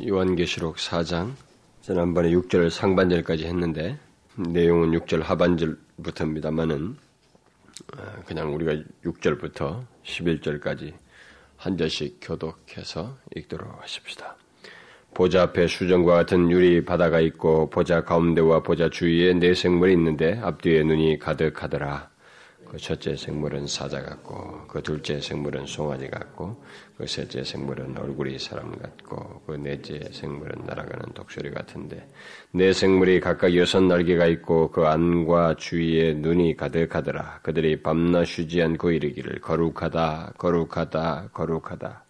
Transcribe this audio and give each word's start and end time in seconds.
요한계시록 0.00 0.76
4장 0.76 1.32
지난번에 1.82 2.30
6절 2.30 2.70
상반절까지 2.70 3.44
했는데 3.44 3.98
내용은 4.36 4.92
6절 4.92 5.22
하반절부터입니다만은 5.22 6.96
어, 7.96 8.22
그냥 8.24 8.54
우리가 8.54 8.72
6절부터 9.04 9.84
11절까지 10.04 10.94
한 11.56 11.76
절씩 11.76 12.18
교독해서 12.22 13.18
읽도록 13.36 13.82
하십시다. 13.82 14.36
보좌 15.14 15.42
앞에 15.42 15.66
수정과 15.66 16.14
같은 16.14 16.50
유리 16.50 16.84
바다가 16.84 17.20
있고 17.20 17.68
보좌 17.68 18.02
가운데와 18.02 18.62
보좌 18.62 18.88
주위에 18.88 19.34
네 19.34 19.52
생물이 19.54 19.92
있는데 19.92 20.38
앞뒤에 20.42 20.84
눈이 20.84 21.18
가득하더라. 21.18 22.11
그 22.72 22.78
첫째 22.78 23.14
생물은 23.14 23.66
사자 23.66 24.02
같고 24.02 24.66
그 24.66 24.80
둘째 24.82 25.20
생물은 25.20 25.66
송아지 25.66 26.08
같고 26.08 26.56
그 26.96 27.06
셋째 27.06 27.44
생물은 27.44 27.98
얼굴이 27.98 28.38
사람 28.38 28.74
같고 28.78 29.42
그 29.46 29.52
넷째 29.56 30.00
생물은 30.10 30.64
날아가는 30.64 31.12
독수리 31.12 31.50
같은데 31.50 32.08
네 32.50 32.72
생물이 32.72 33.20
각각 33.20 33.54
여섯 33.54 33.82
날개가 33.82 34.24
있고 34.28 34.70
그 34.70 34.86
안과 34.86 35.56
주위에 35.56 36.14
눈이 36.14 36.56
가득하더라. 36.56 37.40
그들이 37.42 37.82
밤낮 37.82 38.24
쉬지 38.24 38.62
않고 38.62 38.90
이르기를 38.90 39.42
거룩하다 39.42 40.32
거룩하다 40.38 41.28
거룩하다. 41.34 42.04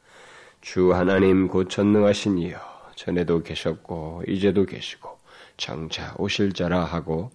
주 0.60 0.94
하나님 0.94 1.48
곧 1.48 1.70
전능하신 1.70 2.38
이여 2.38 2.60
전에도 2.94 3.42
계셨고 3.42 4.22
이제도 4.28 4.64
계시고 4.64 5.18
장차 5.56 6.14
오실 6.18 6.52
자라 6.52 6.84
하고 6.84 7.32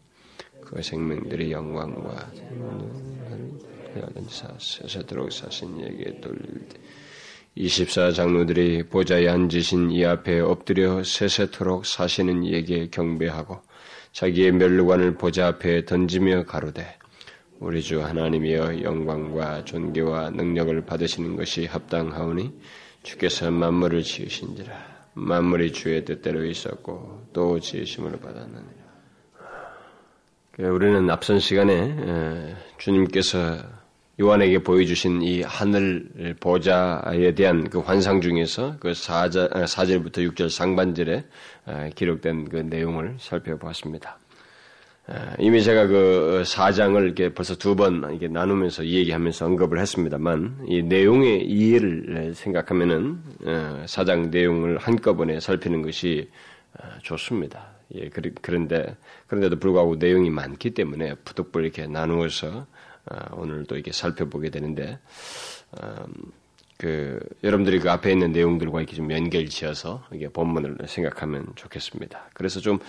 그 0.67 0.81
생명들의 0.81 1.49
영광과 1.51 2.29
세세도록 4.59 5.31
사신 5.31 5.79
얘기에 5.81 6.19
돌릴 6.19 6.67
때 6.67 6.77
24장로들이 7.55 8.89
보좌에 8.89 9.29
앉으신 9.29 9.91
이 9.91 10.05
앞에 10.05 10.41
엎드려 10.41 11.03
세세토록 11.03 11.85
사시는 11.85 12.43
이에게 12.43 12.89
경배하고 12.89 13.61
자기의 14.11 14.51
멸류관을 14.51 15.15
보좌 15.15 15.47
앞에 15.47 15.85
던지며 15.85 16.43
가로되 16.43 16.97
우리 17.59 17.81
주 17.81 18.03
하나님이여 18.03 18.83
영광과 18.83 19.63
존귀와 19.63 20.31
능력을 20.31 20.85
받으시는 20.85 21.37
것이 21.37 21.65
합당하오니 21.65 22.53
주께서 23.03 23.49
만물을 23.49 24.03
지으신지라. 24.03 24.97
만물이 25.13 25.71
주의 25.71 26.05
뜻대로 26.05 26.45
있었고 26.45 27.29
또 27.33 27.59
지으심을 27.59 28.19
받았느니라 28.19 28.76
우리는 30.59 31.07
앞선 31.11 31.39
시간에 31.39 32.55
주님께서 32.79 33.57
요한에게 34.19 34.63
보여주신 34.63 35.21
이 35.21 35.43
하늘 35.43 36.35
보좌에 36.39 37.35
대한 37.35 37.69
그 37.69 37.77
환상 37.77 38.21
중에서 38.21 38.75
그 38.79 38.91
4절, 38.91 39.51
4절부터 39.51 40.27
6절 40.33 40.49
상반절에 40.49 41.25
기록된 41.93 42.49
그 42.49 42.55
내용을 42.57 43.17
살펴보았습니다. 43.19 44.17
이미 45.37 45.61
제가 45.61 45.85
그 45.85 46.41
4장을 46.43 47.03
이렇게 47.05 47.31
벌써 47.31 47.53
두 47.55 47.75
번 47.75 48.15
이게 48.15 48.27
나누면서 48.27 48.81
이야기하면서 48.81 49.45
언급을 49.45 49.79
했습니다만 49.79 50.65
이 50.67 50.81
내용의 50.81 51.45
이해를 51.45 52.33
생각하면은 52.33 53.19
4장 53.85 54.29
내용을 54.29 54.79
한꺼번에 54.79 55.39
살피는 55.39 55.83
것이 55.83 56.31
좋습니다. 57.03 57.77
예, 57.95 58.09
그런데 58.41 58.97
그런데도 59.27 59.59
불구하고 59.59 59.95
내용이 59.95 60.29
많기 60.29 60.71
때문에 60.71 61.15
부득불 61.23 61.63
이렇게 61.63 61.87
나누어서 61.87 62.65
어, 63.09 63.17
오늘 63.33 63.65
또 63.65 63.75
이렇게 63.75 63.91
살펴보게 63.91 64.49
되는데 64.49 64.99
음, 65.81 66.13
그 66.77 67.19
여러분들이 67.43 67.79
그 67.79 67.89
앞에 67.89 68.11
있는 68.11 68.31
내용들과 68.31 68.79
이렇게 68.79 68.95
좀 68.95 69.11
연결지어서 69.11 70.05
이게 70.13 70.29
본문을 70.29 70.77
생각하면 70.87 71.47
좋겠습니다. 71.55 72.29
그래서 72.33 72.59
좀 72.59 72.79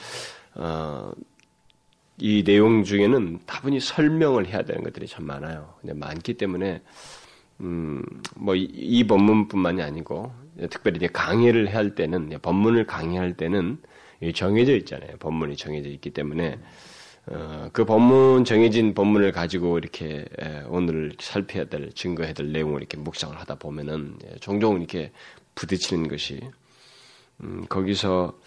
어, 0.55 1.12
이 2.19 2.42
내용 2.44 2.84
중에는 2.84 3.41
다분히 3.47 3.81
설명을 3.81 4.47
해야 4.47 4.62
되는 4.62 4.83
것들이 4.83 5.06
참 5.06 5.25
많아요. 5.25 5.75
근데 5.81 5.94
많기 5.94 6.34
때문에 6.34 6.82
음, 7.60 8.03
뭐이 8.37 8.65
이 8.72 9.06
본문뿐만이 9.06 9.82
아니고 9.82 10.32
특별히 10.71 10.97
이제 10.97 11.06
강의를 11.09 11.75
할 11.75 11.94
때는 11.94 12.31
본문을 12.43 12.87
강의할 12.87 13.34
때는 13.34 13.78
정해져 14.34 14.75
있잖아요. 14.77 15.17
법문이 15.19 15.56
정해져 15.56 15.89
있기 15.89 16.11
때문에 16.11 16.59
어, 17.27 17.69
그 17.73 17.84
법문 17.84 18.45
정해진 18.45 18.95
법문을 18.95 19.33
가지고 19.33 19.79
이렇게 19.79 20.25
오늘 20.69 21.12
살펴야 21.21 21.65
될 21.65 21.93
증거해야 21.93 22.33
될 22.33 22.53
내용을 22.53 22.81
이렇게 22.81 22.97
묵상을 22.97 23.39
하다 23.39 23.57
보면은 23.57 24.19
예, 24.25 24.37
종종 24.37 24.78
이렇게 24.78 25.12
부딪히는 25.55 26.09
것이 26.09 26.41
음, 27.43 27.67
거기서 27.69 28.39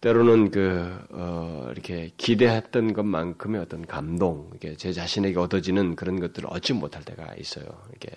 때로는 0.00 0.50
그 0.50 0.98
어, 1.10 1.68
이렇게 1.70 2.10
기대했던 2.16 2.92
것만큼의 2.92 3.60
어떤 3.60 3.86
감동, 3.86 4.50
이게 4.54 4.76
제 4.76 4.92
자신에게 4.92 5.38
얻어지는 5.38 5.94
그런 5.94 6.18
것들을 6.18 6.48
얻지 6.50 6.72
못할 6.72 7.04
때가 7.04 7.34
있어요. 7.36 7.66
이렇게 7.90 8.10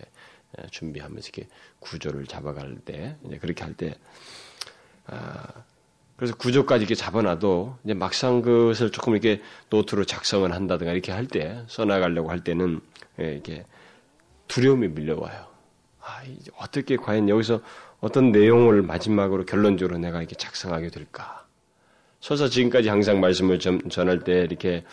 준비하면서 0.71 1.29
이렇게 1.29 1.47
구조를 1.79 2.25
잡아갈 2.25 2.75
때, 2.77 3.15
이제 3.25 3.37
그렇게 3.37 3.63
할 3.63 3.75
때, 3.75 3.95
아, 5.05 5.63
그래서 6.17 6.35
구조까지 6.35 6.83
이렇게 6.83 6.95
잡아놔도 6.95 7.77
이제 7.83 7.93
막상 7.93 8.41
그것을 8.41 8.91
조금 8.91 9.13
이렇게 9.13 9.41
노트로 9.69 10.05
작성을 10.05 10.49
한다든가 10.51 10.93
이렇게 10.93 11.11
할 11.11 11.27
때 11.27 11.63
써나가려고 11.67 12.29
할 12.29 12.43
때는 12.43 12.79
예, 13.19 13.33
이렇게 13.33 13.65
두려움이 14.47 14.89
밀려와요. 14.89 15.45
아, 16.01 16.21
어떻게 16.57 16.95
과연 16.97 17.27
여기서 17.29 17.61
어떤 17.99 18.31
내용을 18.31 18.81
마지막으로 18.83 19.45
결론적으로 19.45 19.97
내가 19.97 20.19
이렇게 20.19 20.35
작성하게 20.35 20.89
될까? 20.89 21.45
서서 22.21 22.47
지금까지 22.47 22.89
항상 22.89 23.19
말씀을 23.19 23.59
전할 23.59 24.19
때 24.19 24.41
이렇게 24.41 24.83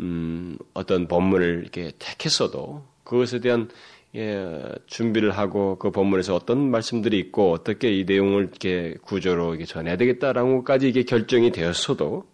음, 0.00 0.58
어떤 0.74 1.08
본문을 1.08 1.60
이렇게 1.62 1.92
택했어도 1.98 2.84
그것에 3.04 3.40
대한 3.40 3.68
예, 4.16 4.62
준비를 4.86 5.30
하고 5.30 5.78
그 5.78 5.90
본문에서 5.90 6.34
어떤 6.34 6.70
말씀들이 6.70 7.18
있고 7.18 7.52
어떻게 7.52 7.96
이 7.96 8.04
내용을 8.04 8.42
이렇게 8.42 8.96
구조로 9.02 9.50
이렇게 9.50 9.64
전해야 9.64 9.96
되겠다라는 9.96 10.56
것까지 10.58 10.88
이게 10.88 11.04
결정이 11.04 11.52
되었어도 11.52 12.24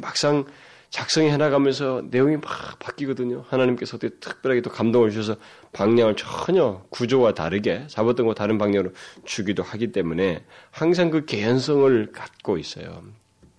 막상 0.00 0.44
작성해 0.90 1.36
나가면서 1.36 2.02
내용이 2.10 2.36
막 2.36 2.78
바뀌거든요. 2.80 3.44
하나님께서 3.48 3.96
어떻게 3.96 4.12
특별하게 4.18 4.60
또 4.60 4.70
감동을 4.70 5.12
주셔서 5.12 5.38
방향을 5.72 6.16
전혀 6.16 6.82
구조와 6.90 7.32
다르게 7.34 7.84
잡았던 7.86 8.26
거 8.26 8.34
다른 8.34 8.58
방향으로 8.58 8.90
주기도 9.24 9.62
하기 9.62 9.92
때문에 9.92 10.44
항상 10.72 11.10
그 11.10 11.24
개연성을 11.26 12.10
갖고 12.10 12.58
있어요. 12.58 13.04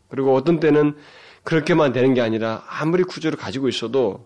그리고 0.09 0.35
어떤 0.35 0.59
때는 0.59 0.97
그렇게만 1.43 1.93
되는 1.93 2.13
게 2.13 2.19
아니라 2.19 2.65
아무리 2.67 3.03
구조를 3.03 3.37
가지고 3.37 3.69
있어도 3.69 4.25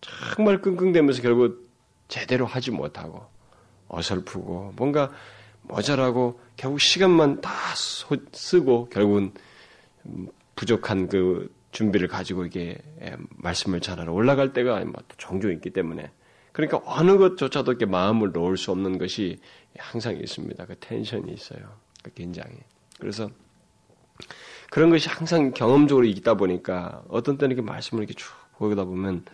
정말 0.00 0.60
끙끙대면서 0.60 1.22
결국 1.22 1.67
제대로 2.08 2.46
하지 2.46 2.70
못하고 2.70 3.26
어설프고 3.88 4.72
뭔가 4.76 5.10
모자라고 5.62 6.40
결국 6.56 6.80
시간만 6.80 7.40
다 7.40 7.50
쓰고 7.74 8.88
결국은 8.88 9.32
부족한 10.56 11.08
그 11.08 11.54
준비를 11.72 12.08
가지고 12.08 12.46
이게 12.46 12.78
말씀을 13.36 13.80
전하러 13.80 14.12
올라갈 14.12 14.52
때가 14.52 14.84
뭐 14.84 14.94
종종 15.16 15.52
있기 15.52 15.70
때문에 15.70 16.10
그러니까 16.52 16.80
어느 16.84 17.16
것조차도 17.18 17.72
이렇게 17.72 17.86
마음을 17.86 18.32
놓을 18.32 18.56
수 18.56 18.72
없는 18.72 18.98
것이 18.98 19.38
항상 19.78 20.16
있습니다. 20.16 20.66
그 20.66 20.76
텐션이 20.80 21.32
있어요. 21.32 21.60
그 22.02 22.10
긴장이. 22.12 22.56
그래서 22.98 23.30
그런 24.70 24.90
것이 24.90 25.08
항상 25.08 25.52
경험적으로 25.52 26.06
있다 26.06 26.34
보니까 26.34 27.02
어떤 27.08 27.38
때는 27.38 27.54
이렇게 27.54 27.70
말씀을 27.70 28.02
이렇게 28.02 28.14
쭉 28.14 28.32
보다 28.58 28.84
보면 28.84 29.24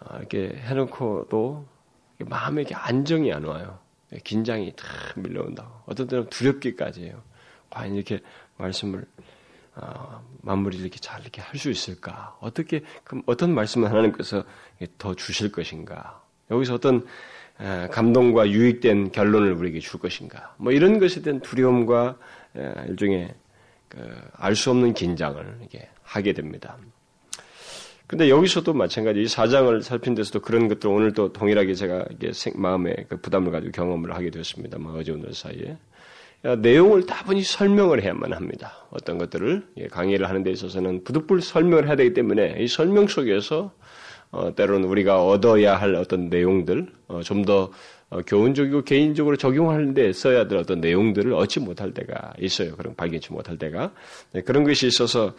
아, 0.00 0.18
이렇게 0.18 0.48
해놓고도 0.56 1.64
마음에 2.24 2.62
이렇게 2.62 2.74
안정이 2.74 3.32
안 3.32 3.44
와요. 3.44 3.78
긴장이 4.24 4.74
다 4.76 4.86
밀려온다고. 5.16 5.70
어떤 5.86 6.06
때는 6.06 6.28
두렵기까지 6.28 7.04
해요. 7.04 7.22
과연 7.70 7.94
이렇게 7.94 8.20
말씀을 8.58 9.04
어, 9.74 10.22
마무리를 10.42 10.84
이렇게 10.84 10.98
잘 11.00 11.22
이렇게 11.22 11.40
할 11.40 11.58
수 11.58 11.70
있을까? 11.70 12.36
어떻게 12.40 12.82
그럼 13.04 13.22
어떤 13.26 13.54
말씀을 13.54 13.88
하나님께서 13.90 14.44
더 14.98 15.14
주실 15.14 15.50
것인가? 15.50 16.22
여기서 16.50 16.74
어떤 16.74 17.06
에, 17.58 17.88
감동과 17.88 18.50
유익된 18.50 19.12
결론을 19.12 19.52
우리에게 19.54 19.80
줄 19.80 19.98
것인가? 19.98 20.54
뭐 20.58 20.72
이런 20.72 20.98
것에 20.98 21.22
대한 21.22 21.40
두려움과 21.40 22.18
에, 22.56 22.72
일종의 22.88 23.34
그, 23.88 23.98
알 24.34 24.54
수 24.56 24.70
없는 24.70 24.92
긴장을 24.92 25.60
이게 25.64 25.88
하게 26.02 26.34
됩니다. 26.34 26.76
근데 28.12 28.28
여기서도 28.28 28.74
마찬가지 28.74 29.22
이 29.22 29.26
사장을 29.26 29.80
살핀 29.80 30.14
데서도 30.14 30.40
그런 30.40 30.68
것들 30.68 30.90
오늘 30.90 31.14
또 31.14 31.32
동일하게 31.32 31.72
제가 31.72 32.04
이게 32.10 32.30
마음에 32.54 32.94
그 33.08 33.16
부담을 33.16 33.50
가지고 33.50 33.72
경험을 33.72 34.14
하게 34.14 34.28
되었습니다만 34.28 34.94
어제 34.96 35.12
오늘 35.12 35.32
사이에 35.32 35.78
내용을 36.58 37.06
다분히 37.06 37.42
설명을 37.42 38.02
해야만 38.02 38.34
합니다. 38.34 38.86
어떤 38.90 39.16
것들을 39.16 39.66
강의를 39.90 40.28
하는 40.28 40.42
데 40.42 40.50
있어서는 40.50 41.04
부득불 41.04 41.40
설명을 41.40 41.86
해야 41.86 41.96
되기 41.96 42.12
때문에 42.12 42.56
이 42.58 42.68
설명 42.68 43.06
속에서 43.06 43.72
어, 44.30 44.54
때로는 44.54 44.90
우리가 44.90 45.24
얻어야 45.24 45.76
할 45.76 45.94
어떤 45.94 46.28
내용들 46.28 46.88
어, 47.08 47.22
좀더 47.22 47.70
어, 48.10 48.20
교훈적이고 48.26 48.82
개인적으로 48.82 49.38
적용하는 49.38 49.94
데 49.94 50.12
써야 50.12 50.46
될 50.46 50.58
어떤 50.58 50.82
내용들을 50.82 51.32
얻지 51.32 51.60
못할 51.60 51.94
때가 51.94 52.34
있어요. 52.38 52.76
그런 52.76 52.94
발견치 52.94 53.32
못할 53.32 53.56
때가 53.56 53.90
네, 54.32 54.42
그런 54.42 54.64
것이 54.64 54.86
있어서 54.86 55.32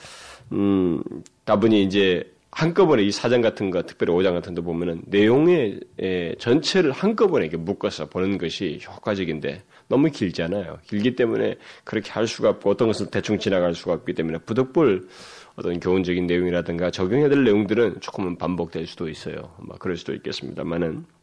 음, 0.51 1.03
다분히 1.45 1.83
이제 1.83 2.33
한꺼번에 2.55 3.01
이 3.01 3.11
사장 3.11 3.41
같은 3.41 3.71
거, 3.71 3.81
특별히 3.81 4.13
오장 4.13 4.35
같은 4.35 4.53
데 4.53 4.61
보면은 4.61 5.01
내용의 5.07 5.79
에, 5.99 6.35
전체를 6.35 6.91
한꺼번에 6.91 7.45
이렇게 7.45 7.57
묶어서 7.57 8.09
보는 8.09 8.37
것이 8.37 8.79
효과적인데 8.85 9.63
너무 9.87 10.09
길잖아요. 10.11 10.77
길기 10.87 11.15
때문에 11.15 11.55
그렇게 11.83 12.11
할 12.11 12.27
수가 12.27 12.49
없고 12.49 12.69
어떤 12.69 12.87
것은 12.87 13.07
대충 13.09 13.39
지나갈 13.39 13.73
수가 13.73 13.93
없기 13.93 14.13
때문에 14.13 14.37
부득불 14.39 15.07
어떤 15.55 15.79
교훈적인 15.79 16.27
내용이라든가 16.27 16.91
적용해야 16.91 17.29
될 17.29 17.43
내용들은 17.43 18.01
조금은 18.01 18.37
반복될 18.37 18.85
수도 18.85 19.09
있어요. 19.09 19.51
뭐 19.59 19.75
그럴 19.79 19.97
수도 19.97 20.13
있겠습니다만은 20.13 21.05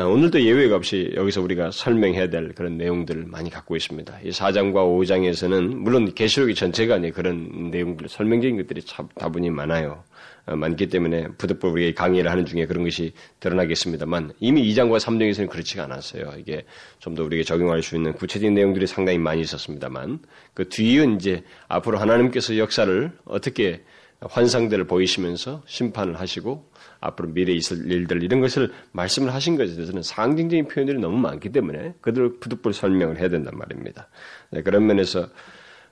오늘도 0.00 0.40
예외가 0.42 0.76
없이 0.76 1.12
여기서 1.16 1.42
우리가 1.42 1.70
설명해야 1.70 2.30
될 2.30 2.54
그런 2.54 2.78
내용들을 2.78 3.26
많이 3.26 3.50
갖고 3.50 3.76
있습니다. 3.76 4.20
이 4.24 4.30
4장과 4.30 4.72
5장에서는 4.72 5.74
물론 5.74 6.14
계시록이 6.14 6.54
전체가 6.54 6.94
아니 6.94 7.10
그런 7.10 7.70
내용들 7.70 8.08
설명적인 8.08 8.56
것들이 8.56 8.82
다분히 9.16 9.50
많아요. 9.50 10.02
어, 10.46 10.56
많기 10.56 10.88
때문에 10.88 11.28
부득불 11.36 11.70
우리가 11.70 12.02
강의를 12.02 12.30
하는 12.30 12.46
중에 12.46 12.64
그런 12.66 12.84
것이 12.84 13.12
드러나겠습니다만 13.40 14.32
이미 14.40 14.62
2장과 14.72 14.98
3장에서는 14.98 15.50
그렇지가 15.50 15.84
않았어요. 15.84 16.32
이게 16.38 16.64
좀 16.98 17.14
더 17.14 17.22
우리에게 17.24 17.44
적용할 17.44 17.82
수 17.82 17.94
있는 17.94 18.14
구체적인 18.14 18.54
내용들이 18.54 18.86
상당히 18.86 19.18
많이 19.18 19.42
있었습니다만 19.42 20.20
그 20.54 20.70
뒤은 20.70 21.16
이제 21.16 21.42
앞으로 21.68 21.98
하나님께서 21.98 22.56
역사를 22.56 23.12
어떻게 23.26 23.82
환상들을 24.28 24.86
보이시면서 24.86 25.62
심판을 25.66 26.20
하시고 26.20 26.70
앞으로 27.00 27.30
미래에 27.30 27.56
있을 27.56 27.90
일들 27.90 28.22
이런 28.22 28.40
것을 28.40 28.72
말씀을 28.92 29.34
하신 29.34 29.56
것에 29.56 29.74
대해서는 29.74 30.02
상징적인 30.02 30.68
표현들이 30.68 31.00
너무 31.00 31.18
많기 31.18 31.50
때문에 31.50 31.94
그들을 32.00 32.38
부득불 32.38 32.72
설명을 32.72 33.18
해야 33.18 33.28
된단 33.28 33.56
말입니다. 33.56 34.08
네, 34.50 34.62
그런 34.62 34.86
면에서 34.86 35.28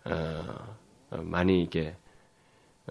어, 0.04 0.44
어, 1.10 1.22
많이 1.22 1.62
이게 1.62 1.96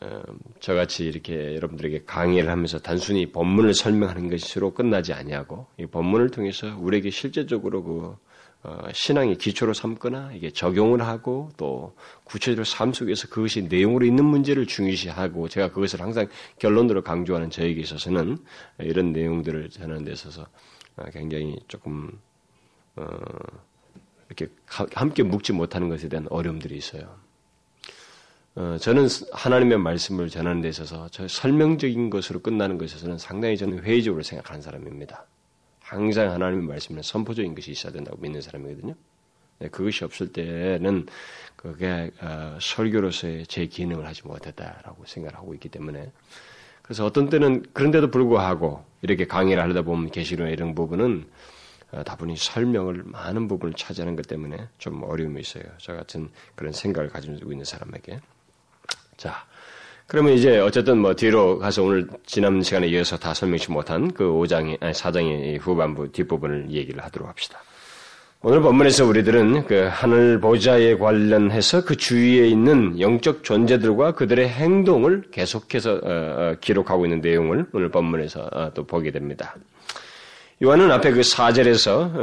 어, 0.01 0.21
저같이 0.59 1.05
이렇게 1.05 1.55
여러분들에게 1.55 2.03
강의를 2.05 2.49
하면서 2.49 2.79
단순히 2.79 3.31
본문을 3.31 3.73
설명하는 3.73 4.29
것으로 4.29 4.73
끝나지 4.73 5.13
아니하고 5.13 5.67
이 5.77 5.85
본문을 5.85 6.31
통해서 6.31 6.75
우리에게 6.77 7.09
실제적으로 7.09 7.83
그 7.83 8.05
어, 8.05 8.28
신앙의 8.91 9.37
기초로 9.37 9.73
삼거나 9.73 10.33
이게 10.33 10.51
적용을 10.51 11.01
하고 11.01 11.49
또 11.55 11.95
구체적으로 12.25 12.65
삶 12.65 12.91
속에서 12.91 13.29
그것이 13.29 13.63
내용으로 13.63 14.05
있는 14.05 14.25
문제를 14.25 14.65
중요시하고 14.65 15.47
제가 15.47 15.71
그것을 15.71 16.01
항상 16.01 16.27
결론으로 16.59 17.01
강조하는 17.01 17.49
저에게 17.49 17.79
있어서는 17.81 18.37
이런 18.79 19.13
내용들을 19.13 19.69
전하는 19.69 20.03
데 20.03 20.11
있어서 20.11 20.45
어, 20.97 21.05
굉장히 21.13 21.57
조금 21.69 22.11
어, 22.97 23.07
이렇게 24.27 24.47
함께 24.67 25.23
묵지 25.23 25.53
못하는 25.53 25.87
것에 25.87 26.09
대한 26.09 26.27
어려움들이 26.29 26.75
있어요. 26.75 27.17
어, 28.55 28.77
저는 28.77 29.07
하나님의 29.31 29.77
말씀을 29.77 30.29
전하는 30.29 30.61
데 30.61 30.67
있어서 30.67 31.07
저 31.11 31.27
설명적인 31.29 32.09
것으로 32.09 32.41
끝나는 32.41 32.77
것에서는 32.77 33.17
상당히 33.17 33.57
저는 33.57 33.83
회의적으로 33.83 34.21
생각하는 34.21 34.61
사람입니다. 34.61 35.25
항상 35.89 36.31
하나님의 36.31 36.67
말씀은 36.67 37.01
선포적인 37.01 37.55
것이 37.55 37.71
있어야 37.71 37.91
된다고 37.91 38.17
믿는 38.17 38.41
사람이거든요. 38.41 38.93
네, 39.57 39.69
그것이 39.69 40.03
없을 40.03 40.31
때는 40.31 41.07
그게 41.55 42.11
어, 42.21 42.59
설교로서의 42.61 43.47
제 43.47 43.65
기능을 43.65 44.05
하지 44.05 44.25
못했다라고 44.25 45.05
생각을 45.05 45.35
하고 45.35 45.55
있기 45.55 45.69
때문에 45.69 46.11
그래서 46.83 47.05
어떤 47.05 47.29
때는 47.29 47.65
그런데도 47.73 48.11
불구하고 48.11 48.85
이렇게 49.01 49.25
강의를 49.25 49.61
하려다 49.63 49.81
보면 49.81 50.11
계시로나 50.11 50.51
이런 50.51 50.75
부분은 50.75 51.27
어, 51.91 52.03
다분히 52.03 52.37
설명을 52.37 53.01
많은 53.05 53.47
부분을 53.47 53.73
차지하는 53.73 54.15
것 54.15 54.27
때문에 54.27 54.67
좀 54.77 55.01
어려움이 55.01 55.41
있어요. 55.41 55.63
저 55.79 55.93
같은 55.93 56.29
그런 56.53 56.71
생각을 56.71 57.09
가지고 57.09 57.51
있는 57.51 57.65
사람에게. 57.65 58.19
자, 59.17 59.47
그러면 60.09 60.33
이제 60.33 60.57
어쨌든 60.57 60.97
뭐 60.97 61.13
뒤로 61.13 61.59
가서 61.59 61.83
오늘 61.83 62.07
지난 62.25 62.63
시간에 62.63 62.87
이어서 62.87 63.15
다 63.15 63.31
설명치 63.31 63.71
못한 63.71 64.11
그 64.11 64.23
5장의 64.23 64.81
아니 64.81 64.91
4장의 64.91 65.59
후반부 65.61 66.11
뒷부분을 66.11 66.71
얘기를 66.71 67.03
하도록 67.03 67.29
합시다. 67.29 67.61
오늘 68.41 68.59
본문에서 68.61 69.05
우리들은 69.05 69.67
그 69.67 69.87
하늘 69.91 70.41
보좌에 70.41 70.97
관련해서 70.97 71.85
그 71.85 71.95
주위에 71.95 72.47
있는 72.47 72.99
영적 72.99 73.43
존재들과 73.43 74.13
그들의 74.13 74.49
행동을 74.49 75.25
계속해서 75.29 75.91
어, 75.91 75.99
어, 76.03 76.55
기록하고 76.59 77.05
있는 77.05 77.21
내용을 77.21 77.67
오늘 77.71 77.91
본문에서 77.91 78.49
어, 78.51 78.71
또 78.73 78.87
보게 78.87 79.11
됩니다. 79.11 79.55
요한은 80.63 80.89
앞에 80.89 81.11
그 81.11 81.21
4절에서 81.21 82.13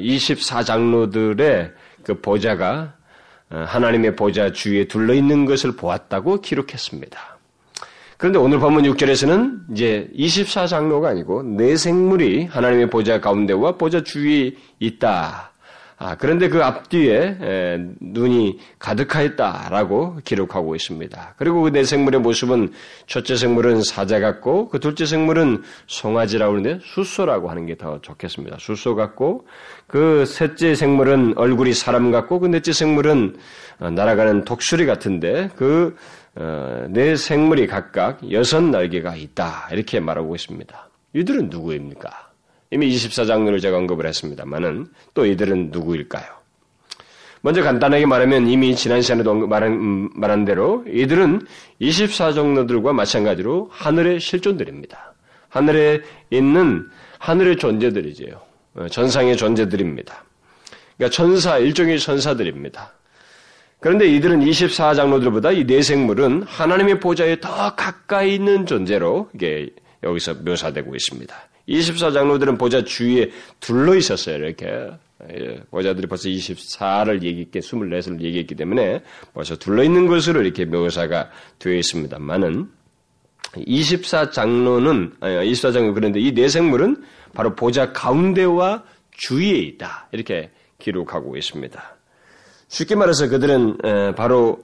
24장로들의 0.00 1.72
그 2.02 2.18
보좌가 2.22 2.94
어, 2.96 3.03
하나님의 3.66 4.16
보좌 4.16 4.52
주위에 4.52 4.86
둘러 4.86 5.14
있는 5.14 5.44
것을 5.44 5.76
보았다고 5.76 6.40
기록했습니다. 6.40 7.34
그런데 8.16 8.38
오늘 8.38 8.58
본문 8.58 8.84
6절에서는 8.84 9.72
이제 9.72 10.08
24장로가 10.16 11.06
아니고 11.06 11.42
내 11.42 11.76
생물이 11.76 12.46
하나님의 12.46 12.90
보좌 12.90 13.20
가운데와 13.20 13.76
보좌 13.76 14.02
주위에 14.02 14.52
있다. 14.78 15.53
아, 15.96 16.16
그런데 16.16 16.48
그 16.48 16.64
앞뒤에 16.64 17.38
에, 17.40 17.78
눈이 18.00 18.58
가득하였다라고 18.78 20.20
기록하고 20.24 20.74
있습니다. 20.74 21.34
그리고 21.36 21.62
그내 21.62 21.84
생물의 21.84 22.20
모습은 22.20 22.72
첫째 23.06 23.36
생물은 23.36 23.82
사자 23.82 24.20
같고 24.20 24.68
그 24.68 24.80
둘째 24.80 25.06
생물은 25.06 25.62
송아지라고 25.86 26.56
하는데 26.56 26.80
수소라고 26.82 27.50
하는 27.50 27.66
게 27.66 27.74
더 27.76 28.00
좋겠습니다. 28.00 28.56
수소 28.60 28.94
같고 28.94 29.46
그 29.86 30.24
셋째 30.26 30.74
생물은 30.74 31.34
얼굴이 31.36 31.72
사람 31.72 32.10
같고 32.10 32.40
그 32.40 32.46
넷째 32.46 32.72
생물은 32.72 33.36
어, 33.80 33.90
날아가는 33.90 34.44
독수리 34.44 34.86
같은데 34.86 35.50
그네 35.56 37.12
어, 37.12 37.16
생물이 37.16 37.66
각각 37.66 38.30
여섯 38.30 38.62
날개가 38.62 39.16
있다 39.16 39.68
이렇게 39.72 40.00
말하고 40.00 40.34
있습니다. 40.34 40.88
이들은 41.14 41.50
누구입니까? 41.50 42.23
이미 42.74 42.88
24장로를 42.90 43.62
제가 43.62 43.76
언급을 43.78 44.04
했습니다만은 44.04 44.88
또 45.14 45.24
이들은 45.24 45.70
누구일까요? 45.70 46.24
먼저 47.40 47.62
간단하게 47.62 48.06
말하면 48.06 48.48
이미 48.48 48.74
지난 48.74 49.00
시간에도 49.00 49.46
말한, 49.46 49.72
음, 49.72 50.10
말한 50.14 50.44
대로 50.44 50.82
이들은 50.88 51.46
24장로들과 51.80 52.92
마찬가지로 52.92 53.68
하늘의 53.70 54.18
실존들입니다. 54.18 55.14
하늘에 55.50 56.00
있는 56.30 56.88
하늘의 57.18 57.58
존재들이지요. 57.58 58.40
어, 58.74 58.88
전상의 58.88 59.36
존재들입니다. 59.36 60.24
그러니까 60.96 61.14
천사, 61.14 61.58
일종의 61.58 62.00
천사들입니다. 62.00 62.92
그런데 63.78 64.08
이들은 64.08 64.40
24장로들보다 64.40 65.56
이 65.56 65.62
내생물은 65.64 66.42
하나님의 66.42 66.98
보좌에 66.98 67.38
더 67.38 67.76
가까이 67.76 68.34
있는 68.34 68.66
존재로 68.66 69.30
이게 69.32 69.70
여기서 70.02 70.34
묘사되고 70.42 70.92
있습니다. 70.96 71.36
24장로들은 71.68 72.58
보좌 72.58 72.84
주위에 72.84 73.30
둘러 73.60 73.94
있었어요. 73.94 74.36
이렇게. 74.36 74.90
예, 75.30 75.62
보좌들이 75.70 76.06
벌써 76.06 76.28
24를 76.28 77.22
얘기했기, 77.22 77.60
24를 77.60 78.20
얘기했기 78.20 78.54
때문에 78.54 79.02
벌써 79.32 79.56
둘러 79.56 79.82
있는 79.82 80.06
것으로 80.06 80.42
이렇게 80.42 80.66
묘사가 80.66 81.30
되어 81.58 81.72
있습니다만은 81.74 82.68
24장로는, 83.54 85.12
아니, 85.20 85.52
24장로 85.52 85.94
그런데 85.94 86.20
이 86.20 86.32
내생물은 86.32 87.04
바로 87.32 87.54
보좌 87.54 87.92
가운데와 87.92 88.84
주위에 89.12 89.56
있다. 89.60 90.08
이렇게 90.12 90.50
기록하고 90.78 91.36
있습니다. 91.38 91.96
쉽게 92.68 92.94
말해서 92.96 93.28
그들은 93.28 93.78
바로 94.16 94.62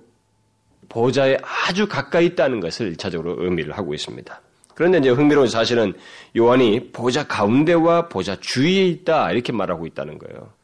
보좌에 0.90 1.38
아주 1.42 1.87
가까이 1.88 2.26
있다는 2.26 2.61
것을 2.61 2.92
1차적으로 2.95 3.40
의미를 3.42 3.78
하고 3.78 3.95
있습니다. 3.95 4.42
그런데 4.81 4.97
이제 4.97 5.11
흥미로운 5.11 5.47
사실은 5.47 5.93
요한이 6.35 6.91
보좌 6.93 7.25
가운데와 7.25 8.09
보좌 8.09 8.37
주위에 8.41 8.87
있다 8.87 9.31
이렇게 9.31 9.53
말하고 9.53 9.87
있다는 9.87 10.19
거예요. 10.19 10.55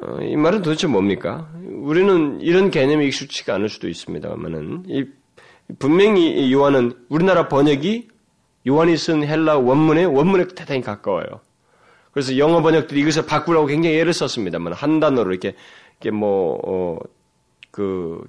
어, 0.00 0.22
이 0.22 0.36
말은 0.36 0.62
도대체 0.62 0.86
뭡니까? 0.86 1.50
우리는 1.66 2.40
이런 2.40 2.70
개념이 2.70 3.08
익숙치가 3.08 3.56
않을 3.56 3.68
수도 3.68 3.88
있습니다만은 3.88 4.84
분명히 5.80 6.52
요한은 6.52 6.92
우리나라 7.08 7.48
번역이 7.48 8.06
요한이 8.68 8.96
쓴 8.96 9.24
헬라 9.24 9.58
원문의 9.58 10.06
원문에 10.06 10.46
대단히 10.54 10.80
가까워요. 10.80 11.40
그래서 12.12 12.38
영어 12.38 12.62
번역들이 12.62 13.00
이것을 13.00 13.26
바꾸라고 13.26 13.66
굉장히 13.66 13.98
애를 13.98 14.12
썼습니다만 14.12 14.74
한 14.74 15.00
단어로 15.00 15.32
이렇게 15.32 15.56
이게 15.98 16.12
뭐 16.12 16.60
어, 16.64 16.98
그 17.72 18.22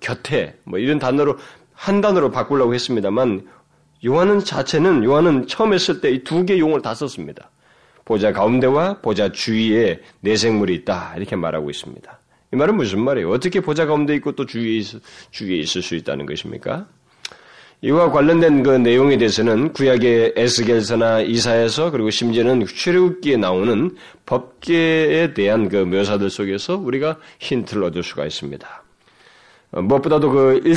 곁에 0.00 0.58
뭐 0.64 0.78
이런 0.78 0.98
단어로 0.98 1.38
한 1.72 2.02
단어로 2.02 2.30
바꾸려고 2.30 2.74
했습니다만 2.74 3.48
요한은 4.04 4.40
자체는 4.40 5.04
요한은 5.04 5.46
처음 5.46 5.72
했을 5.72 6.00
때 6.00 6.10
이 6.10 6.24
두 6.24 6.44
개 6.44 6.58
용어를 6.58 6.82
다 6.82 6.94
썼습니다. 6.94 7.50
보좌 8.04 8.32
가운데와 8.32 8.98
보좌 9.00 9.30
주위에 9.30 10.00
내생물이 10.20 10.74
있다 10.74 11.14
이렇게 11.16 11.36
말하고 11.36 11.70
있습니다. 11.70 12.18
이 12.52 12.56
말은 12.56 12.76
무슨 12.76 13.00
말이에요? 13.00 13.30
어떻게 13.30 13.60
보좌 13.60 13.86
가운데 13.86 14.14
있고 14.16 14.32
또 14.32 14.44
주위에, 14.44 14.78
있, 14.78 14.86
주위에 15.30 15.56
있을 15.58 15.82
수 15.82 15.94
있다는 15.94 16.26
것입니까? 16.26 16.86
이와 17.84 18.10
관련된 18.12 18.62
그 18.62 18.70
내용에 18.70 19.16
대해서는 19.18 19.72
구약의 19.72 20.34
에스겔서나 20.36 21.22
이사에서 21.22 21.90
그리고 21.90 22.10
심지어는 22.10 22.66
출애굽기에 22.66 23.38
나오는 23.38 23.96
법계에 24.26 25.34
대한 25.34 25.68
그 25.68 25.76
묘사들 25.76 26.30
속에서 26.30 26.76
우리가 26.76 27.18
힌트를 27.40 27.82
얻을 27.84 28.02
수가 28.02 28.26
있습니다. 28.26 28.82
어, 29.72 29.82
무엇보다도 29.82 30.30
그 30.30 30.60
일, 30.64 30.74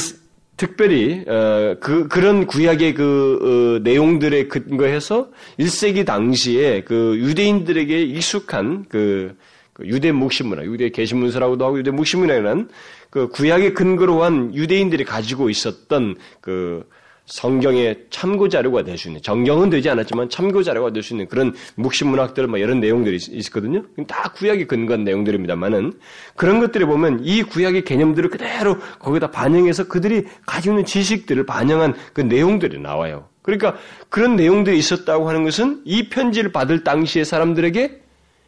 특별히 0.57 1.23
어, 1.27 1.75
그 1.79 2.07
그런 2.07 2.47
구약의 2.47 2.93
그 2.93 3.77
어, 3.77 3.83
내용들에 3.83 4.47
근거해서 4.47 5.29
1세기 5.59 6.05
당시에 6.05 6.81
그 6.81 7.17
유대인들에게 7.17 8.01
익숙한 8.03 8.85
그, 8.87 9.35
그 9.73 9.85
유대 9.85 10.11
묵시문화, 10.11 10.63
유대 10.63 10.89
계시문서라고도 10.89 11.65
하고 11.65 11.79
유대 11.79 11.91
묵시문화라는 11.91 12.69
그 13.09 13.27
구약의 13.29 13.73
근거로 13.73 14.23
한 14.23 14.53
유대인들이 14.55 15.03
가지고 15.03 15.49
있었던 15.49 16.15
그 16.41 16.85
성경의 17.25 18.05
참고 18.09 18.47
자료가 18.49 18.83
될 18.83 18.97
수 18.97 19.07
있는 19.07 19.21
정경은 19.21 19.69
되지 19.69 19.89
않았지만 19.89 20.29
참고 20.29 20.63
자료가 20.63 20.91
될 20.93 21.03
수 21.03 21.13
있는 21.13 21.27
그런 21.27 21.53
묵시 21.75 22.05
문학들 22.05 22.47
뭐 22.47 22.57
이런 22.59 22.79
내용들이 22.79 23.17
있거든요. 23.39 23.83
다 24.07 24.31
구약이 24.35 24.65
근거한 24.65 25.03
내용들입니다만은 25.03 25.93
그런 26.35 26.59
것들을 26.59 26.85
보면 26.87 27.21
이 27.23 27.43
구약의 27.43 27.83
개념들을 27.83 28.29
그대로 28.29 28.77
거기다 28.99 29.31
반영해서 29.31 29.87
그들이 29.87 30.25
가지고 30.45 30.73
있는 30.73 30.85
지식들을 30.85 31.45
반영한 31.45 31.95
그 32.13 32.21
내용들이 32.21 32.79
나와요. 32.79 33.27
그러니까 33.41 33.77
그런 34.09 34.35
내용들이 34.35 34.77
있었다고 34.77 35.27
하는 35.29 35.43
것은 35.43 35.81
이 35.85 36.09
편지를 36.09 36.51
받을 36.51 36.83
당시의 36.83 37.25
사람들에게 37.25 38.01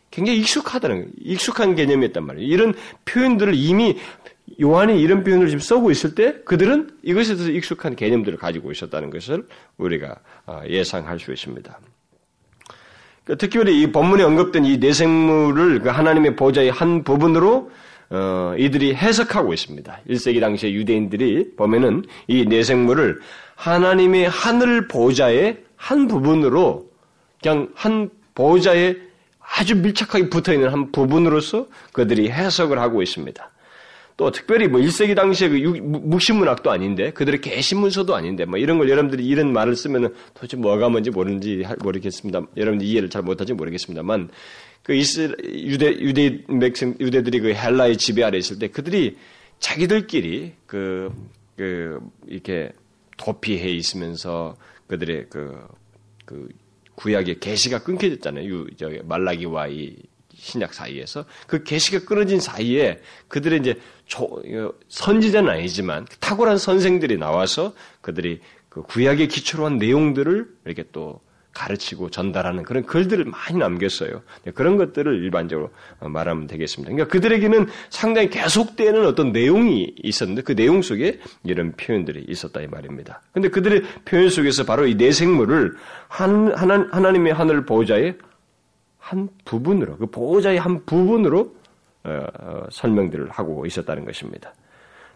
굉장히 0.09 0.39
익숙하다는 0.39 0.95
거예요. 0.95 1.11
익숙한 1.19 1.75
개념이었단 1.75 2.25
말이에요. 2.25 2.47
이런 2.47 2.73
표현들을 3.05 3.53
이미 3.55 3.97
요한이 4.61 5.01
이런 5.01 5.23
표현을 5.23 5.47
지금 5.47 5.59
써고 5.59 5.91
있을 5.91 6.15
때 6.15 6.35
그들은 6.45 6.89
이것에 7.03 7.35
대해서 7.35 7.51
익숙한 7.51 7.95
개념들을 7.95 8.37
가지고 8.37 8.71
있었다는 8.71 9.09
것을 9.09 9.45
우리가 9.77 10.15
아, 10.45 10.61
예상할 10.67 11.19
수 11.19 11.31
있습니다. 11.31 11.79
그 13.25 13.37
특히 13.37 13.59
이 13.81 13.91
본문에 13.91 14.23
언급된 14.23 14.63
이 14.63 14.77
내생물을 14.77 15.81
그 15.81 15.89
하나님의 15.89 16.37
보좌의 16.37 16.71
한 16.71 17.03
부분으로 17.03 17.69
어, 18.09 18.55
이들이 18.57 18.95
해석하고 18.95 19.53
있습니다. 19.53 19.99
1세기 20.09 20.39
당시의 20.39 20.73
유대인들이 20.75 21.55
보면은 21.57 22.05
이 22.27 22.45
내생물을 22.45 23.19
하나님의 23.55 24.29
하늘 24.29 24.87
보좌의 24.87 25.63
한 25.75 26.07
부분으로 26.07 26.89
그냥 27.41 27.69
한 27.75 28.09
보좌에 28.33 28.95
아주 29.39 29.75
밀착하게 29.75 30.29
붙어 30.29 30.53
있는 30.53 30.69
한 30.69 30.91
부분으로서 30.91 31.67
그들이 31.91 32.29
해석을 32.29 32.79
하고 32.79 33.01
있습니다. 33.01 33.51
또 34.17 34.31
특별히 34.31 34.67
뭐 34.67 34.79
1세기 34.81 35.15
당시에 35.15 35.47
그 35.47 35.55
묵신문학도 35.55 36.71
아닌데 36.71 37.11
그들의 37.11 37.39
계신문서도 37.39 38.15
아닌데 38.15 38.45
뭐 38.45 38.57
이런 38.57 38.79
걸 38.79 38.89
여러분들이 38.89 39.23
이런 39.23 39.53
말을 39.53 39.75
쓰면은 39.75 40.13
도대체 40.33 40.57
뭐가 40.57 40.89
뭔지 40.89 41.11
모르는지 41.11 41.63
모르겠습니다. 41.83 42.41
여러분들 42.57 42.87
이해를 42.87 43.11
잘 43.11 43.21
못하지 43.21 43.53
모르겠습니다만 43.53 44.29
그 44.81 44.95
이스 44.95 45.35
유대 45.43 45.91
유대 45.99 46.43
맥심 46.47 46.95
유대들이 46.99 47.41
그 47.41 47.53
헬라의 47.53 47.97
지배 47.97 48.23
아래 48.23 48.39
있을 48.39 48.57
때 48.57 48.67
그들이 48.69 49.17
자기들끼리 49.59 50.53
그, 50.65 51.11
그, 51.55 51.99
이렇게 52.27 52.71
도피해 53.17 53.69
있으면서 53.69 54.55
그들의 54.87 55.27
그, 55.29 55.67
그 56.25 56.47
구약의 56.95 57.39
계시가 57.39 57.83
끊겨졌잖아요. 57.83 58.45
유, 58.45 58.67
저 58.77 58.89
말라기와 59.03 59.67
이 59.67 59.95
신약 60.37 60.73
사이에서 60.73 61.25
그 61.47 61.63
계시가 61.63 62.05
끊어진 62.05 62.39
사이에 62.39 62.99
그들의 63.27 63.59
이제 63.59 63.75
선지자는 64.87 65.49
아니지만 65.49 66.05
탁월한 66.19 66.57
선생들이 66.57 67.17
나와서 67.17 67.73
그들이 68.01 68.39
그 68.69 68.83
구약의 68.83 69.27
기초로 69.27 69.65
한 69.65 69.77
내용들을 69.77 70.47
이렇게 70.65 70.85
또 70.91 71.19
가르치고 71.53 72.11
전달하는 72.11 72.61
그런 72.61 72.85
글들을 72.85 73.25
많이 73.25 73.57
남겼어요. 73.57 74.21
네, 74.43 74.51
그런 74.51 74.77
것들을 74.77 75.23
일반적으로 75.23 75.71
말하면 75.99 76.45
되겠습니다. 76.45 76.91
그러니까 76.91 77.11
그들에게는 77.11 77.67
상당히 77.89 78.29
계속되는 78.29 79.03
어떤 79.07 79.31
내용이 79.31 79.95
있었는데 80.03 80.43
그 80.43 80.55
내용 80.55 80.83
속에 80.83 81.19
이런 81.43 81.71
표현들이 81.71 82.25
있었다 82.29 82.61
이 82.61 82.67
말입니다. 82.67 83.23
근데 83.31 83.49
그들의 83.49 83.81
표현 84.05 84.29
속에서 84.29 84.65
바로 84.65 84.85
이 84.85 84.93
내생물을 84.93 85.73
하나님의 86.09 87.33
하늘 87.33 87.65
보호자의 87.65 88.19
한 89.07 89.29
부분으로, 89.45 89.95
그 89.97 90.05
보호자의 90.07 90.59
한 90.59 90.83
부분으로 90.85 91.55
어, 92.03 92.25
어, 92.39 92.63
설명들을 92.69 93.29
하고 93.29 93.65
있었다는 93.65 94.03
것입니다. 94.03 94.53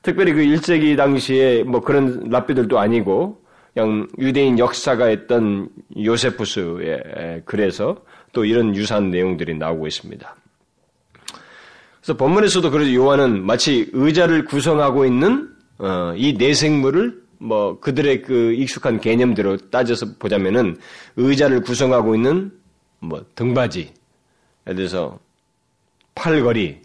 특별히 0.02 0.32
그 0.34 0.42
1세기 0.42 0.96
당시에 0.96 1.64
뭐 1.64 1.82
그런 1.82 2.30
랍비들도 2.30 2.80
아니고 2.80 3.42
그냥 3.74 4.08
유대인 4.18 4.58
역사가 4.58 5.08
했던 5.08 5.68
요세푸스의 5.98 7.44
글에서 7.44 7.98
또 8.32 8.46
이런 8.46 8.76
유사한 8.76 9.12
내용들이 9.12 9.56
나오고 9.56 9.88
있습니다. 9.88 10.36
그래서 12.00 12.18
본문에서도 12.18 12.72
그래서 12.72 12.94
요한은 12.94 13.46
마치 13.46 13.90
의자를 13.92 14.46
구성하고 14.46 15.06
있는 15.06 15.50
어, 15.80 16.14
이 16.16 16.34
내생물을 16.34 17.22
뭐 17.40 17.80
그들의 17.82 18.22
그 18.22 18.54
익숙한 18.54 19.02
개념대로 19.02 19.58
따져서 19.58 20.06
보자면은 20.18 20.78
의자를 21.18 21.62
구성하고 21.62 22.16
있는 22.16 22.52
뭐 23.02 23.26
등받이, 23.36 23.92
예를 24.68 24.76
들어서 24.76 25.20
팔걸이, 26.16 26.80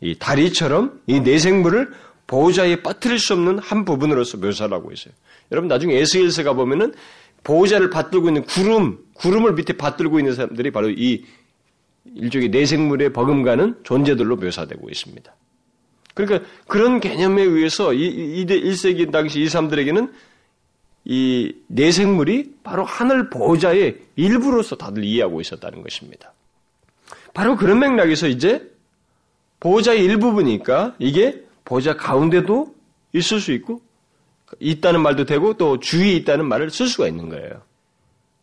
이 0.00 0.14
다리처럼 0.18 1.00
이 1.06 1.20
내생물을 1.20 1.92
보호자에 2.26 2.82
빠뜨릴 2.82 3.18
수 3.18 3.32
없는 3.32 3.58
한 3.58 3.84
부분으로서 3.84 4.36
묘사를 4.36 4.72
하고 4.72 4.92
있어요. 4.92 5.14
여러분 5.50 5.68
나중에 5.68 5.96
에스겔서 5.96 6.44
가 6.44 6.52
보면은 6.52 6.92
보호자를 7.42 7.90
받들고 7.90 8.28
있는 8.28 8.44
구름, 8.44 8.98
구름을 9.14 9.54
밑에 9.54 9.72
받들고 9.72 10.18
있는 10.18 10.34
사람들이 10.34 10.70
바로 10.70 10.90
이 10.90 11.24
일종의 12.14 12.50
내생물의 12.50 13.12
버금가는 13.12 13.80
존재들로 13.82 14.36
묘사되고 14.36 14.88
있습니다. 14.88 15.34
그러니까 16.14 16.48
그런 16.66 17.00
개념에 17.00 17.42
의해서 17.42 17.94
이, 17.94 18.06
이 18.06 18.46
1세기 18.46 19.10
당시 19.12 19.40
이 19.40 19.48
사람들에게는 19.48 20.12
이 21.10 21.54
내생물이 21.68 22.56
바로 22.62 22.84
하늘 22.84 23.30
보호자의 23.30 23.96
일부로서 24.16 24.76
다들 24.76 25.04
이해하고 25.04 25.40
있었다는 25.40 25.82
것입니다. 25.82 26.34
바로 27.32 27.56
그런 27.56 27.78
맥락에서 27.78 28.28
이제 28.28 28.70
보호자의 29.58 30.04
일부분이니까 30.04 30.96
이게 30.98 31.42
보호자 31.64 31.96
가운데도 31.96 32.74
있을 33.14 33.40
수 33.40 33.52
있고 33.52 33.80
있다는 34.60 35.00
말도 35.00 35.24
되고 35.24 35.54
또 35.54 35.80
주위에 35.80 36.12
있다는 36.12 36.44
말을 36.44 36.70
쓸 36.70 36.86
수가 36.86 37.08
있는 37.08 37.30
거예요. 37.30 37.62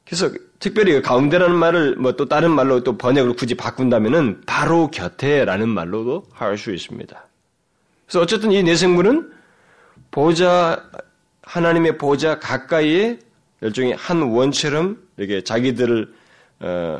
그래서 0.03 0.31
특별히 0.59 0.93
그 0.93 1.01
가운데라는 1.03 1.55
말을 1.55 1.95
뭐 1.97 2.13
또 2.13 2.25
다른 2.25 2.49
말로 2.51 2.83
또 2.83 2.97
번역을 2.97 3.35
굳이 3.35 3.53
바꾼다면은 3.55 4.41
바로 4.47 4.89
곁에라는 4.89 5.69
말로도 5.69 6.25
할 6.31 6.57
수 6.57 6.73
있습니다. 6.73 7.27
그래서 8.05 8.21
어쨌든 8.21 8.51
이 8.51 8.63
내생물은 8.63 9.31
보호자 10.09 10.89
하나님의 11.45 11.97
보좌 11.97 12.39
가까이에 12.39 13.19
일종의 13.61 13.93
한 13.95 14.21
원처럼 14.21 15.07
이렇게 15.17 15.41
자기들을 15.41 16.13
어, 16.59 16.99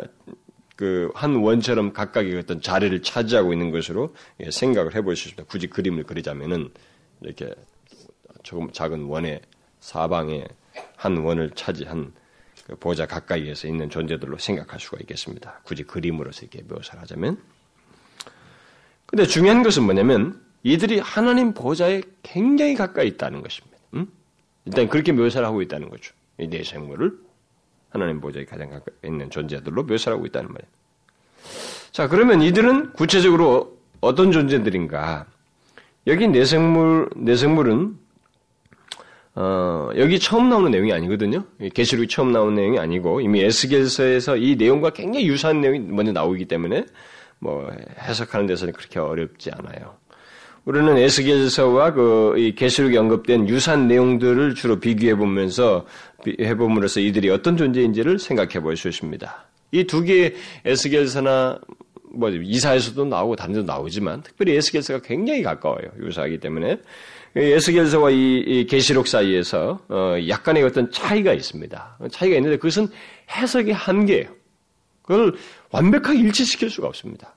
그 0.75 1.09
한 1.15 1.35
원처럼 1.35 1.93
각각의 1.93 2.37
어떤 2.37 2.61
자리를 2.61 3.01
차지하고 3.01 3.53
있는 3.53 3.71
것으로 3.71 4.13
생각을 4.49 4.95
해볼 4.95 5.15
수 5.15 5.29
있습니다. 5.29 5.49
굳이 5.49 5.67
그림을 5.67 6.03
그리자면은 6.03 6.69
이렇게 7.21 7.53
조금 8.43 8.71
작은 8.71 9.05
원의 9.05 9.41
사방에 9.79 10.45
한 10.97 11.17
원을 11.17 11.51
차지한 11.51 12.13
그 12.67 12.75
보좌 12.75 13.05
가까이에서 13.05 13.67
있는 13.67 13.89
존재들로 13.89 14.37
생각할 14.37 14.79
수가 14.79 14.97
있겠습니다. 15.01 15.61
굳이 15.63 15.83
그림으로서 15.83 16.41
이렇게 16.41 16.61
묘사를 16.63 16.99
하자면. 17.01 17.37
근데 19.05 19.25
중요한 19.25 19.63
것은 19.63 19.83
뭐냐면 19.83 20.41
이들이 20.63 20.99
하나님 20.99 21.53
보좌에 21.53 22.01
굉장히 22.23 22.75
가까이 22.75 23.07
있다는 23.07 23.41
것입니다. 23.41 23.77
일단 24.65 24.87
그렇게 24.87 25.11
묘사를 25.11 25.45
하고 25.45 25.61
있다는 25.61 25.89
거죠. 25.89 26.13
이 26.39 26.47
네 26.47 26.63
생물을 26.63 27.13
하나님 27.89 28.19
보좌에 28.19 28.43
가장 28.45 28.69
가까이 28.69 28.93
있는 29.05 29.29
존재들로 29.29 29.83
묘사를 29.83 30.15
하고 30.17 30.25
있다는 30.25 30.49
말이에요. 30.49 30.69
자, 31.91 32.07
그러면 32.09 32.41
이들은 32.41 32.91
구체적으로 32.93 33.77
어떤 34.01 34.31
존재들인가? 34.31 35.25
여기 36.07 36.27
내생물, 36.27 37.09
내생물은, 37.15 37.97
어, 39.35 39.89
여기 39.95 40.19
처음 40.19 40.49
나오는 40.49 40.69
내용이 40.71 40.91
아니거든요. 40.93 41.45
계시록이 41.73 42.07
처음 42.07 42.31
나오는 42.31 42.53
내용이 42.53 42.79
아니고, 42.79 43.21
이미 43.21 43.41
에스겔서에서 43.41 44.37
이 44.37 44.55
내용과 44.55 44.91
굉장히 44.91 45.27
유사한 45.27 45.61
내용이 45.61 45.79
먼저 45.79 46.11
나오기 46.11 46.45
때문에, 46.45 46.85
뭐, 47.39 47.69
해석하는 47.99 48.45
데서는 48.45 48.73
그렇게 48.73 48.99
어렵지 48.99 49.51
않아요. 49.51 49.95
우리는 50.65 50.97
에스겔서와 50.97 51.93
그이 51.93 52.55
계시록에 52.55 52.97
언급된 52.97 53.47
유사한 53.47 53.87
내용들을 53.87 54.55
주로 54.55 54.79
비교해 54.79 55.15
보면서 55.15 55.85
해봄으로써 56.27 56.99
이들이 56.99 57.29
어떤 57.29 57.55
존재인지를 57.55 58.17
생각해 58.19 58.59
볼 58.61 58.75
수 58.75 58.87
있습니다. 58.89 59.45
이 59.71 59.83
두 59.83 60.01
개의 60.03 60.33
에스겔서나 60.65 61.59
뭐 62.13 62.29
이사에서도 62.29 63.05
나오고 63.05 63.35
다른 63.35 63.53
데도 63.53 63.65
나오지만 63.65 64.23
특별히 64.23 64.55
에스겔서가 64.55 65.01
굉장히 65.01 65.43
가까워요. 65.43 65.91
유사하기 66.01 66.39
때문에 66.39 66.79
에스겔서와 67.35 68.09
이 68.11 68.65
계시록 68.69 69.07
사이에서 69.07 69.79
어, 69.89 70.15
약간의 70.27 70.63
어떤 70.63 70.89
차이가 70.91 71.33
있습니다. 71.33 71.97
차이가 72.09 72.37
있는데 72.37 72.57
그것은 72.57 72.87
해석의 73.29 73.73
한계예요. 73.73 74.29
그걸 75.01 75.35
완벽하게 75.71 76.19
일치시킬 76.19 76.69
수가 76.69 76.87
없습니다. 76.87 77.35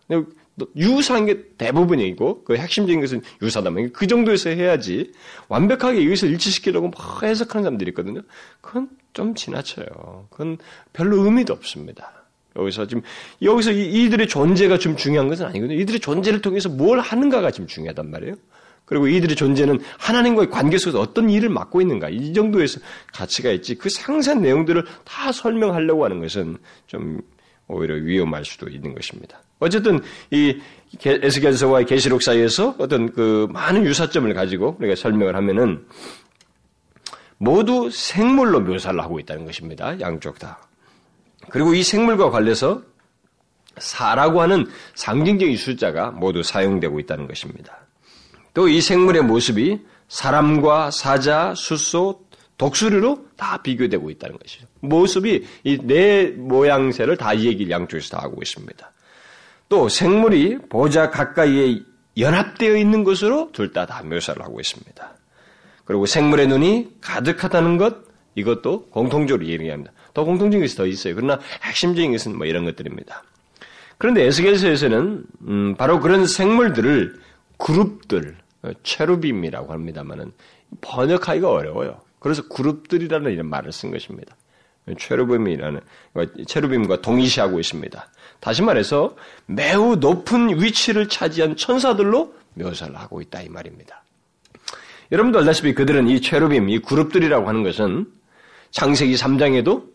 유사한 0.76 1.26
게 1.26 1.44
대부분이고 1.56 2.44
그 2.44 2.56
핵심적인 2.56 3.00
것은 3.00 3.22
유사다면 3.42 3.92
그 3.92 4.06
정도에서 4.06 4.50
해야지 4.50 5.12
완벽하게 5.48 6.00
이것을 6.02 6.30
일치시키려고 6.30 6.90
막 6.90 7.22
해석하는 7.22 7.62
사람들이 7.64 7.90
있거든요. 7.90 8.22
그건 8.60 8.88
좀 9.12 9.34
지나쳐요. 9.34 10.28
그건 10.30 10.58
별로 10.92 11.24
의미도 11.24 11.52
없습니다. 11.52 12.12
여기서 12.56 12.86
지금 12.86 13.02
여기서 13.40 13.72
이, 13.72 14.08
들의 14.10 14.26
존재가 14.26 14.78
좀 14.78 14.96
중요한 14.96 15.28
것은 15.28 15.46
아니거든요. 15.46 15.78
이들의 15.80 16.00
존재를 16.00 16.40
통해서 16.40 16.68
뭘 16.68 16.98
하는가가 16.98 17.50
지금 17.50 17.66
중요하단 17.66 18.10
말이에요. 18.10 18.34
그리고 18.84 19.06
이들의 19.06 19.36
존재는 19.36 19.80
하나님과의 19.98 20.48
관계 20.48 20.78
속에서 20.78 21.00
어떤 21.00 21.28
일을 21.28 21.50
맡고 21.50 21.82
있는가 21.82 22.08
이 22.08 22.32
정도에서 22.32 22.80
가치가 23.12 23.50
있지 23.50 23.74
그 23.74 23.90
상세한 23.90 24.40
내용들을 24.40 24.82
다 25.04 25.30
설명하려고 25.30 26.04
하는 26.04 26.20
것은 26.20 26.56
좀 26.86 27.20
오히려 27.66 27.94
위험할 27.96 28.46
수도 28.46 28.68
있는 28.68 28.94
것입니다. 28.94 29.42
어쨌든 29.60 30.00
이 30.30 30.60
에스겔서와 31.04 31.82
계시록 31.82 32.22
사이에서 32.22 32.74
어떤 32.78 33.12
그 33.12 33.46
많은 33.50 33.84
유사점을 33.84 34.32
가지고 34.34 34.76
우리가 34.78 34.94
설명을 34.94 35.36
하면은 35.36 35.86
모두 37.36 37.90
생물로 37.90 38.60
묘사를 38.60 38.98
하고 39.00 39.20
있다는 39.20 39.44
것입니다. 39.44 39.98
양쪽 40.00 40.38
다. 40.38 40.58
그리고 41.50 41.74
이 41.74 41.82
생물과 41.82 42.30
관련해서 42.30 42.82
사라고 43.78 44.40
하는 44.42 44.66
상징적인 44.94 45.56
숫자가 45.56 46.10
모두 46.10 46.42
사용되고 46.42 46.98
있다는 47.00 47.28
것입니다. 47.28 47.78
또 48.54 48.68
이 48.68 48.80
생물의 48.80 49.22
모습이 49.22 49.80
사람과 50.08 50.90
사자, 50.90 51.54
숫소, 51.54 52.22
독수리로 52.56 53.26
다 53.36 53.62
비교되고 53.62 54.10
있다는 54.10 54.36
것이죠. 54.38 54.66
모습이 54.80 55.46
이네 55.62 56.32
모양새를 56.38 57.16
다 57.16 57.34
이 57.34 57.46
얘기를 57.46 57.70
양쪽에서 57.70 58.16
다 58.16 58.22
하고 58.24 58.42
있습니다. 58.42 58.92
또 59.68 59.88
생물이 59.88 60.58
보자 60.68 61.10
가까이에 61.10 61.82
연합되어 62.16 62.76
있는 62.76 63.04
것으로 63.04 63.50
둘 63.52 63.72
다 63.72 63.86
다 63.86 64.02
묘사를 64.02 64.42
하고 64.42 64.60
있습니다. 64.60 65.16
그리고 65.84 66.06
생물의 66.06 66.48
눈이 66.48 66.96
가득하다는 67.00 67.76
것 67.78 67.96
이것도 68.34 68.86
공통적으로 68.90 69.46
얘기합니다. 69.46 69.92
더 70.14 70.24
공통적인 70.24 70.60
것이 70.64 70.76
더 70.76 70.86
있어요. 70.86 71.14
그러나 71.14 71.38
핵심적인 71.62 72.12
것은 72.12 72.36
뭐 72.36 72.46
이런 72.46 72.64
것들입니다. 72.64 73.22
그런데 73.98 74.24
에스겔서에서는 74.24 75.24
음, 75.48 75.74
바로 75.76 76.00
그런 76.00 76.26
생물들을 76.26 77.20
그룹들, 77.56 78.36
체루빔이라고 78.84 79.72
합니다만은 79.72 80.32
번역하기가 80.80 81.50
어려워요. 81.50 82.00
그래서 82.20 82.46
그룹들이라는 82.48 83.32
이런 83.32 83.48
말을 83.48 83.72
쓴 83.72 83.90
것입니다. 83.90 84.36
체루빔이라는 84.98 85.80
체루빔과 86.46 87.00
동일시하고 87.02 87.58
있습니다. 87.58 88.10
다시 88.40 88.62
말해서 88.62 89.16
매우 89.46 89.96
높은 89.96 90.60
위치를 90.62 91.08
차지한 91.08 91.56
천사들로 91.56 92.34
묘사를 92.54 92.94
하고 92.96 93.20
있다 93.20 93.42
이 93.42 93.48
말입니다. 93.48 94.02
여러분도 95.10 95.38
알다시피 95.38 95.74
그들은 95.74 96.08
이 96.08 96.20
체루빔, 96.20 96.68
이 96.68 96.80
그룹들이라고 96.80 97.48
하는 97.48 97.62
것은 97.62 98.12
창세기 98.70 99.14
3장에도 99.14 99.88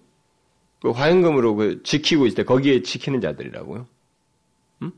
그 0.81 0.89
화영금으로 0.91 1.55
그 1.55 1.83
지키고 1.83 2.25
있을 2.25 2.37
때 2.37 2.43
거기에 2.43 2.81
지키는 2.81 3.21
자들이라고요. 3.21 3.87
음? 4.81 4.91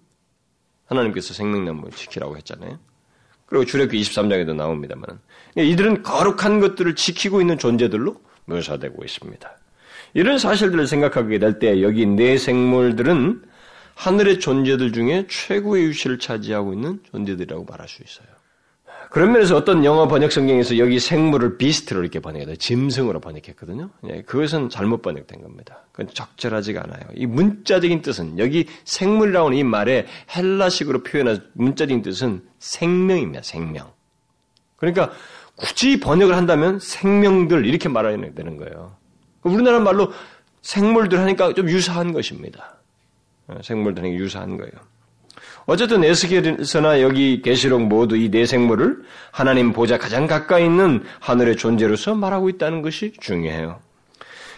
하나님께서 0.87 1.33
생명나무 1.33 1.91
지키라고 1.91 2.37
했잖아요. 2.37 2.79
그리고 3.45 3.65
주력기 3.65 4.01
23장에도 4.01 4.55
나옵니다만 4.55 5.19
이들은 5.55 6.01
거룩한 6.01 6.59
것들을 6.59 6.95
지키고 6.95 7.41
있는 7.41 7.59
존재들로 7.59 8.19
묘사되고 8.45 9.03
있습니다. 9.03 9.57
이런 10.15 10.39
사실들을 10.39 10.87
생각하게 10.87 11.39
될 11.39 11.59
때 11.59 11.83
여기 11.83 12.05
네 12.05 12.37
생물들은 12.37 13.43
하늘의 13.95 14.39
존재들 14.39 14.93
중에 14.93 15.27
최고의 15.29 15.89
위치를 15.89 16.19
차지하고 16.19 16.73
있는 16.73 16.99
존재들이라고 17.11 17.65
말할 17.65 17.87
수 17.87 18.01
있어요. 18.01 18.27
그런 19.11 19.31
면에서 19.33 19.55
어떤 19.55 19.85
영어 19.85 20.07
번역 20.07 20.31
성경에서 20.31 20.77
여기 20.77 20.99
생물을 20.99 21.57
비스트로 21.57 22.01
이렇게 22.01 22.19
번역해서 22.19 22.55
짐승으로 22.55 23.19
번역했거든요. 23.19 23.89
예, 24.09 24.21
그것은 24.23 24.69
잘못 24.69 25.01
번역된 25.01 25.41
겁니다. 25.41 25.83
그건 25.91 26.13
적절하지가 26.13 26.83
않아요. 26.83 27.03
이 27.13 27.25
문자적인 27.25 28.01
뜻은 28.01 28.39
여기 28.39 28.67
생물이라는 28.85 29.53
이 29.53 29.63
말에 29.63 30.07
헬라식으로 30.35 31.03
표현한 31.03 31.45
문자적인 31.53 32.01
뜻은 32.01 32.41
생명입니다. 32.59 33.43
생명. 33.43 33.91
그러니까 34.77 35.11
굳이 35.55 35.99
번역을 35.99 36.35
한다면 36.35 36.79
생명들 36.79 37.65
이렇게 37.65 37.87
말해야 37.87 38.17
되는 38.33 38.57
거예요. 38.57 38.95
우리나라 39.45 39.79
말로 39.79 40.11
생물들 40.61 41.19
하니까 41.19 41.53
좀 41.53 41.69
유사한 41.69 42.11
것입니다. 42.13 42.77
어, 43.47 43.59
생물들 43.63 44.03
하니까 44.03 44.19
유사한 44.21 44.57
거예요. 44.57 44.71
어쨌든 45.67 46.03
에스겔에서나 46.03 47.01
여기 47.01 47.41
계시록 47.41 47.81
모두 47.83 48.15
이 48.17 48.29
네 48.29 48.45
생물을 48.45 49.01
하나님 49.31 49.73
보자 49.73 49.97
가장 49.97 50.27
가까이 50.27 50.65
있는 50.65 51.03
하늘의 51.19 51.57
존재로서 51.57 52.13
말하고 52.15 52.49
있다는 52.49 52.81
것이 52.81 53.13
중요해요. 53.19 53.79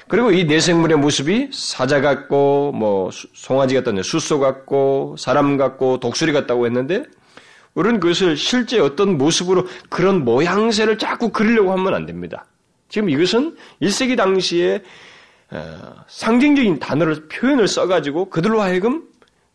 그리고 0.08 0.32
이 0.32 0.46
네 0.48 0.60
생물의 0.60 0.98
모습이 0.98 1.50
사자 1.54 2.02
같고 2.02 2.72
뭐 2.74 3.10
송아지 3.12 3.76
같다는 3.76 4.04
수소 4.04 4.40
같고 4.40 5.16
사람 5.18 5.58
같고 5.58 6.00
독수리 6.00 6.32
같다고 6.34 6.66
했는데 6.66 7.04
우리는 7.74 8.00
그것을 8.00 8.36
실제 8.38 8.80
어떤 8.80 9.18
모습으로 9.18 9.68
그런 9.90 10.24
모양새를 10.26 10.98
자꾸 10.98 11.30
그리려고 11.30 11.72
하면 11.74 11.94
안 11.94 12.06
됩니다. 12.06 12.46
지금 12.90 13.10
이것은 13.10 13.56
1세기 13.82 14.16
당시에 14.18 14.84
어, 15.50 15.96
상징적인 16.08 16.80
단어를 16.80 17.28
표현을 17.28 17.68
써가지고 17.68 18.30
그들로 18.30 18.62
하여금 18.62 19.08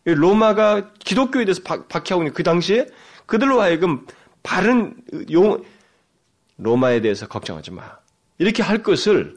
로마가 0.05 0.93
기독교에 0.99 1.45
대해서 1.45 1.61
박해하고 1.63 2.23
있는 2.23 2.33
그 2.33 2.43
당시에 2.43 2.87
그들로 3.25 3.61
하여금 3.61 4.05
바른 4.41 4.95
용 5.31 5.63
로마에 6.57 7.01
대해서 7.01 7.27
걱정하지 7.27 7.71
마. 7.71 7.83
이렇게 8.37 8.61
할 8.61 8.83
것을 8.83 9.35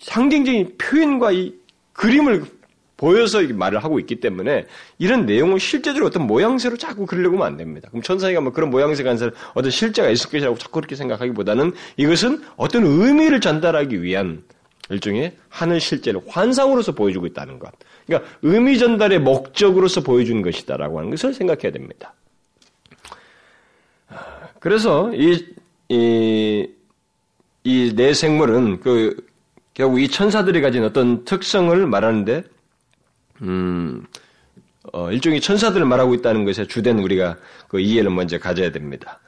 상징적인 0.00 0.78
표현과 0.78 1.32
이 1.32 1.54
그림을 1.92 2.44
보여서 3.02 3.42
말을 3.42 3.82
하고 3.82 3.98
있기 3.98 4.20
때문에 4.20 4.64
이런 4.96 5.26
내용을 5.26 5.58
실제적으로 5.58 6.06
어떤 6.06 6.24
모양새로 6.24 6.76
자꾸 6.76 7.04
그리려고 7.04 7.34
하면 7.36 7.48
안 7.48 7.56
됩니다. 7.56 7.88
그럼 7.90 8.00
천사가 8.00 8.40
뭐 8.40 8.52
그런 8.52 8.70
모양새 8.70 9.02
간사를 9.02 9.32
어떤 9.54 9.72
실제가 9.72 10.08
있을 10.08 10.30
것이라고 10.30 10.56
자꾸 10.56 10.74
그렇게 10.74 10.94
생각하기보다는 10.94 11.72
이것은 11.96 12.44
어떤 12.56 12.86
의미를 12.86 13.40
전달하기 13.40 14.04
위한 14.04 14.44
일종의 14.88 15.36
하늘 15.48 15.80
실제를 15.80 16.20
환상으로서 16.28 16.92
보여주고 16.92 17.26
있다는 17.26 17.58
것. 17.58 17.72
그러니까 18.06 18.30
의미 18.42 18.78
전달의 18.78 19.18
목적으로서 19.18 20.02
보여주는 20.02 20.40
것이다라고 20.40 20.98
하는 20.98 21.10
것을 21.10 21.34
생각해야 21.34 21.72
됩니다. 21.72 22.14
그래서 24.60 25.12
이, 25.12 25.44
이, 25.88 26.68
이네 27.64 28.14
생물은 28.14 28.78
그 28.78 29.26
결국 29.74 29.98
이 29.98 30.06
천사들이 30.06 30.60
가진 30.60 30.84
어떤 30.84 31.24
특성을 31.24 31.84
말하는데 31.84 32.44
음, 33.42 34.06
어, 34.92 35.10
일종의 35.10 35.40
천사들을 35.40 35.84
말하고 35.86 36.14
있다는 36.14 36.44
것에 36.44 36.66
주된 36.66 36.98
우리가 36.98 37.36
그 37.68 37.80
이해를 37.80 38.10
먼저 38.10 38.38
가져야 38.38 38.70
됩니다. 38.70 39.20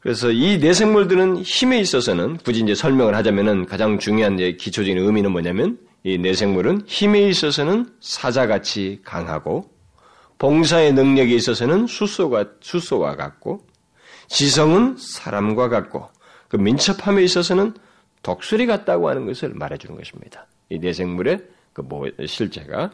그래서 0.00 0.30
이 0.30 0.58
내생물들은 0.58 1.38
힘에 1.38 1.80
있어서는 1.80 2.36
굳이 2.38 2.60
이제 2.60 2.74
설명을 2.74 3.14
하자면은 3.16 3.66
가장 3.66 3.98
중요한 3.98 4.36
기초적인 4.36 4.98
의미는 4.98 5.32
뭐냐면 5.32 5.78
이 6.04 6.18
내생물은 6.18 6.82
힘에 6.86 7.28
있어서는 7.28 7.86
사자같이 8.00 9.00
강하고 9.02 9.68
봉사의 10.38 10.92
능력에 10.92 11.34
있어서는 11.34 11.86
수소가 11.86 12.44
수소와 12.60 13.16
같고 13.16 13.66
지성은 14.28 14.96
사람과 14.98 15.68
같고 15.68 16.08
그 16.48 16.56
민첩함에 16.56 17.22
있어서는 17.24 17.74
독수리 18.22 18.66
같다고 18.66 19.08
하는 19.08 19.26
것을 19.26 19.54
말해주는 19.54 19.96
것입니다. 19.96 20.46
이 20.68 20.78
내생물의 20.78 21.40
그 21.72 21.82
뭐 21.82 22.08
실제가 22.26 22.90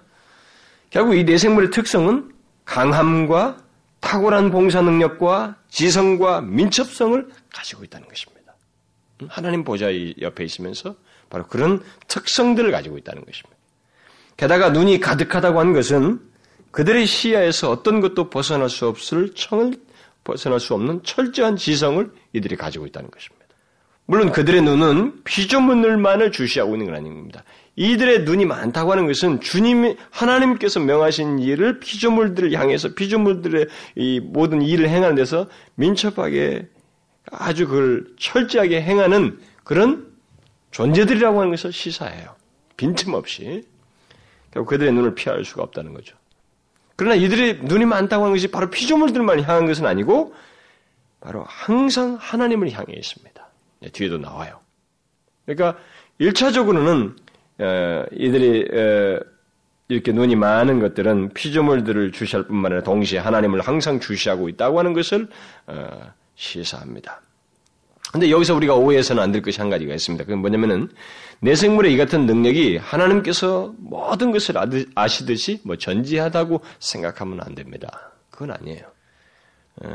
결국 0.93 1.17
이 1.17 1.25
내생물의 1.25 1.71
특성은 1.71 2.31
강함과 2.67 3.57
탁월한 4.01 4.51
봉사 4.51 4.83
능력과 4.83 5.57
지성과 5.71 6.43
민첩성을 6.43 7.29
가지고 7.51 7.85
있다는 7.85 8.07
것입니다. 8.07 8.55
하나님 9.27 9.65
보좌 9.65 9.87
옆에 10.21 10.45
있으면서 10.45 10.95
바로 11.31 11.47
그런 11.47 11.83
특성들을 12.09 12.71
가지고 12.71 12.99
있다는 12.99 13.25
것입니다. 13.25 13.57
게다가 14.37 14.69
눈이 14.69 15.01
가득하다고 15.01 15.61
하는 15.61 15.73
것은 15.73 16.21
그들의 16.73 17.07
시야에서 17.07 17.71
어떤 17.71 18.03
것도 18.03 18.29
벗어날 18.29 18.69
수 18.69 18.87
없을 18.87 19.35
청을 19.35 19.73
벗어날 20.25 20.61
수 20.61 20.75
없는 20.75 21.05
철저한 21.05 21.57
지성을 21.57 22.11
이들이 22.35 22.57
가지고 22.57 22.87
있다는 22.87 23.11
것입니다. 23.11 23.47
물론 24.05 24.31
그들의 24.31 24.61
눈은 24.61 25.25
피조물만을 25.25 26.33
주시하고 26.33 26.75
있는 26.75 26.87
건 26.87 26.97
아닙니다. 26.97 27.45
이들의 27.77 28.25
눈이 28.25 28.45
많다고 28.45 28.93
하는 28.93 29.07
것은 29.07 29.41
주님 29.41 29.97
하나님께서 30.11 30.81
명하신 30.81 31.39
일을 31.39 31.81
피조물들을 31.81 32.53
향해서 32.53 32.95
피조물들의 32.95 33.67
이 33.97 34.21
모든 34.21 34.61
일을 34.61 34.89
행하는 34.89 35.17
데서 35.17 35.49
민첩하게 35.77 36.69
아주 37.31 37.67
그걸 37.67 38.07
철저하게 38.19 38.83
행하는 38.83 39.41
그런 39.65 40.13
존재들이라고 40.71 41.39
하는 41.39 41.51
것을 41.51 41.73
시사해요. 41.73 42.35
빈틈없이. 42.77 43.67
결국 44.51 44.69
그들의 44.71 44.93
눈을 44.93 45.15
피할 45.15 45.45
수가 45.45 45.63
없다는 45.63 45.95
거죠. 45.95 46.17
그러나 46.97 47.15
이들의 47.15 47.61
눈이 47.63 47.87
많다고 47.87 48.25
하는 48.25 48.35
것이 48.35 48.49
바로 48.49 48.69
피조물들만 48.71 49.41
향한 49.43 49.67
것은 49.67 49.87
아니고 49.87 50.35
바로 51.21 51.45
항상 51.47 52.19
하나님을 52.21 52.71
향해 52.73 52.93
있습니다. 52.95 53.49
네, 53.81 53.89
뒤에도 53.91 54.19
나와요. 54.19 54.61
그러니까 55.47 55.79
1차적으로는 56.21 57.17
어, 57.17 57.32
이들이 58.13 58.69
어, 58.73 59.21
이렇게 59.89 60.13
눈이 60.13 60.37
많은 60.37 60.81
것들은 60.81 61.31
피조물들을 61.35 62.13
주시할 62.13 62.47
뿐만 62.47 62.73
아니라 62.73 62.83
동시에 62.83 63.19
하나님을 63.19 63.61
항상 63.61 64.01
주시하고 64.01 64.49
있다고 64.49 64.79
하는 64.79 64.93
것을 64.93 65.29
어, 65.67 66.13
시사합니다. 66.35 67.21
근데 68.13 68.31
여기서 68.31 68.55
우리가 68.55 68.75
오해해서는 68.75 69.23
안 69.23 69.33
될 69.33 69.41
것이 69.41 69.61
한 69.61 69.71
가지가 69.71 69.95
있습니다. 69.95 70.25
그건 70.25 70.41
뭐냐면은 70.41 70.89
내 71.41 71.55
생물의 71.55 71.95
이 71.95 71.97
같은 71.97 72.27
능력이 72.27 72.77
하나님께서 72.77 73.75
모든 73.79 74.33
것을 74.33 74.55
아시듯이 74.95 75.61
뭐 75.65 75.77
전지하다고 75.77 76.61
생각하면 76.79 77.41
안 77.41 77.55
됩니다. 77.55 78.13
그건 78.31 78.51
아니에요. 78.51 78.83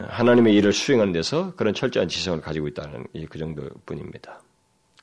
하나님의 0.08 0.56
일을 0.56 0.74
수행하는 0.74 1.14
데서 1.14 1.54
그런 1.56 1.74
철저한 1.76 2.10
지성을 2.10 2.42
가지고 2.42 2.68
있다는 2.68 3.06
그 3.30 3.38
정도뿐입니다. 3.38 4.42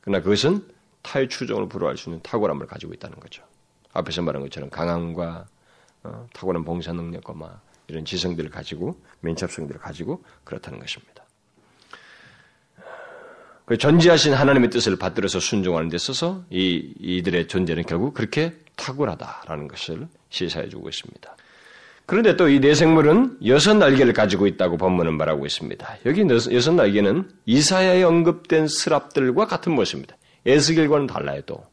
그러나 0.00 0.22
그것은 0.22 0.62
타의 1.04 1.28
추종을 1.28 1.68
불허할 1.68 1.96
수 1.96 2.08
있는 2.08 2.20
탁월함을 2.22 2.66
가지고 2.66 2.94
있다는 2.94 3.20
거죠. 3.20 3.44
앞에서 3.92 4.22
말한 4.22 4.42
것처럼 4.42 4.70
강함과 4.70 5.46
어, 6.02 6.26
탁월한 6.32 6.64
봉사 6.64 6.92
능력과 6.92 7.34
막 7.34 7.60
이런 7.86 8.04
지성들을 8.04 8.50
가지고 8.50 8.98
민첩성들을 9.20 9.80
가지고 9.80 10.24
그렇다는 10.42 10.80
것입니다. 10.80 11.24
그 13.66 13.78
전지하신 13.78 14.34
하나님의 14.34 14.70
뜻을 14.70 14.96
받들어서 14.96 15.40
순종하는 15.40 15.88
데 15.88 15.96
있어서 15.96 16.44
이, 16.50 16.92
이들의 16.98 17.48
존재는 17.48 17.84
결국 17.84 18.12
그렇게 18.12 18.54
탁월하다라는 18.76 19.68
것을 19.68 20.08
시사해 20.28 20.68
주고 20.68 20.88
있습니다. 20.88 21.36
그런데 22.06 22.36
또 22.36 22.48
이 22.48 22.60
내생물은 22.60 23.38
여섯 23.46 23.74
날개를 23.74 24.12
가지고 24.12 24.46
있다고 24.46 24.76
본문은 24.76 25.16
말하고 25.16 25.46
있습니다. 25.46 25.98
여기 26.04 26.26
여섯 26.52 26.74
날개는 26.74 27.30
이사야에 27.46 28.02
언급된 28.02 28.68
스랍들과 28.68 29.46
같은 29.46 29.72
모습입니다. 29.72 30.16
에스겔과는 30.46 31.06
달라요 31.06 31.40
또. 31.46 31.64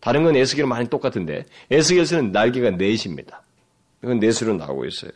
다른 0.00 0.24
건 0.24 0.34
에스겔은 0.36 0.68
많이 0.68 0.88
똑같은데 0.88 1.44
에스겔에서는 1.70 2.32
날개가 2.32 2.70
넷입니다. 2.70 3.42
이건 4.02 4.18
넷으로 4.18 4.54
나오고 4.54 4.86
있어요. 4.86 5.10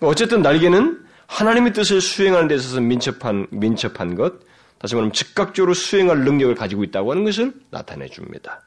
어쨌든 0.00 0.42
날개는 0.42 1.04
하나님의 1.26 1.72
뜻을 1.72 2.00
수행하는 2.00 2.48
데 2.48 2.56
있어서 2.56 2.80
민첩한 2.80 3.46
민첩한 3.50 4.14
것, 4.14 4.34
다시 4.78 4.94
말하면 4.94 5.12
즉각적으로 5.12 5.74
수행할 5.74 6.24
능력을 6.24 6.54
가지고 6.54 6.84
있다고 6.84 7.12
하는 7.12 7.24
것을 7.24 7.52
나타내 7.70 8.08
줍니다. 8.08 8.62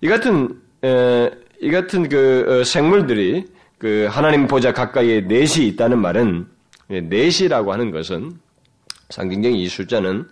이 0.00 0.08
같은 0.08 0.60
에, 0.84 1.30
이 1.60 1.70
같은 1.70 2.08
그 2.08 2.60
어, 2.60 2.64
생물들이 2.64 3.46
그 3.78 4.06
하나님 4.10 4.46
보좌 4.46 4.72
가까이에 4.72 5.22
넷이 5.22 5.66
있다는 5.68 5.98
말은 5.98 6.46
넷이라고 6.88 7.72
하는 7.72 7.90
것은 7.90 8.38
상징적인 9.10 9.58
이 9.58 9.68
숫자는 9.68 10.28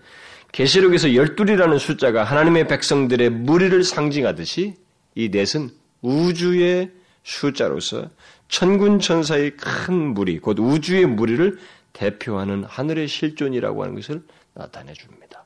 계시록에서 0.54 1.16
열둘이라는 1.16 1.78
숫자가 1.78 2.22
하나님의 2.22 2.68
백성들의 2.68 3.28
무리를 3.30 3.82
상징하듯이 3.82 4.76
이 5.16 5.28
넷은 5.28 5.68
우주의 6.00 6.92
숫자로서 7.24 8.08
천군 8.46 9.00
천사의 9.00 9.56
큰 9.56 10.14
무리, 10.14 10.38
곧 10.38 10.60
우주의 10.60 11.06
무리를 11.06 11.58
대표하는 11.92 12.62
하늘의 12.68 13.08
실존이라고 13.08 13.82
하는 13.82 13.96
것을 13.96 14.22
나타내 14.54 14.92
줍니다. 14.92 15.44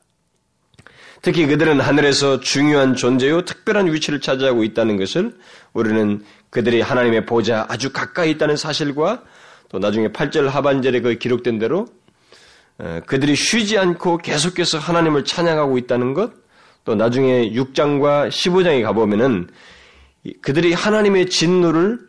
특히 1.23 1.47
그들은 1.47 1.79
하늘에서 1.79 2.39
중요한 2.39 2.95
존재요 2.95 3.45
특별한 3.45 3.91
위치를 3.91 4.21
차지하고 4.21 4.63
있다는 4.63 4.97
것을 4.97 5.35
우리는 5.73 6.23
그들이 6.51 6.81
하나님의 6.81 7.25
보좌 7.25 7.65
아주 7.67 7.91
가까이 7.91 8.29
있다는 8.29 8.57
사실과 8.57 9.23
또 9.69 9.79
나중에 9.79 10.09
8절 10.09 10.49
하반절에 10.49 11.01
그 11.01 11.15
기록된 11.15 11.57
대로 11.57 11.87
그들이 13.05 13.35
쉬지 13.35 13.77
않고 13.77 14.19
계속해서 14.19 14.77
하나님을 14.77 15.25
찬양하고 15.25 15.77
있다는 15.77 16.13
것, 16.13 16.31
또 16.85 16.95
나중에 16.95 17.51
6장과 17.51 18.29
15장에 18.29 18.83
가보면은 18.83 19.49
그들이 20.41 20.73
하나님의 20.73 21.29
진노를 21.29 21.99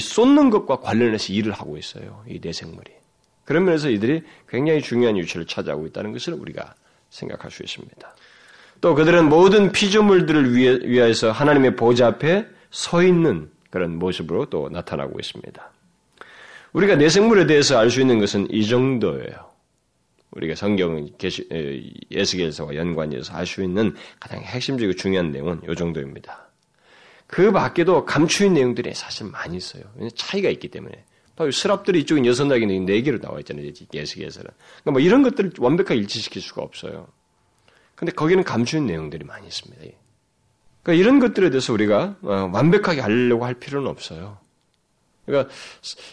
쏟는 0.00 0.50
것과 0.50 0.80
관련해서 0.80 1.32
일을 1.32 1.52
하고 1.52 1.76
있어요. 1.76 2.24
이 2.28 2.40
내생물이. 2.42 2.90
그런 3.44 3.64
면에서 3.64 3.90
이들이 3.90 4.22
굉장히 4.48 4.80
중요한 4.80 5.16
위치를 5.16 5.46
차지하고 5.46 5.86
있다는 5.86 6.12
것을 6.12 6.32
우리가 6.32 6.74
생각할 7.10 7.50
수 7.50 7.62
있습니다. 7.62 8.16
또 8.80 8.94
그들은 8.94 9.28
모든 9.28 9.72
피조물들을 9.72 10.56
위하여서 10.88 11.32
하나님의 11.32 11.76
보좌 11.76 12.08
앞에 12.08 12.46
서 12.70 13.02
있는 13.02 13.50
그런 13.70 13.98
모습으로 13.98 14.46
또 14.46 14.68
나타나고 14.70 15.18
있습니다. 15.20 15.70
우리가 16.72 16.96
내생물에 16.96 17.46
대해서 17.46 17.78
알 17.78 17.90
수 17.90 18.00
있는 18.00 18.18
것은 18.18 18.50
이 18.50 18.66
정도예요. 18.66 19.53
우리가 20.34 20.54
성경 20.54 21.08
예수계에서와 22.10 22.74
연관해서 22.74 23.34
알 23.34 23.46
수 23.46 23.62
있는 23.62 23.94
가장 24.20 24.40
핵심적이고 24.40 24.96
중요한 24.96 25.30
내용은 25.30 25.60
이 25.68 25.74
정도입니다. 25.74 26.48
그 27.26 27.52
밖에도 27.52 28.04
감추인 28.04 28.54
내용들이 28.54 28.94
사실 28.94 29.26
많이 29.26 29.56
있어요. 29.56 29.84
차이가 30.14 30.48
있기 30.50 30.68
때문에. 30.68 31.04
바로 31.36 31.50
스랍들이 31.50 32.00
이쪽은 32.00 32.26
여섯 32.26 32.44
낙이 32.46 32.64
네 32.66 33.02
개로 33.02 33.18
나와 33.18 33.38
있잖아요. 33.40 33.66
예수계에서는. 33.92 34.50
그러니까 34.82 34.90
뭐 34.90 35.00
이런 35.00 35.22
것들을 35.22 35.52
완벽하게 35.58 35.98
일치시킬 36.00 36.40
수가 36.42 36.62
없어요. 36.62 37.08
근데 37.94 38.12
거기는 38.12 38.42
감추인 38.44 38.86
내용들이 38.86 39.24
많이 39.24 39.46
있습니다. 39.46 39.82
그러니까 40.82 41.02
이런 41.02 41.18
것들에 41.18 41.50
대해서 41.50 41.72
우리가 41.72 42.16
어, 42.22 42.50
완벽하게 42.52 43.00
알려고 43.00 43.44
할 43.44 43.54
필요는 43.54 43.88
없어요. 43.88 44.38
그러니까 45.26 45.52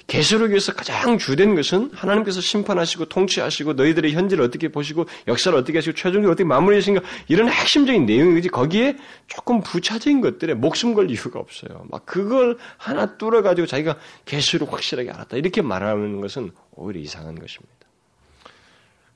계시록에서 0.07 0.73
가장 0.73 1.17
주된 1.17 1.55
것은 1.55 1.91
하나님께서 1.93 2.39
심판하시고 2.39 3.05
통치하시고 3.05 3.73
너희들의 3.73 4.13
현재를 4.13 4.43
어떻게 4.43 4.69
보시고 4.69 5.05
역사를 5.27 5.57
어떻게 5.57 5.77
하시고 5.77 5.95
최종적으로 5.95 6.31
어떻게 6.31 6.45
마무리하신가 6.45 7.01
이런 7.27 7.49
핵심적인 7.49 8.05
내용이지 8.05 8.49
거기에 8.49 8.97
조금 9.27 9.61
부차적인 9.61 10.21
것들에 10.21 10.53
목숨 10.53 10.93
걸 10.93 11.11
이유가 11.11 11.39
없어요. 11.39 11.85
막 11.89 12.05
그걸 12.05 12.57
하나 12.77 13.17
뚫어 13.17 13.41
가지고 13.41 13.67
자기가 13.67 13.97
계시록 14.25 14.71
확실하게 14.71 15.11
알았다 15.11 15.37
이렇게 15.37 15.61
말하는 15.61 16.21
것은 16.21 16.51
오히려 16.71 17.01
이상한 17.01 17.35
것입니다. 17.35 17.73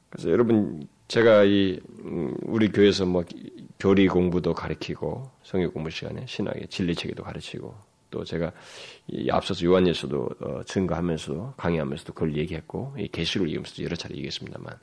그래서 0.10 0.29
여러분 0.29 0.88
제가 1.08 1.43
이 1.43 1.79
음, 2.03 2.36
우리 2.43 2.71
교회에서 2.71 3.05
뭐 3.05 3.23
교리 3.79 4.08
공부도 4.08 4.53
가르치고 4.53 5.29
성경 5.43 5.71
공부 5.71 5.89
시간에 5.89 6.25
신학의 6.27 6.67
진리체계도 6.69 7.23
가르치고 7.23 7.75
또 8.15 8.23
제가 8.23 8.51
앞서서 9.30 9.65
요한예서도 9.65 10.30
어, 10.39 10.63
증거하면서도 10.65 11.56
강의하면서도 11.58 12.13
그걸 12.13 12.38
얘기했고 12.38 12.95
이 12.97 13.10
계시를 13.10 13.47
얘기하면서도 13.47 13.84
여러 13.84 13.95
차례 13.97 14.15
얘기했습니다만 14.15 14.73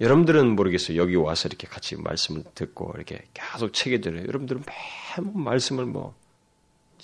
여러분들은 0.00 0.50
모르겠어요. 0.54 0.98
여기 0.98 1.16
와서 1.16 1.48
이렇게 1.48 1.66
같이 1.66 1.96
말씀을 1.96 2.44
듣고 2.54 2.92
이렇게 2.96 3.22
계속 3.32 3.72
들어요. 4.00 4.26
여러분들은 4.26 4.62
매번 5.16 5.42
말씀을 5.42 5.86
뭐 5.86 6.14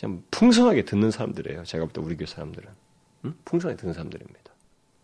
참 0.01 0.23
풍성하게 0.31 0.87
듣는 0.87 1.11
사람들이에요. 1.11 1.65
제가 1.65 1.85
볼 1.85 1.93
때 1.93 2.01
우리 2.01 2.17
교회 2.17 2.25
사람들은 2.25 2.71
응? 3.27 3.35
풍성하게 3.45 3.79
듣는 3.79 3.93
사람들입니다. 3.93 4.41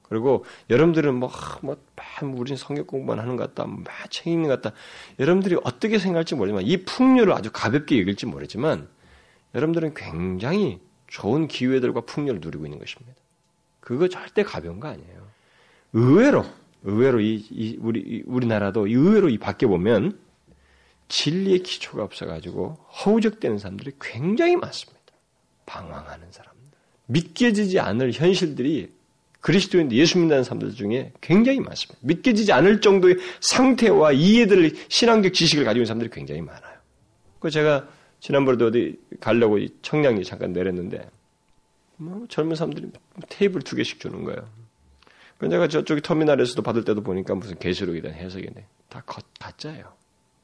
그리고 0.05 0.47
여러분들은 0.71 1.17
뭐, 1.17 1.31
뭐, 1.61 1.77
우리는 2.23 2.57
성경 2.57 2.87
공부만 2.87 3.19
하는 3.19 3.37
것 3.37 3.55
같다, 3.55 3.71
책 4.09 4.29
읽는 4.29 4.49
것 4.49 4.63
같다. 4.63 4.75
여러분들이 5.19 5.59
어떻게 5.65 5.99
생각할지 5.99 6.35
모르지만, 6.35 6.63
이 6.65 6.83
풍류를 6.85 7.35
아주 7.35 7.51
가볍게 7.53 7.97
읽을지 7.97 8.25
모르지만, 8.25 8.89
여러분들은 9.57 9.95
굉장히 9.95 10.79
좋은 11.07 11.49
기회들과 11.49 12.03
풍요를 12.03 12.41
누리고 12.41 12.67
있는 12.67 12.79
것입니다. 12.79 13.17
그거 13.81 14.07
절대 14.09 14.43
가벼운 14.43 14.81
거 14.81 14.89
아니에요. 14.89 15.27
의외로, 15.95 16.45
의외로 16.83 17.21
이, 17.21 17.37
이 17.51 17.79
우리, 17.81 18.23
우리나라도 18.27 18.87
의외로 18.87 19.31
이 19.31 19.39
밖에 19.39 19.67
보면 19.67 20.19
진리의 21.09 21.61
기초가 21.61 22.03
없어가지고 22.05 22.75
허우적대는 22.75 23.59
사람들이 23.59 23.93
굉장히 23.99 24.57
많습니다. 24.57 25.01
방황하는 25.65 26.27
사람들. 26.31 26.57
믿겨지지 27.07 27.81
않을 27.81 28.13
현실들이 28.13 28.93
그리스도인 29.41 29.91
예수 29.93 30.19
믿는 30.19 30.45
사람들 30.45 30.75
중에 30.75 31.13
굉장히 31.21 31.61
많습니다. 31.61 31.99
믿겨지지 32.03 32.53
않을 32.53 32.81
정도의 32.81 33.17
상태와 33.41 34.13
이해들 34.13 34.75
신앙적 34.89 35.33
지식을 35.33 35.65
가지고 35.65 35.79
있는 35.79 35.87
사람들이 35.87 36.11
굉장히 36.11 36.43
많아요. 36.43 36.77
그 37.39 37.49
제가 37.49 37.89
지난번에도 38.21 38.67
어디 38.67 38.99
가려고 39.21 39.59
청량리 39.83 40.25
잠깐 40.25 40.53
내렸는데 40.53 41.09
뭐 41.97 42.27
젊은 42.29 42.57
사람들이 42.57 42.91
테이블 43.29 43.63
두 43.63 43.77
개씩 43.77 44.01
주는 44.01 44.25
거예요. 44.25 44.49
그 45.39 45.47
내가 45.47 45.69
저쪽에 45.69 46.01
터미널에서도 46.01 46.63
받을 46.63 46.85
때도 46.85 47.03
보니까 47.03 47.35
무슨 47.35 47.59
게시록이든 47.59 48.15
해석이네 48.15 48.67
다 48.89 49.03
거, 49.05 49.21
가짜예요. 49.39 49.93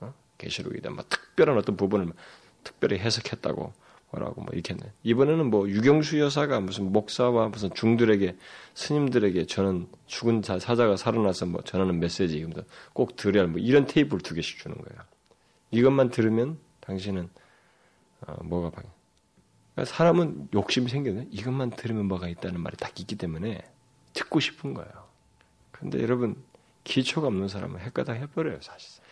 어? 0.01 0.15
게시록이든 0.39 0.95
막 0.95 1.09
특별한 1.09 1.57
어떤 1.57 1.77
부분을 1.77 2.13
특별히 2.63 2.99
해석했다고 2.99 3.73
뭐라고 4.13 4.43
뭐 4.43 4.51
이렇게 4.53 4.75
했네. 4.75 4.93
이번에는 5.03 5.47
뭐 5.47 5.69
유경수 5.69 6.21
여사가 6.21 6.61
무슨 6.61 6.93
목사와 6.93 7.49
무슨 7.49 7.73
중들에게 7.73 8.37
스님들에게 8.75 9.47
저는 9.47 9.89
죽은 10.07 10.43
자, 10.43 10.59
사자가 10.59 10.97
살아나서 10.97 11.47
뭐 11.47 11.63
전하는 11.63 11.99
메시지 11.99 12.47
꼭 12.93 13.17
들어야 13.17 13.47
뭐 13.47 13.59
이런 13.59 13.87
테이프를 13.87 14.21
두 14.21 14.35
개씩 14.35 14.59
주는 14.59 14.77
거예요. 14.77 15.03
이것만 15.71 16.11
들으면 16.11 16.59
당신은 16.81 17.31
어, 18.27 18.43
뭐가 18.45 18.71
방? 18.71 18.85
그러니까 19.75 19.95
사람은 19.95 20.49
욕심이 20.55 20.89
생겨요. 20.89 21.25
이것만 21.31 21.71
들으면 21.71 22.07
뭐가 22.07 22.29
있다는 22.29 22.61
말이 22.61 22.77
딱 22.77 22.99
있기 22.99 23.17
때문에 23.17 23.63
듣고 24.13 24.41
싶은 24.41 24.75
거예요. 24.75 24.91
근데 25.71 26.01
여러분 26.03 26.37
기초가 26.85 27.27
없는 27.29 27.49
사람은 27.49 27.81
헷가닥 27.81 28.17
해버려요 28.17 28.59
사실. 28.61 29.03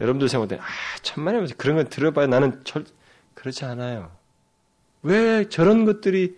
여러분들 0.00 0.28
생각할 0.28 0.56
때, 0.56 0.62
아, 0.62 0.66
천만에 1.02 1.44
그런 1.56 1.76
걸 1.76 1.88
들어봐야 1.88 2.26
나는 2.26 2.62
절, 2.64 2.84
그렇지 3.34 3.64
않아요. 3.64 4.16
왜 5.02 5.48
저런 5.48 5.84
것들이 5.84 6.36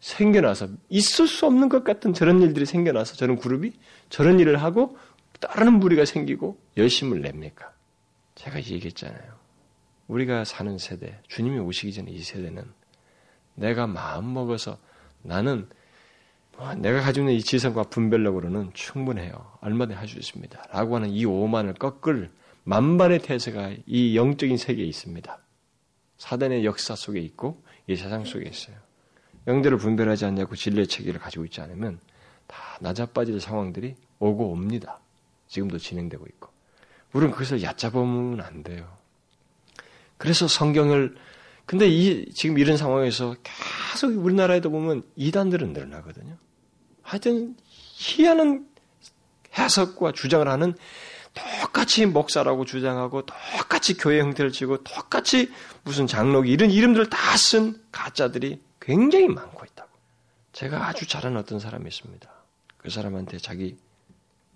생겨나서, 0.00 0.68
있을 0.88 1.28
수 1.28 1.46
없는 1.46 1.68
것 1.68 1.84
같은 1.84 2.12
저런 2.12 2.42
일들이 2.42 2.66
생겨나서 2.66 3.14
저런 3.14 3.36
그룹이 3.36 3.72
저런 4.08 4.40
일을 4.40 4.62
하고 4.62 4.96
다른 5.40 5.74
무리가 5.74 6.04
생기고 6.04 6.58
열심을 6.76 7.20
냅니까? 7.20 7.72
제가 8.34 8.58
얘기했잖아요. 8.58 9.41
우리가 10.12 10.44
사는 10.44 10.76
세대, 10.76 11.18
주님이 11.28 11.58
오시기 11.58 11.94
전에 11.94 12.10
이 12.10 12.22
세대는 12.22 12.64
내가 13.54 13.86
마음 13.86 14.34
먹어서 14.34 14.78
나는 15.22 15.68
뭐 16.56 16.74
내가 16.74 17.00
가지고 17.00 17.24
있는 17.24 17.38
이 17.38 17.42
지성과 17.42 17.84
분별력으로는 17.84 18.72
충분해요. 18.74 19.32
얼마든지 19.62 19.98
할수 19.98 20.18
있습니다. 20.18 20.64
라고 20.70 20.96
하는 20.96 21.08
이 21.08 21.24
오만을 21.24 21.74
꺾을 21.74 22.30
만반의 22.64 23.20
태세가 23.20 23.72
이 23.86 24.16
영적인 24.16 24.58
세계에 24.58 24.84
있습니다. 24.84 25.38
사단의 26.18 26.64
역사 26.66 26.94
속에 26.94 27.18
있고 27.20 27.62
이 27.86 27.96
세상 27.96 28.24
속에 28.24 28.46
있어요. 28.48 28.76
영들을 29.46 29.78
분별하지 29.78 30.26
않냐고 30.26 30.54
진리의 30.54 30.88
체계를 30.88 31.20
가지고 31.20 31.46
있지 31.46 31.62
않으면 31.62 31.98
다 32.46 32.58
낮아빠질 32.80 33.40
상황들이 33.40 33.96
오고 34.18 34.52
옵니다. 34.52 35.00
지금도 35.48 35.78
진행되고 35.78 36.26
있고. 36.26 36.50
우리는 37.14 37.32
그것을 37.32 37.62
얕잡으면 37.62 38.40
안 38.42 38.62
돼요. 38.62 39.01
그래서 40.22 40.46
성경을 40.46 41.16
근데 41.66 41.88
이 41.88 42.32
지금 42.32 42.56
이런 42.56 42.76
상황에서 42.76 43.34
계속 43.42 44.16
우리나라에도 44.16 44.70
보면 44.70 45.02
이단들은 45.16 45.72
늘어나거든요. 45.72 46.36
하여튼 47.02 47.56
희한한 47.64 48.68
해석과 49.58 50.12
주장을 50.12 50.46
하는 50.46 50.74
똑같이 51.34 52.06
목사라고 52.06 52.64
주장하고 52.64 53.26
똑같이 53.26 53.94
교회 53.96 54.20
형태를 54.20 54.52
지고 54.52 54.84
똑같이 54.84 55.50
무슨 55.82 56.06
장로기 56.06 56.52
이런 56.52 56.70
이름들을 56.70 57.10
다 57.10 57.36
쓴 57.36 57.82
가짜들이 57.90 58.62
굉장히 58.78 59.26
많고 59.26 59.64
있다고. 59.64 59.90
제가 60.52 60.86
아주 60.86 61.08
잘하는 61.08 61.36
어떤 61.36 61.58
사람이 61.58 61.88
있습니다. 61.88 62.30
그 62.76 62.90
사람한테 62.90 63.38
자기 63.38 63.76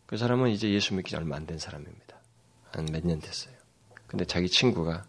그 0.07 0.17
사람은 0.17 0.51
이제 0.51 0.71
예수 0.71 0.95
믿기 0.95 1.17
얼마 1.17 1.35
안 1.35 1.45
된 1.45 1.59
사람입니다. 1.59 2.17
한 2.71 2.85
몇 2.87 3.05
년 3.05 3.19
됐어요. 3.19 3.53
근데 4.07 4.25
자기 4.25 4.49
친구가 4.49 5.05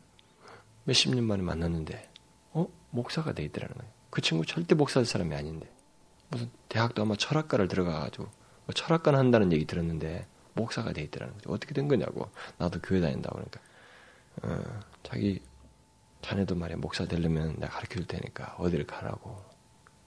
몇십 0.88 1.14
년 1.14 1.26
만에 1.26 1.44
만났는데 1.44 2.10
어 2.54 2.68
목사가 2.92 3.34
돼 3.34 3.44
있더라는 3.44 3.76
거예요. 3.76 3.92
그 4.10 4.22
친구 4.22 4.46
절대 4.46 4.74
목사 4.74 5.02
될 5.02 5.06
사람이 5.06 5.36
아닌데 5.36 5.70
무슨 6.30 6.50
대학도 6.70 7.02
아마 7.02 7.16
철학과를 7.16 7.68
들어가가지고 7.68 8.24
뭐 8.24 8.74
철학과 8.74 9.14
한다는 9.18 9.52
얘기 9.52 9.66
들었는데 9.66 10.26
목사가 10.54 10.94
돼 10.94 11.04
있더라는 11.04 11.34
거죠. 11.36 11.52
어떻게 11.52 11.74
된 11.74 11.88
거냐고. 11.88 12.30
나도 12.58 12.82
교회 12.82 13.02
다닌다고 13.02 13.36
그러니까. 13.36 13.62
어, 14.44 14.80
자기 15.04 15.42
자네도 16.22 16.56
말이야 16.56 16.78
목사 16.78 17.06
되려면 17.06 17.56
내가 17.60 17.74
가르쳐 17.74 17.96
줄 17.96 18.08
테니까 18.08 18.56
어디를 18.58 18.88
가라고. 18.88 19.44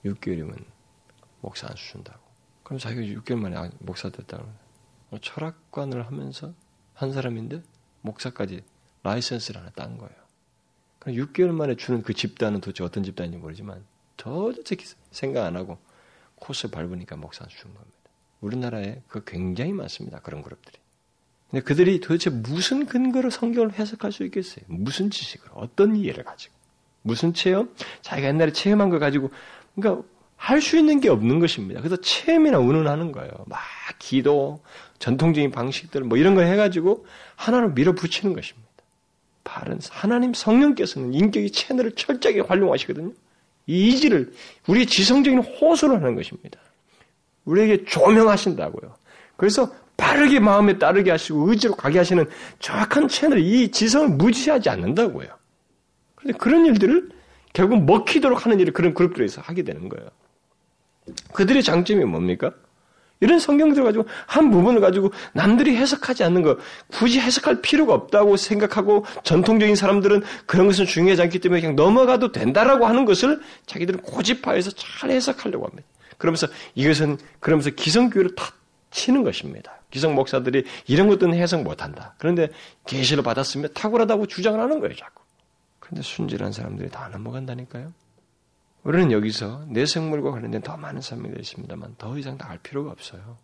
6개월이면 0.05 0.65
목사 1.43 1.69
안 1.69 1.77
주준다고. 1.77 2.21
그럼 2.63 2.79
자기가 2.79 3.03
6개월 3.21 3.39
만에 3.39 3.57
아, 3.57 3.71
목사 3.79 4.09
됐다고. 4.09 4.51
뭐 5.11 5.21
철학관을 5.21 6.07
하면서 6.07 6.55
한 6.95 7.13
사람인데 7.13 7.63
목사까지 8.01 8.65
라이센스를 9.03 9.61
하나 9.61 9.71
딴 9.71 9.99
거예요. 9.99 10.20
그럼 11.01 11.17
6개월 11.17 11.51
만에 11.51 11.75
주는 11.75 12.03
그 12.03 12.15
집단은 12.15 12.61
도대체 12.61 12.85
어떤 12.85 13.03
집단인지 13.03 13.39
모르지만 13.39 13.85
도대체 14.17 14.77
생각 15.11 15.45
안 15.45 15.57
하고 15.57 15.79
코스 16.37 16.71
밟으니까 16.71 17.17
목사 17.17 17.47
준 17.47 17.75
겁니다. 17.75 17.97
우리나라에 18.41 19.03
그 19.09 19.25
굉장히 19.25 19.73
많습니다. 19.73 20.21
그런 20.21 20.43
그룹들이. 20.43 20.79
근데 21.51 21.65
그들이 21.65 22.01
도대체 22.01 22.31
무슨 22.31 22.87
근거로 22.87 23.31
성경을 23.31 23.73
해석할 23.73 24.13
수 24.13 24.25
있겠어요? 24.25 24.65
무슨 24.69 25.11
지식을, 25.11 25.51
어떤 25.55 25.97
이해를 25.97 26.23
가지고, 26.23 26.55
무슨 27.03 27.35
체험? 27.35 27.75
자기가 28.03 28.29
옛날에 28.29 28.53
체험한 28.53 28.89
걸 28.89 29.01
가지고, 29.01 29.31
그러니까 29.75 30.07
할 30.37 30.63
수 30.63 30.79
있는 30.79 31.01
게 31.01 31.11
없는 31.11 31.39
것입니다. 31.39 31.81
그래서 31.81 31.97
체험이나 32.01 32.59
운운하는 32.61 33.13
거예요. 33.13 33.31
막 33.47 33.61
기도, 33.99 34.63
전통적인 34.99 35.51
방식들, 35.51 36.03
뭐 36.03 36.17
이런 36.17 36.35
걸 36.35 36.47
해가지고 36.47 37.05
하나로 37.37 37.71
밀어붙이는 37.71 38.35
것입니다. 38.35 38.70
바른 39.51 39.81
하나님 39.91 40.33
성령께서는 40.33 41.13
인격의 41.13 41.51
채널을 41.51 41.91
철저하게 41.97 42.43
활용하시거든요. 42.43 43.11
이 43.67 43.89
이지를 43.89 44.33
우리의 44.69 44.87
지성적인 44.87 45.41
호소를 45.41 45.97
하는 45.97 46.15
것입니다. 46.15 46.61
우리에게 47.47 47.85
조명하신다고요. 47.85 48.95
그래서 49.37 49.73
빠르게 49.97 50.39
마음에 50.39 50.79
따르게 50.79 51.11
하시고 51.11 51.51
의지로 51.51 51.75
가게 51.75 51.99
하시는 51.99 52.25
정확한 52.61 53.09
채널, 53.09 53.41
이 53.41 53.69
지성을 53.69 54.11
무지하지 54.11 54.71
않는다고요. 54.71 55.29
그런데 56.15 56.39
그런 56.39 56.67
일들을 56.67 57.11
결국 57.53 57.85
먹히도록 57.85 58.47
하는 58.47 58.61
일을 58.61 58.73
그런 58.73 58.95
그룹들에서 58.95 59.41
하게 59.41 59.65
되는 59.65 59.89
거예요. 59.89 60.09
그들의 61.33 61.65
장점이 61.65 62.05
뭡니까? 62.05 62.53
이런 63.21 63.39
성경들 63.39 63.85
가지고 63.85 64.07
한 64.27 64.51
부분을 64.51 64.81
가지고 64.81 65.13
남들이 65.33 65.77
해석하지 65.77 66.25
않는 66.25 66.43
거 66.43 66.57
굳이 66.89 67.21
해석할 67.21 67.61
필요가 67.61 67.95
없다고 67.95 68.37
생각하고 68.37 69.05
전통적인 69.23 69.77
사람들은 69.77 70.23
그런 70.47 70.67
것은 70.67 70.87
중요하지 70.87 71.23
않기 71.23 71.39
때문에 71.39 71.61
그냥 71.61 71.77
넘어가도 71.77 72.33
된다라고 72.33 72.87
하는 72.87 73.05
것을 73.05 73.41
자기들은 73.67 74.01
고집화해서 74.01 74.71
잘 74.73 75.11
해석하려고 75.11 75.67
합니다. 75.67 75.87
그러면서 76.19 76.47
이것은 76.75 77.19
그러면서 77.41 77.71
기성교회를 77.71 78.35
탁 78.35 78.55
치는 78.91 79.23
것입니다. 79.23 79.73
기성 79.91 80.15
목사들이 80.15 80.65
이런 80.87 81.09
것들은 81.09 81.35
해석 81.35 81.63
못한다. 81.63 82.15
그런데 82.19 82.49
계시를 82.87 83.23
받았으면 83.23 83.71
탁월하다고 83.75 84.27
주장을 84.27 84.59
하는 84.59 84.81
거예요, 84.81 84.95
자꾸. 84.97 85.23
그런데 85.79 86.03
순진한 86.03 86.53
사람들이 86.53 86.91
다 86.91 87.09
넘어간다니까요. 87.13 87.93
우리는 88.83 89.13
여기서 89.13 89.67
내 89.69 89.85
생물과 89.85 90.31
관련된 90.31 90.63
더 90.63 90.77
많은 90.77 91.01
설명이 91.01 91.35
있습니다만 91.39 91.97
더 91.99 92.17
이상 92.19 92.39
다알 92.39 92.59
필요가 92.59 92.91
없어요. 92.91 93.37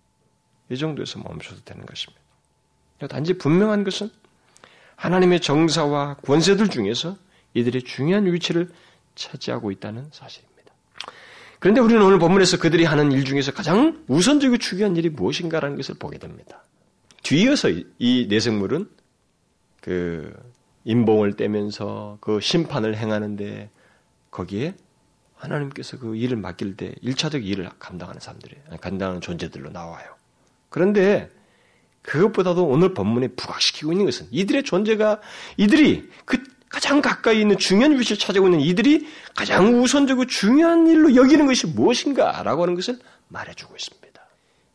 이 0.70 0.77
정도에서 0.77 1.18
멈춰도 1.20 1.62
되는 1.64 1.85
것입니다. 1.85 2.22
단지 3.09 3.37
분명한 3.37 3.85
것은 3.85 4.11
하나님의 4.96 5.40
정사와 5.40 6.16
권세들 6.25 6.68
중에서 6.68 7.16
이들의 7.55 7.83
중요한 7.83 8.27
위치를 8.27 8.70
차지하고 9.14 9.70
있다는 9.70 10.09
사실입니다. 10.11 10.72
그런데 11.59 11.81
우리는 11.81 12.03
오늘 12.03 12.18
본문에서 12.18 12.59
그들이 12.59 12.85
하는 12.85 13.12
일 13.12 13.25
중에서 13.25 13.53
가장 13.53 14.05
우선적이고 14.09 14.59
중요한 14.59 14.96
일이 14.96 15.09
무엇인가라는 15.11 15.77
것을 15.77 15.96
보게 15.99 16.18
됩니다. 16.18 16.64
뒤이어서 17.22 17.68
이 17.99 18.27
내생물은 18.29 18.88
그 19.81 20.33
인봉을 20.85 21.37
떼면서 21.37 22.18
그 22.20 22.40
심판을 22.40 22.96
행하는데 22.96 23.70
거기에 24.31 24.75
하나님께서 25.47 25.99
그 25.99 26.17
일을 26.17 26.37
맡길 26.37 26.77
때 26.77 26.95
1차적 27.03 27.45
일을 27.45 27.71
감당하는 27.79 28.21
사람들이 28.21 28.57
감당하는 28.81 29.21
존재들로 29.21 29.71
나와요. 29.71 30.15
그런데 30.69 31.31
그것보다도 32.03 32.67
오늘 32.67 32.95
본문에 32.95 33.29
부각시키고 33.29 33.93
있는 33.93 34.05
것은 34.07 34.29
이들의 34.31 34.63
존재가 34.63 35.21
이들이 35.57 36.09
그 36.25 36.43
가장 36.69 37.01
가까이 37.01 37.41
있는 37.41 37.59
중요한 37.59 37.99
위치를 37.99 38.19
찾아오고 38.19 38.49
있는 38.49 38.61
이들이 38.61 39.09
가장 39.35 39.83
우선적이고 39.83 40.27
중요한 40.27 40.87
일로 40.87 41.15
여기는 41.15 41.47
것이 41.47 41.67
무엇인가라고 41.69 42.63
하는 42.63 42.75
것을 42.75 42.99
말해주고 43.29 43.75
있습니다. 43.75 44.27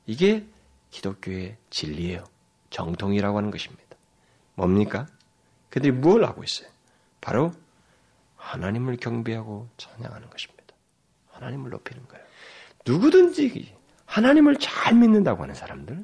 이게 0.07 0.45
기독교의 0.89 1.57
진리예요. 1.69 2.25
정통이라고 2.69 3.37
하는 3.37 3.51
것입니다. 3.51 3.83
뭡니까? 4.55 5.07
그들이 5.69 5.91
뭘 5.91 6.25
하고 6.25 6.43
있어요? 6.43 6.69
바로 7.21 7.53
하나님을 8.35 8.97
경배하고 8.97 9.69
찬양하는 9.77 10.29
것입니다. 10.29 10.60
하나님을 11.41 11.71
높이는 11.71 12.07
거예요. 12.07 12.23
누구든지 12.85 13.73
하나님을 14.05 14.57
잘 14.57 14.95
믿는다고 14.95 15.43
하는 15.43 15.55
사람들, 15.55 16.03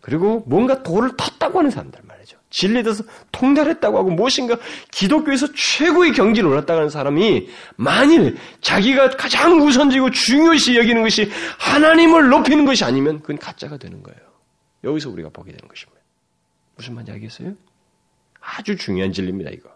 그리고 0.00 0.42
뭔가 0.46 0.82
도를 0.82 1.10
텄다고 1.10 1.56
하는 1.56 1.70
사람들 1.70 2.00
말이죠. 2.04 2.38
진리에 2.48 2.82
대해서 2.82 3.04
통달했다고 3.32 3.98
하고 3.98 4.10
무엇인가 4.10 4.56
기독교에서 4.90 5.48
최고의 5.54 6.12
경지를 6.12 6.48
올랐다고 6.48 6.78
하는 6.78 6.90
사람이 6.90 7.48
만일 7.76 8.36
자기가 8.60 9.10
가장 9.10 9.60
우선적이고 9.60 10.10
중요시 10.10 10.76
여기는 10.76 11.02
것이 11.02 11.30
하나님을 11.58 12.28
높이는 12.28 12.64
것이 12.64 12.84
아니면 12.84 13.20
그건 13.20 13.38
가짜가 13.38 13.76
되는 13.76 14.02
거예요. 14.02 14.20
여기서 14.84 15.10
우리가 15.10 15.28
보게 15.28 15.52
되는 15.52 15.68
것입니다. 15.68 16.00
무슨 16.76 16.94
말인지 16.94 17.12
알겠어요? 17.12 17.54
아주 18.40 18.76
중요한 18.76 19.12
진리입니다, 19.12 19.50
이거. 19.50 19.70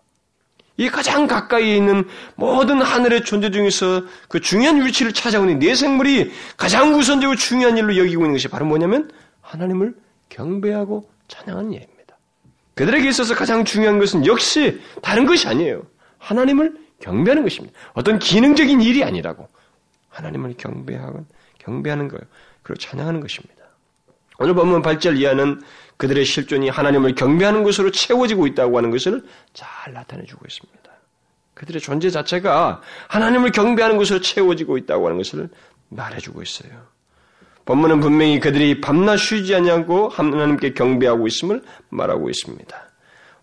이 0.76 0.88
가장 0.88 1.26
가까이 1.26 1.76
있는 1.76 2.08
모든 2.34 2.82
하늘의 2.82 3.24
존재 3.24 3.50
중에서 3.50 4.02
그 4.28 4.40
중요한 4.40 4.84
위치를 4.84 5.12
찾아오는 5.12 5.58
내 5.58 5.74
생물이 5.74 6.32
가장 6.56 6.94
우선적으로 6.94 7.36
중요한 7.36 7.76
일로 7.76 7.96
여기고 7.96 8.22
있는 8.22 8.32
것이 8.32 8.48
바로 8.48 8.66
뭐냐면 8.66 9.10
하나님을 9.40 9.94
경배하고 10.30 11.08
찬양하는 11.28 11.74
예입니다. 11.74 12.16
그들에게 12.74 13.08
있어서 13.08 13.34
가장 13.34 13.64
중요한 13.64 14.00
것은 14.00 14.26
역시 14.26 14.80
다른 15.00 15.26
것이 15.26 15.46
아니에요. 15.46 15.82
하나님을 16.18 16.76
경배하는 17.00 17.44
것입니다. 17.44 17.78
어떤 17.92 18.18
기능적인 18.18 18.80
일이 18.80 19.04
아니라고 19.04 19.48
하나님을 20.08 20.54
경배하고 20.56 21.24
경배하는 21.58 22.08
거예요. 22.08 22.22
그리고 22.62 22.80
찬양하는 22.80 23.20
것입니다. 23.20 23.63
오늘 24.38 24.54
보면 24.54 24.82
발절 24.82 25.16
이하는 25.18 25.60
그들의 25.96 26.24
실존이 26.24 26.68
하나님을 26.68 27.14
경배하는 27.14 27.62
것으로 27.62 27.90
채워지고 27.90 28.46
있다고 28.48 28.76
하는 28.78 28.90
것을 28.90 29.22
잘 29.52 29.92
나타내주고 29.92 30.44
있습니다. 30.46 30.90
그들의 31.54 31.80
존재 31.80 32.10
자체가 32.10 32.82
하나님을 33.08 33.52
경배하는 33.52 33.96
것으로 33.96 34.20
채워지고 34.20 34.76
있다고 34.78 35.06
하는 35.06 35.18
것을 35.18 35.48
말해주고 35.90 36.42
있어요. 36.42 36.72
본문은 37.64 38.00
분명히 38.00 38.40
그들이 38.40 38.80
밤낮 38.80 39.16
쉬지 39.16 39.54
않냐고 39.54 40.08
하나님께 40.08 40.74
경배하고 40.74 41.26
있음을 41.26 41.62
말하고 41.88 42.28
있습니다. 42.28 42.76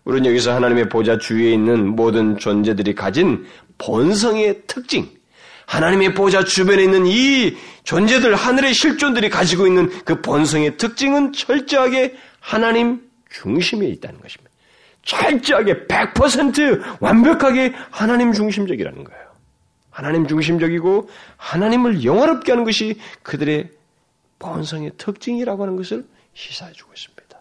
우리는 0.04 0.26
여기서 0.30 0.54
하나님의 0.54 0.88
보좌 0.88 1.18
주위에 1.18 1.52
있는 1.52 1.88
모든 1.96 2.36
존재들이 2.36 2.94
가진 2.94 3.46
본성의 3.78 4.62
특징, 4.66 5.08
하나님의 5.66 6.14
보좌 6.14 6.44
주변에 6.44 6.82
있는 6.82 7.06
이 7.06 7.56
존재들, 7.84 8.34
하늘의 8.34 8.74
실존들이 8.74 9.30
가지고 9.30 9.66
있는 9.66 9.88
그 10.04 10.20
본성의 10.20 10.76
특징은 10.76 11.32
철저하게 11.32 12.16
하나님 12.40 13.02
중심에 13.30 13.86
있다는 13.86 14.20
것입니다. 14.20 14.52
철저하게 15.04 15.86
100% 15.86 16.98
완벽하게 17.00 17.74
하나님 17.90 18.32
중심적이라는 18.32 19.04
거예요. 19.04 19.22
하나님 19.90 20.26
중심적이고 20.26 21.08
하나님을 21.36 22.04
영화롭게 22.04 22.52
하는 22.52 22.64
것이 22.64 22.98
그들의 23.22 23.70
본성의 24.38 24.92
특징이라고 24.96 25.62
하는 25.62 25.76
것을 25.76 26.04
시사해 26.34 26.72
주고 26.72 26.92
있습니다. 26.94 27.38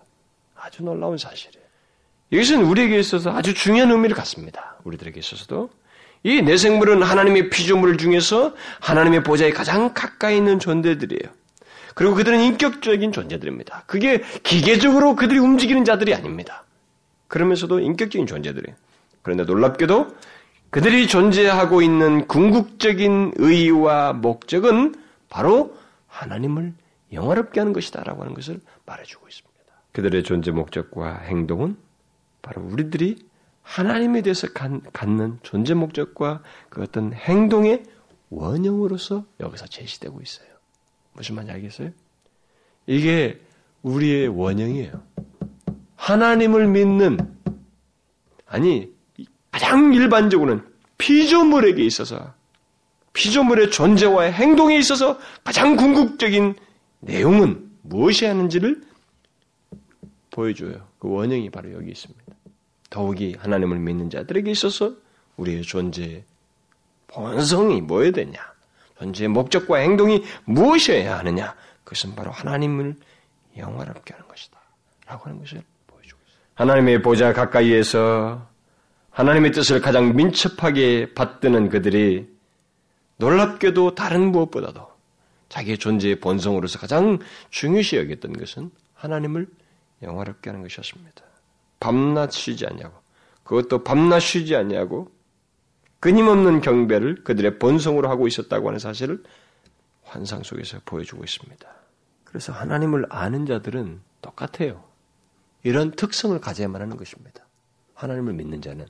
아주 0.56 0.84
놀라운 0.84 1.18
사실이에요. 1.18 1.66
이것은 2.30 2.64
우리에게 2.64 3.00
있어서 3.00 3.32
아주 3.32 3.54
중요한 3.54 3.92
의미를 3.92 4.16
갖습니다. 4.16 4.78
우리들에게 4.84 5.20
있어서도 5.20 5.70
이 6.24 6.42
내생물은 6.42 7.02
하나님의 7.02 7.50
피조물 7.50 7.98
중에서 7.98 8.54
하나님의 8.80 9.24
보좌에 9.24 9.52
가장 9.52 9.94
가까이 9.94 10.38
있는 10.38 10.60
존재들이에요. 10.60 11.34
그리고 11.96 12.14
그들은 12.16 12.40
인격적인 12.40 13.12
존재들입니다. 13.12 13.84
그게 13.88 14.22
기계적으로 14.44 15.16
그들이 15.16 15.40
움직이는 15.40 15.84
자들이 15.84 16.14
아닙니다. 16.14 16.64
그러면서도 17.28 17.80
인격적인 17.80 18.28
존재들이에요. 18.28 18.76
그런데 19.22 19.44
놀랍게도 19.44 20.16
그들이 20.70 21.08
존재하고 21.08 21.82
있는 21.82 22.28
궁극적인 22.28 23.34
의의와 23.36 24.14
목적은 24.14 24.96
바로 25.30 25.76
하나님을 26.08 26.74
영화롭게 27.12 27.60
하는 27.60 27.74
것이다라고 27.74 28.22
하는 28.22 28.34
것을 28.34 28.60
말해주고 28.86 29.28
있습니다. 29.28 29.52
그들의 29.92 30.24
존재 30.24 30.52
목적과 30.52 31.18
행동은 31.26 31.76
바로 32.42 32.62
우리들이 32.62 33.18
하나님에 33.62 34.22
대해서 34.22 34.48
갖는 34.52 35.40
존재 35.44 35.74
목적과 35.74 36.42
그 36.70 36.82
어떤 36.82 37.14
행동의 37.14 37.84
원형으로서 38.30 39.26
여기서 39.40 39.68
제시되고 39.68 40.22
있어요. 40.22 40.48
무슨 41.14 41.36
말인지 41.36 41.54
알겠어요? 41.54 41.92
이게 42.88 43.40
우리의 43.82 44.28
원형이에요. 44.30 45.04
하나님을 45.96 46.68
믿는, 46.68 47.18
아니, 48.46 48.92
가장 49.52 49.94
일반적으로는 49.94 50.64
피조물에게 50.98 51.84
있어서, 51.84 52.34
피조물의 53.14 53.72
존재와 53.72 54.24
행동에 54.24 54.78
있어서 54.78 55.20
가장 55.44 55.76
궁극적인 55.76 56.56
내용은 57.02 57.70
무엇이 57.82 58.26
하는지를 58.26 58.82
보여줘요. 60.32 60.88
그 61.00 61.10
원형이 61.10 61.50
바로 61.50 61.74
여기 61.74 61.92
있습니다. 61.92 62.21
더욱이 62.92 63.36
하나님을 63.40 63.80
믿는 63.80 64.12
자들에게 64.12 64.52
있어서 64.52 64.94
우리의 65.38 65.64
존재 65.64 66.24
본성이 67.08 67.82
뭐여야 67.82 68.12
되냐? 68.12 68.40
존재의 69.00 69.30
목적과 69.30 69.78
행동이 69.78 70.24
무엇이어야 70.46 71.18
하느냐? 71.20 71.56
그것은 71.84 72.14
바로 72.14 72.30
하나님을 72.30 72.96
영화롭게 73.58 74.14
하는 74.14 74.28
것이다. 74.28 74.60
라고 75.08 75.26
하는 75.26 75.40
것을 75.40 75.64
보여주고 75.88 76.22
있어요. 76.28 76.42
하나님의 76.54 77.02
보좌 77.02 77.34
가까이에서 77.34 78.48
하나님의 79.10 79.52
뜻을 79.52 79.82
가장 79.82 80.16
민첩하게 80.16 81.14
받드는 81.16 81.70
그들이 81.70 82.30
놀랍게도 83.18 83.96
다른 83.96 84.32
무엇보다도 84.32 84.90
자기의 85.50 85.78
존재의 85.78 86.20
본성으로서 86.20 86.80
가장 86.80 87.20
중요시 87.50 87.98
여겼던 87.98 88.34
것은 88.34 88.72
하나님을 88.94 89.48
영화롭게 90.02 90.50
하는 90.50 90.62
것이었습니다. 90.62 91.31
밤낮 91.82 92.32
쉬지 92.32 92.66
않냐고. 92.66 92.94
그것도 93.44 93.84
밤낮 93.84 94.20
쉬지 94.22 94.56
않냐고 94.56 95.12
끊임없는 96.00 96.62
경배를 96.62 97.26
그들의 97.26 97.60
본성으로 97.60 98.10
하고 98.10 98.28
있었다고 98.28 98.70
하는 98.70 98.80
사실을 98.80 99.22
환상 100.04 100.44
속에서 100.44 100.80
보여주고 100.86 101.24
있습니다. 101.26 101.68
그래서 102.24 102.54
하나님을 102.54 103.08
아는 103.10 103.46
자들은 103.46 104.00
똑같아요. 104.22 104.84
이런 105.64 105.92
특성을 105.92 106.40
가져야만 106.40 106.82
하는 106.82 106.96
것입니다. 106.96 107.46
하나님을 107.94 108.34
믿는 108.34 108.62
자는 108.62 108.88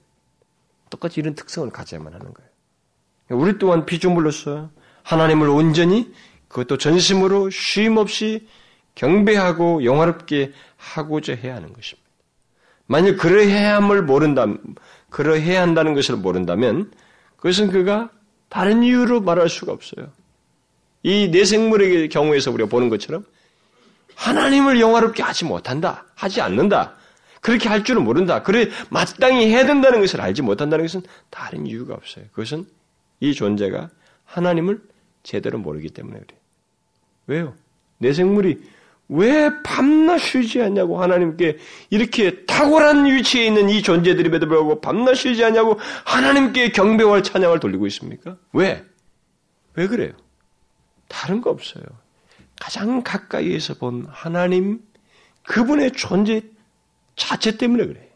똑같이 0.89 1.19
이런 1.19 1.33
특성을 1.33 1.69
가져야만 1.69 2.13
하는 2.13 2.33
거예요. 2.33 2.51
우리 3.29 3.57
또한 3.57 3.85
피조물로서 3.85 4.69
하나님을 5.03 5.49
온전히 5.49 6.13
그것도 6.49 6.77
전심으로 6.77 7.49
쉼 7.49 7.97
없이 7.97 8.47
경배하고 8.95 9.85
영화롭게 9.85 10.53
하고자 10.77 11.35
해야 11.35 11.55
하는 11.55 11.73
것입니다. 11.73 12.00
만약 12.91 13.15
그러해야 13.15 13.77
함을 13.77 14.01
모른다, 14.01 14.45
그러해야 15.09 15.61
한다는 15.61 15.93
것을 15.93 16.17
모른다면 16.17 16.91
그것은 17.37 17.69
그가 17.69 18.09
다른 18.49 18.83
이유로 18.83 19.21
말할 19.21 19.47
수가 19.47 19.71
없어요. 19.71 20.09
이 21.01 21.29
내생물의 21.29 22.09
경우에서 22.09 22.51
우리가 22.51 22.67
보는 22.69 22.89
것처럼 22.89 23.25
하나님을 24.15 24.81
영화롭게 24.81 25.23
하지 25.23 25.45
못한다, 25.45 26.03
하지 26.15 26.41
않는다, 26.41 26.95
그렇게 27.39 27.69
할 27.69 27.85
줄은 27.85 28.03
모른다, 28.03 28.43
그래 28.43 28.67
마땅히 28.89 29.47
해야 29.47 29.65
된다는 29.65 30.01
것을 30.01 30.19
알지 30.19 30.41
못한다는 30.41 30.83
것은 30.83 31.01
다른 31.29 31.65
이유가 31.65 31.93
없어요. 31.93 32.25
그것은 32.31 32.65
이 33.21 33.33
존재가 33.33 33.89
하나님을 34.25 34.81
제대로 35.23 35.59
모르기 35.59 35.91
때문에 35.91 36.19
그래요. 36.19 36.41
왜요? 37.27 37.55
내생물이 37.99 38.61
왜 39.13 39.49
밤낮 39.61 40.19
쉬지 40.19 40.61
않냐고 40.61 41.01
하나님께 41.01 41.57
이렇게 41.89 42.45
탁월한 42.45 43.05
위치에 43.05 43.45
있는 43.45 43.69
이 43.69 43.81
존재들임에도 43.81 44.47
불구하고 44.47 44.79
밤낮 44.79 45.15
쉬지 45.15 45.43
않냐고 45.43 45.77
하나님께 46.05 46.71
경배와 46.71 47.21
찬양을 47.21 47.59
돌리고 47.59 47.87
있습니까? 47.87 48.37
왜? 48.53 48.85
왜 49.73 49.87
그래요? 49.87 50.13
다른 51.09 51.41
거 51.41 51.49
없어요. 51.49 51.83
가장 52.57 53.03
가까이에서 53.03 53.73
본 53.73 54.07
하나님 54.09 54.79
그분의 55.43 55.91
존재 55.91 56.41
자체 57.17 57.57
때문에 57.57 57.87
그래요. 57.87 58.10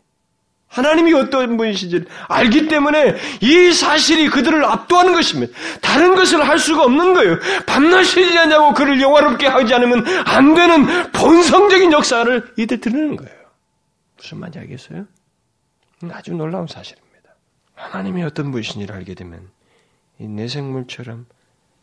하나님이 0.67 1.13
어떤 1.13 1.56
분이신지 1.58 2.06
알기 2.28 2.67
때문에 2.67 3.15
이 3.41 3.71
사실이 3.71 4.30
그들을 4.30 4.65
압도하는 4.65 5.13
것입니다. 5.13 5.54
다른 5.82 6.15
것을 6.15 6.45
할 6.47 6.60
수가 6.60 6.84
없는 6.84 7.13
거예요. 7.13 7.39
밤낮 7.65 8.04
쉬지 8.04 8.38
않냐고 8.38 8.73
그를 8.73 8.99
영화롭게 9.01 9.47
하지 9.47 9.73
않으면 9.73 10.06
안 10.25 10.54
되는 10.54 11.12
본성적인 11.12 11.93
역사를 11.93 12.54
이들 12.58 12.82
드리는 12.82 13.15
거예요. 13.15 13.36
무슨 14.17 14.39
말인지 14.39 14.60
알겠어요? 14.60 15.06
아주 16.12 16.34
놀라운 16.34 16.67
사실입니다. 16.67 17.36
하나님이 17.75 18.23
어떤 18.23 18.51
분이신지를 18.51 18.93
알게 18.95 19.13
되면 19.13 19.49
이 20.19 20.28
내생물처럼 20.28 21.25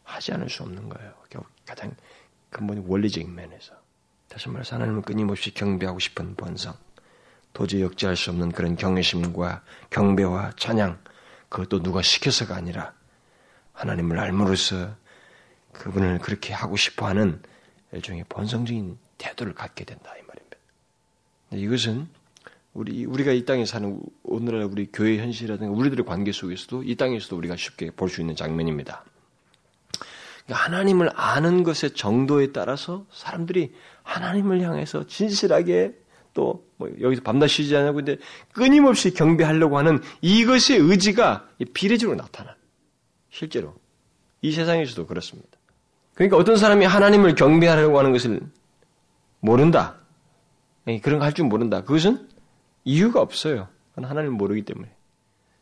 하지 0.04 0.32
않을 0.32 0.50
수 0.50 0.62
없는 0.64 0.88
거예요. 0.88 1.12
가장 1.64 1.94
근본 2.50 2.84
원리적인 2.86 3.34
면에서. 3.34 3.72
다시 4.28 4.48
말해서 4.48 4.76
하나님을 4.76 5.02
끊임없이 5.02 5.54
경배하고 5.54 5.98
싶은 5.98 6.34
본성. 6.36 6.74
도저히 7.52 7.82
역지할 7.82 8.16
수 8.16 8.30
없는 8.30 8.52
그런 8.52 8.76
경외심과 8.76 9.62
경배와 9.90 10.52
찬양, 10.56 10.98
그것도 11.48 11.82
누가 11.82 12.00
시켜서가 12.02 12.56
아니라 12.56 12.94
하나님을 13.72 14.18
알므로써 14.18 14.94
그분을 15.72 16.18
그렇게 16.18 16.52
하고 16.52 16.76
싶어 16.76 17.06
하는 17.06 17.40
일종의 17.92 18.24
본성적인 18.28 18.98
태도를 19.18 19.54
갖게 19.54 19.84
된다, 19.84 20.10
이 20.18 20.22
말입니다. 20.26 20.56
이것은 21.52 22.08
우리, 22.72 23.04
우리가 23.04 23.32
이 23.32 23.44
땅에 23.44 23.66
사는 23.66 24.00
오늘날 24.22 24.64
우리 24.64 24.88
교회 24.90 25.18
현실이라든가 25.18 25.72
우리들의 25.72 26.06
관계 26.06 26.32
속에서도 26.32 26.84
이 26.84 26.96
땅에서도 26.96 27.36
우리가 27.36 27.56
쉽게 27.56 27.90
볼 27.90 28.08
수 28.08 28.22
있는 28.22 28.34
장면입니다. 28.34 29.04
그러니까 30.46 30.64
하나님을 30.64 31.10
아는 31.14 31.64
것의 31.64 31.92
정도에 31.94 32.52
따라서 32.52 33.06
사람들이 33.12 33.74
하나님을 34.02 34.62
향해서 34.62 35.06
진실하게 35.06 35.94
또 36.34 36.66
뭐 36.82 36.90
여기서 37.00 37.22
밤낮 37.22 37.46
쉬지 37.46 37.76
않고 37.76 37.94
근데 37.94 38.16
끊임없이 38.52 39.14
경배하려고 39.14 39.78
하는 39.78 40.00
이것의 40.20 40.78
의지가 40.80 41.48
비례적으로 41.72 42.16
나타나. 42.16 42.56
실제로 43.30 43.74
이 44.40 44.52
세상에서도 44.52 45.06
그렇습니다. 45.06 45.50
그러니까 46.14 46.36
어떤 46.36 46.56
사람이 46.56 46.84
하나님을 46.84 47.34
경배하려고 47.34 47.98
하는 47.98 48.12
것을 48.12 48.40
모른다. 49.40 49.96
그런 51.02 51.18
거 51.20 51.24
할 51.24 51.32
줄 51.32 51.46
모른다. 51.46 51.82
그것은 51.82 52.28
이유가 52.84 53.20
없어요. 53.20 53.68
하나님을 53.94 54.36
모르기 54.36 54.62
때문에. 54.62 54.90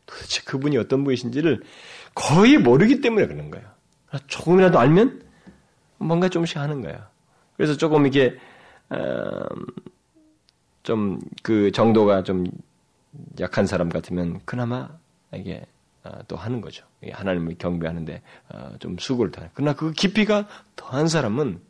도대체 0.07 0.41
그분이 0.43 0.77
어떤 0.77 1.03
분이신지를 1.03 1.61
거의 2.15 2.57
모르기 2.57 3.01
때문에 3.01 3.27
그런 3.27 3.51
거예요. 3.51 3.67
조금이라도 4.27 4.79
알면 4.79 5.21
뭔가 5.99 6.27
좀씩 6.27 6.57
하는 6.57 6.81
거야. 6.81 7.09
그래서 7.55 7.77
조금 7.77 8.07
이게 8.07 8.37
음, 8.91 8.97
좀 10.83 11.19
그 11.43 11.71
정도가 11.71 12.23
좀 12.23 12.45
약한 13.39 13.65
사람 13.67 13.89
같으면 13.89 14.41
그나마 14.45 14.89
이게 15.33 15.65
어, 16.03 16.19
또 16.27 16.35
하는 16.35 16.61
거죠. 16.61 16.85
하나님을 17.11 17.55
경배하는데 17.57 18.21
어, 18.49 18.75
좀 18.79 18.97
수고를 18.97 19.31
다. 19.31 19.49
그러나 19.53 19.73
그 19.73 19.91
깊이가 19.91 20.47
더한 20.75 21.07
사람은 21.07 21.61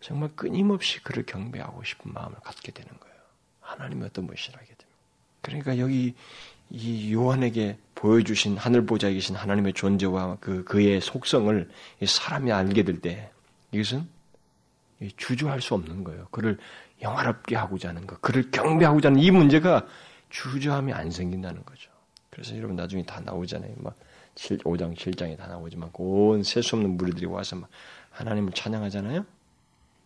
정말 0.00 0.30
끊임없이 0.36 1.02
그를 1.02 1.24
경배하고 1.26 1.82
싶은 1.82 2.12
마음을 2.12 2.36
갖게 2.44 2.70
되는 2.70 2.88
거예요. 3.00 3.16
하나님이 3.60 4.04
어떤 4.04 4.26
분이시라 4.26 4.54
하게 4.56 4.66
됩니다. 4.66 4.86
그러니까 5.42 5.78
여기 5.78 6.14
이 6.70 7.12
요한에게 7.12 7.78
보여주신 7.94 8.56
하늘 8.58 8.86
보좌에 8.86 9.14
계신 9.14 9.34
하나님의 9.34 9.72
존재와 9.72 10.36
그 10.40 10.62
그의 10.64 11.00
속성을 11.00 11.68
사람이 12.06 12.52
알게 12.52 12.84
될 12.84 13.00
때 13.00 13.30
이것은 13.72 14.06
주저할 15.16 15.60
수 15.60 15.74
없는 15.74 16.04
거예요. 16.04 16.28
그를 16.30 16.58
영화롭게 17.02 17.56
하고자 17.56 17.90
하는 17.90 18.06
것, 18.06 18.20
그를 18.20 18.50
경배하고자 18.50 19.08
하는 19.08 19.20
이 19.20 19.30
문제가 19.30 19.86
주저함이 20.30 20.92
안 20.92 21.10
생긴다는 21.10 21.64
거죠. 21.64 21.90
그래서 22.30 22.56
여러분 22.56 22.76
나중에 22.76 23.02
다 23.04 23.20
나오잖아요. 23.20 23.74
막 23.78 23.96
7, 24.34 24.58
5장, 24.58 24.96
7장에 24.96 25.36
다 25.36 25.46
나오지만 25.46 25.90
온 25.94 26.42
셀 26.44 26.62
수 26.62 26.76
없는 26.76 26.96
무리들이 26.96 27.26
와서 27.26 27.56
막 27.56 27.68
하나님을 28.10 28.52
찬양하잖아요. 28.52 29.24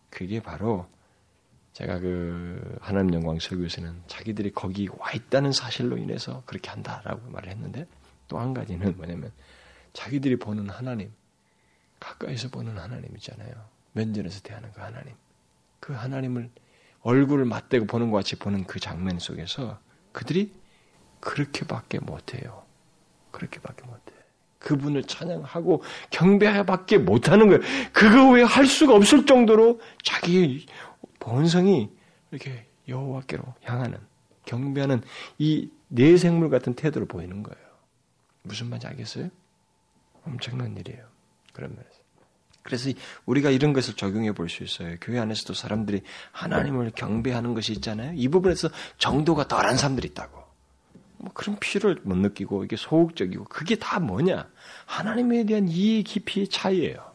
그게 0.09 0.39
바로 0.41 0.87
제가 1.73 1.99
그 1.99 2.77
하나님 2.81 3.13
영광 3.15 3.39
설교에서는 3.39 4.03
자기들이 4.07 4.51
거기 4.53 4.87
와 4.97 5.11
있다는 5.11 5.51
사실로 5.51 5.97
인해서 5.97 6.43
그렇게 6.45 6.69
한다라고 6.69 7.29
말을 7.31 7.49
했는데 7.49 7.87
또 8.27 8.39
한 8.39 8.53
가지는 8.53 8.95
뭐냐면 8.97 9.31
자기들이 9.93 10.37
보는 10.37 10.69
하나님, 10.69 11.11
가까이서 11.99 12.49
보는 12.49 12.77
하나님 12.77 13.15
있잖아요. 13.17 13.53
면전에서 13.93 14.41
대하는 14.41 14.71
그 14.73 14.81
하나님. 14.81 15.13
그 15.79 15.93
하나님을 15.93 16.49
얼굴을 17.03 17.45
맞대고 17.45 17.85
보는 17.85 18.11
것 18.11 18.17
같이 18.17 18.37
보는 18.37 18.65
그 18.65 18.79
장면 18.79 19.19
속에서 19.19 19.79
그들이 20.11 20.51
그렇게밖에 21.19 21.99
못해요. 21.99 22.63
그렇게밖에 23.31 23.85
못해. 23.85 24.13
그분을 24.59 25.03
찬양하고 25.03 25.83
경배하밖에 26.09 26.97
못하는 26.97 27.47
거예요. 27.47 27.61
그거 27.91 28.31
외에 28.31 28.43
할 28.43 28.65
수가 28.65 28.95
없을 28.95 29.25
정도로 29.25 29.81
자기 30.03 30.65
본성이 31.19 31.89
이렇게 32.31 32.65
여호와께로 32.87 33.43
향하는 33.63 33.97
경배하는 34.45 35.01
이 35.37 35.69
내생물 35.89 36.49
같은 36.49 36.73
태도를 36.73 37.07
보이는 37.07 37.43
거예요. 37.43 37.63
무슨 38.43 38.67
말인지 38.67 38.87
알겠어요? 38.87 39.29
엄청난 40.25 40.75
일이에요. 40.77 41.05
그런 41.51 41.71
면에서. 41.71 41.92
그래서 42.63 42.89
우리가 43.25 43.49
이런 43.49 43.73
것을 43.73 43.93
적용해 43.95 44.31
볼 44.31 44.49
수 44.49 44.63
있어요. 44.63 44.95
교회 45.01 45.19
안에서도 45.19 45.53
사람들이 45.53 46.01
하나님을 46.31 46.91
경배하는 46.95 47.53
것이 47.53 47.73
있잖아요. 47.73 48.13
이 48.15 48.27
부분에서 48.29 48.69
정도가 48.97 49.47
덜한 49.47 49.77
사람들이 49.77 50.07
있다고. 50.09 50.41
뭐 51.17 51.31
그런 51.33 51.57
필요를 51.59 52.01
못 52.03 52.17
느끼고 52.17 52.63
이게 52.65 52.75
소극적이고 52.75 53.45
그게 53.45 53.75
다 53.75 53.99
뭐냐? 53.99 54.47
하나님에 54.85 55.45
대한 55.45 55.67
이해 55.67 56.01
깊이의 56.03 56.47
차이예요. 56.49 57.13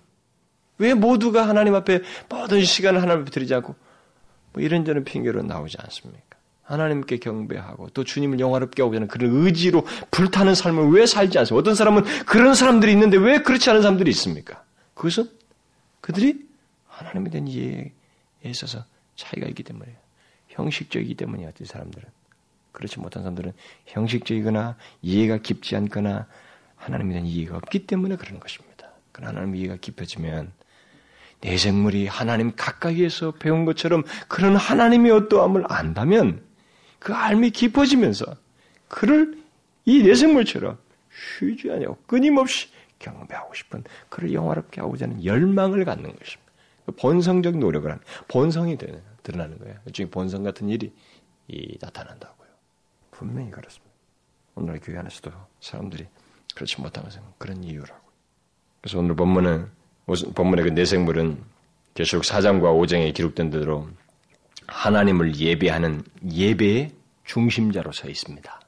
왜 0.78 0.94
모두가 0.94 1.48
하나님 1.48 1.74
앞에 1.74 2.02
모든 2.28 2.64
시간을 2.64 3.02
하나님 3.02 3.22
앞에 3.22 3.30
드리지 3.30 3.54
않고 3.54 3.74
뭐 4.52 4.62
이런저런 4.62 5.04
핑계로 5.04 5.42
나오지 5.42 5.76
않습니까? 5.80 6.22
하나님께 6.62 7.18
경배하고 7.18 7.88
또 7.94 8.04
주님을 8.04 8.40
영화롭게 8.40 8.82
하고자 8.82 8.96
하는 8.98 9.08
그런 9.08 9.30
의지로 9.44 9.86
불타는 10.10 10.54
삶을 10.54 10.90
왜 10.90 11.06
살지 11.06 11.38
않습니까? 11.38 11.60
어떤 11.60 11.74
사람은 11.74 12.04
그런 12.26 12.54
사람들이 12.54 12.92
있는데 12.92 13.16
왜 13.16 13.38
그렇지 13.42 13.70
않은 13.70 13.82
사람들이 13.82 14.10
있습니까? 14.10 14.62
그것은 14.94 15.30
그들이 16.08 16.48
하나님에 16.86 17.28
대한 17.28 17.46
이해에 17.46 17.92
있어서 18.44 18.82
차이가 19.14 19.46
있기 19.48 19.62
때문이에요. 19.62 19.94
형식적이기 20.48 21.16
때문이에요. 21.16 21.50
어떤 21.50 21.66
사람들은. 21.66 22.08
그렇지 22.72 22.98
못한 22.98 23.22
사람들은 23.24 23.52
형식적이거나 23.84 24.78
이해가 25.02 25.36
깊지 25.38 25.76
않거나 25.76 26.26
하나님에 26.76 27.12
대한 27.12 27.26
이해가 27.26 27.58
없기 27.58 27.86
때문에 27.86 28.16
그런 28.16 28.40
것입니다. 28.40 28.88
그러나 29.12 29.32
하나님 29.32 29.56
이해가 29.56 29.76
깊어지면 29.76 30.50
내 31.42 31.58
생물이 31.58 32.06
하나님 32.06 32.56
가까이에서 32.56 33.32
배운 33.32 33.66
것처럼 33.66 34.02
그런 34.28 34.56
하나님의 34.56 35.12
어떠함을 35.12 35.64
안다면 35.68 36.42
그 36.98 37.12
알미 37.12 37.50
깊어지면서 37.50 38.24
그를 38.88 39.38
이 39.84 40.02
내생물처럼 40.02 40.78
쉬지 41.38 41.70
않고 41.70 41.98
끊임없이 42.06 42.68
경배하고 42.98 43.54
싶은 43.54 43.84
그를 44.08 44.32
영화롭게 44.32 44.80
하고자 44.80 45.06
하는 45.06 45.24
열망을 45.24 45.84
갖는 45.84 46.04
것입니다. 46.16 46.52
그 46.86 46.92
본성적 46.92 47.58
노력을 47.58 47.90
하는 47.90 48.02
본성이 48.28 48.76
드러나는 49.22 49.58
거예요. 49.58 49.76
일종의 49.86 50.10
본성 50.10 50.42
같은 50.42 50.68
일이 50.68 50.92
나타난다고요. 51.80 52.48
분명히 53.10 53.50
그렇습니다. 53.50 53.92
오늘 54.54 54.80
교회 54.80 54.98
안에서도 54.98 55.30
사람들이 55.60 56.06
그렇지 56.54 56.80
못한 56.80 57.04
것은 57.04 57.22
그런 57.36 57.62
이유라고. 57.62 58.00
그래서 58.80 58.98
오늘 58.98 59.14
본문은 59.14 59.70
본문의 60.34 60.64
그 60.64 60.70
내생물은 60.70 61.42
계속 61.94 62.22
4장과 62.22 62.62
5장에 62.62 63.12
기록된 63.14 63.50
대로 63.50 63.88
하나님을 64.66 65.36
예배하는 65.36 66.02
예배의 66.30 66.92
중심자로 67.24 67.92
서 67.92 68.08
있습니다. 68.08 68.60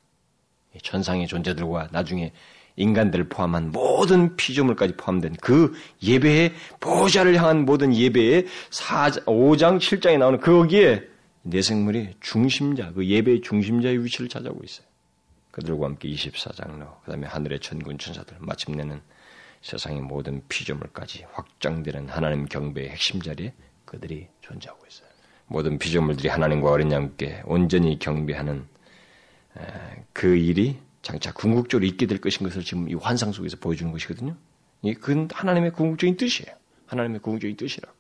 천상의 0.82 1.26
존재들과 1.26 1.88
나중에 1.90 2.32
인간들을 2.76 3.28
포함한 3.28 3.70
모든 3.70 4.36
피조물까지 4.36 4.96
포함된 4.96 5.36
그 5.40 5.74
예배의 6.02 6.54
보좌를 6.80 7.36
향한 7.36 7.64
모든 7.64 7.94
예배의 7.94 8.46
4, 8.70 9.10
5장, 9.26 9.78
7장에 9.78 10.18
나오는 10.18 10.40
거기에 10.40 11.02
내생물이 11.42 12.16
중심자, 12.20 12.92
그 12.92 13.06
예배의 13.06 13.40
중심자의 13.42 14.04
위치를 14.04 14.28
차지하고 14.28 14.60
있어요. 14.64 14.86
그들과 15.50 15.86
함께 15.86 16.08
24장로, 16.08 17.00
그 17.04 17.10
다음에 17.10 17.26
하늘의 17.26 17.60
천군 17.60 17.98
천사들, 17.98 18.36
마침내는 18.38 19.00
세상의 19.62 20.00
모든 20.00 20.42
피조물까지 20.48 21.26
확장되는 21.32 22.08
하나님 22.08 22.46
경배의 22.46 22.90
핵심 22.90 23.20
자리에 23.20 23.52
그들이 23.84 24.28
존재하고 24.40 24.84
있어요. 24.88 25.08
모든 25.46 25.78
피조물들이 25.78 26.28
하나님과 26.28 26.70
어린 26.70 26.92
양께 26.92 27.42
온전히 27.44 27.98
경배하는 27.98 28.66
그 30.12 30.36
일이 30.36 30.78
장차 31.02 31.32
궁극적으로 31.32 31.86
있게 31.86 32.06
될 32.06 32.20
것인 32.20 32.46
것을 32.46 32.62
지금 32.62 32.88
이 32.88 32.94
환상 32.94 33.32
속에서 33.32 33.56
보여주는 33.58 33.90
것이거든요. 33.90 34.36
이건 34.82 35.28
하나님의 35.32 35.72
궁극적인 35.72 36.16
뜻이에요. 36.16 36.54
하나님의 36.86 37.20
궁극적인 37.20 37.56
뜻이라고. 37.56 37.94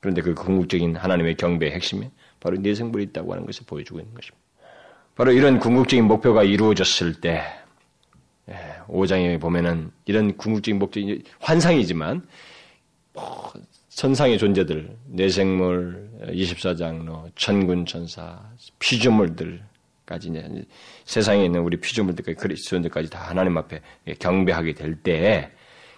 그런데 0.00 0.20
그 0.20 0.34
궁극적인 0.34 0.96
하나님의 0.96 1.36
경배의 1.36 1.72
핵심에 1.72 2.10
바로 2.40 2.56
내생물이 2.56 3.04
있다고 3.04 3.32
하는 3.32 3.46
것을 3.46 3.64
보여주고 3.66 4.00
있는 4.00 4.12
것입니다. 4.14 4.42
바로 5.14 5.30
이런 5.32 5.60
궁극적인 5.60 6.06
목표가 6.06 6.42
이루어졌을 6.42 7.20
때, 7.20 7.42
5장에 8.88 9.32
예, 9.32 9.38
보면은 9.38 9.92
이런 10.06 10.36
궁극적인 10.36 10.78
목적이 10.78 11.22
환상이지만, 11.38 12.26
뭐, 13.12 13.52
천상의 13.90 14.38
존재들, 14.38 14.96
내생물, 15.06 16.10
24장로, 16.28 17.30
천군 17.36 17.86
천사, 17.86 18.40
피조물들 18.78 19.62
까지 20.12 20.28
이제 20.28 20.64
세상에 21.06 21.46
있는 21.46 21.60
우리 21.60 21.78
피조물들까지 21.78 22.36
그리스도인들까지 22.36 23.08
다 23.08 23.20
하나님 23.20 23.56
앞에 23.56 23.80
경배하게 24.18 24.74
될 24.74 24.94
때, 24.96 25.50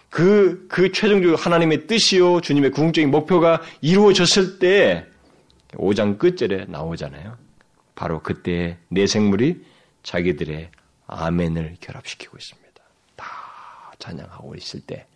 그, 0.09 0.69
그 0.69 0.93
최종적으로 0.93 1.37
하나님의 1.37 1.89
뜻이요, 1.89 2.41
주님의 2.41 2.71
궁극적인 2.71 3.11
목표가 3.11 3.61
이루어졌을 3.81 4.61
때, 4.61 5.05
5장 5.73 6.19
끝절에 6.19 6.67
나오잖아요. 6.67 7.37
바로 7.97 8.23
그때 8.23 8.79
내 8.89 9.09
생물이 9.09 9.65
자기들의 10.05 10.71
아멘을 11.09 11.77
결합시키고 11.81 12.37
있습니다. 12.37 12.83
다 13.17 13.27
찬양하고 13.99 14.55
있을 14.55 14.81
때, 14.81 15.07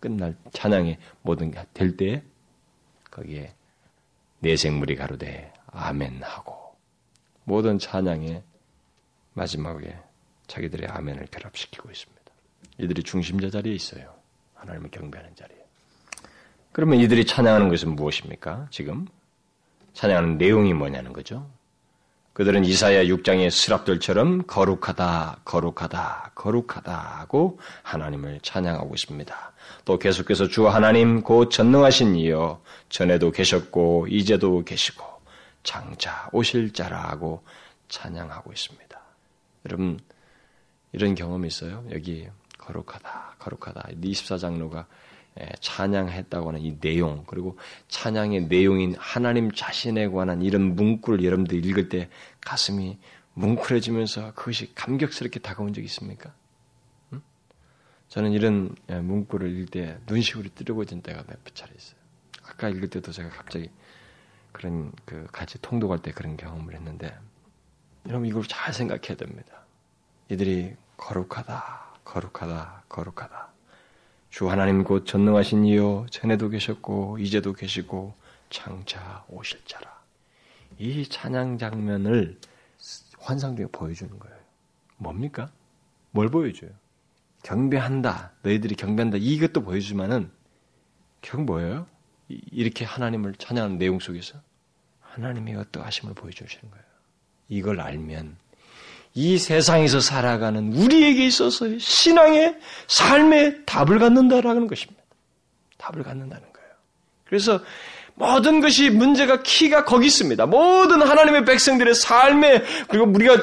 끝날 0.00 0.34
찬양의 0.52 0.98
모든 1.22 1.52
게 1.52 1.64
될 1.74 1.96
때, 1.96 2.24
거기에 3.12 3.52
내 4.40 4.56
생물이 4.56 4.96
가로되 4.96 5.52
아멘 5.68 6.22
하고, 6.24 6.76
모든 7.44 7.78
찬양의 7.78 8.42
마지막에 9.38 9.96
자기들의 10.48 10.88
아멘을 10.90 11.28
결합시키고 11.30 11.90
있습니다. 11.90 12.22
이들이 12.78 13.02
중심자 13.02 13.50
자리에 13.50 13.72
있어요. 13.72 14.14
하나님을 14.54 14.90
경배하는 14.90 15.34
자리에. 15.36 15.56
그러면 16.72 17.00
이들이 17.00 17.24
찬양하는 17.24 17.68
것은 17.68 17.94
무엇입니까? 17.94 18.66
지금 18.70 19.06
찬양하는 19.94 20.38
내용이 20.38 20.74
뭐냐는 20.74 21.12
거죠. 21.12 21.48
그들은 22.32 22.64
이사야 22.64 23.04
6장의 23.04 23.50
스랍들처럼 23.50 24.46
거룩하다, 24.46 25.40
거룩하다, 25.44 26.32
거룩하다 26.36 26.96
하고 26.96 27.58
하나님을 27.82 28.38
찬양하고 28.42 28.94
있습니다. 28.94 29.52
또 29.84 29.98
계속해서 29.98 30.46
주 30.46 30.68
하나님 30.68 31.22
곧 31.22 31.50
전능하신 31.50 32.14
이여 32.14 32.62
전에도 32.90 33.32
계셨고 33.32 34.06
이제도 34.08 34.62
계시고 34.64 35.04
장차 35.64 36.28
오실 36.30 36.72
자라고 36.72 37.42
찬양하고 37.88 38.52
있습니다. 38.52 38.87
여러분 39.66 39.98
이런 40.92 41.14
경험이 41.14 41.48
있어요? 41.48 41.84
여기 41.90 42.28
거룩하다, 42.58 43.36
거룩하다. 43.38 43.88
24장로가 44.00 44.86
예, 45.40 45.48
찬양했다고 45.60 46.48
하는 46.48 46.60
이 46.60 46.78
내용, 46.80 47.24
그리고 47.26 47.56
찬양의 47.88 48.46
내용인 48.46 48.96
하나님 48.98 49.52
자신에 49.52 50.08
관한 50.08 50.42
이런 50.42 50.74
문구를 50.74 51.24
여러분들 51.24 51.64
읽을 51.64 51.88
때 51.88 52.08
가슴이 52.40 52.98
뭉클해지면서 53.34 54.34
그것이 54.34 54.74
감격스럽게 54.74 55.38
다가온 55.38 55.72
적이 55.72 55.84
있습니까? 55.84 56.32
응? 57.12 57.22
저는 58.08 58.32
이런 58.32 58.74
예, 58.90 58.96
문구를 59.00 59.50
읽을 59.52 59.66
때 59.66 59.98
눈시울이 60.06 60.50
뜨려고진 60.50 61.02
때가 61.02 61.22
몇 61.26 61.54
차례 61.54 61.72
있어요. 61.76 61.98
아까 62.42 62.68
읽을 62.68 62.90
때도 62.90 63.12
제가 63.12 63.28
갑자기 63.28 63.70
그런 64.50 64.90
그 65.04 65.26
같이 65.30 65.60
통독할 65.60 66.00
때 66.00 66.10
그런 66.10 66.36
경험을 66.36 66.74
했는데 66.74 67.16
여러분 68.08 68.26
이걸 68.26 68.42
잘 68.44 68.72
생각해야 68.72 69.16
됩니다. 69.16 69.64
이들이 70.30 70.74
거룩하다, 70.96 72.00
거룩하다, 72.04 72.84
거룩하다. 72.88 73.48
주 74.30 74.50
하나님 74.50 74.82
곧 74.82 75.06
전능하신 75.06 75.64
이요 75.66 76.06
전에도 76.10 76.48
계셨고 76.48 77.18
이제도 77.18 77.52
계시고 77.52 78.14
장차 78.50 79.24
오실 79.28 79.60
자라. 79.66 79.98
이 80.78 81.06
찬양 81.06 81.58
장면을 81.58 82.38
환상 83.18 83.56
중에 83.56 83.66
보여주는 83.66 84.18
거예요. 84.18 84.36
뭡니까? 84.96 85.50
뭘 86.10 86.28
보여줘요? 86.28 86.70
경배한다. 87.42 88.32
너희들이 88.42 88.74
경배한다. 88.74 89.18
이것도 89.18 89.62
보여주지만은 89.62 90.30
결국 91.20 91.44
뭐예요? 91.44 91.86
이렇게 92.28 92.84
하나님을 92.84 93.34
찬양하는 93.34 93.78
내용 93.78 93.98
속에서 93.98 94.40
하나님의 95.00 95.56
어떠하심을 95.56 96.14
보여주시는 96.14 96.70
거예요. 96.70 96.84
이걸 97.48 97.80
알면 97.80 98.36
이 99.14 99.38
세상에서 99.38 100.00
살아가는 100.00 100.72
우리에게 100.72 101.26
있어서 101.26 101.66
신앙의 101.78 102.56
삶의 102.86 103.64
답을 103.66 103.98
갖는다라는 103.98 104.68
것입니다. 104.68 105.02
답을 105.78 106.04
갖는다는 106.04 106.44
거예요. 106.52 106.68
그래서 107.24 107.60
모든 108.14 108.60
것이 108.60 108.90
문제가 108.90 109.42
키가 109.42 109.84
거기 109.84 110.06
있습니다. 110.06 110.46
모든 110.46 111.02
하나님의 111.02 111.44
백성들의 111.44 111.94
삶에 111.94 112.62
그리고 112.88 113.06
우리가 113.06 113.36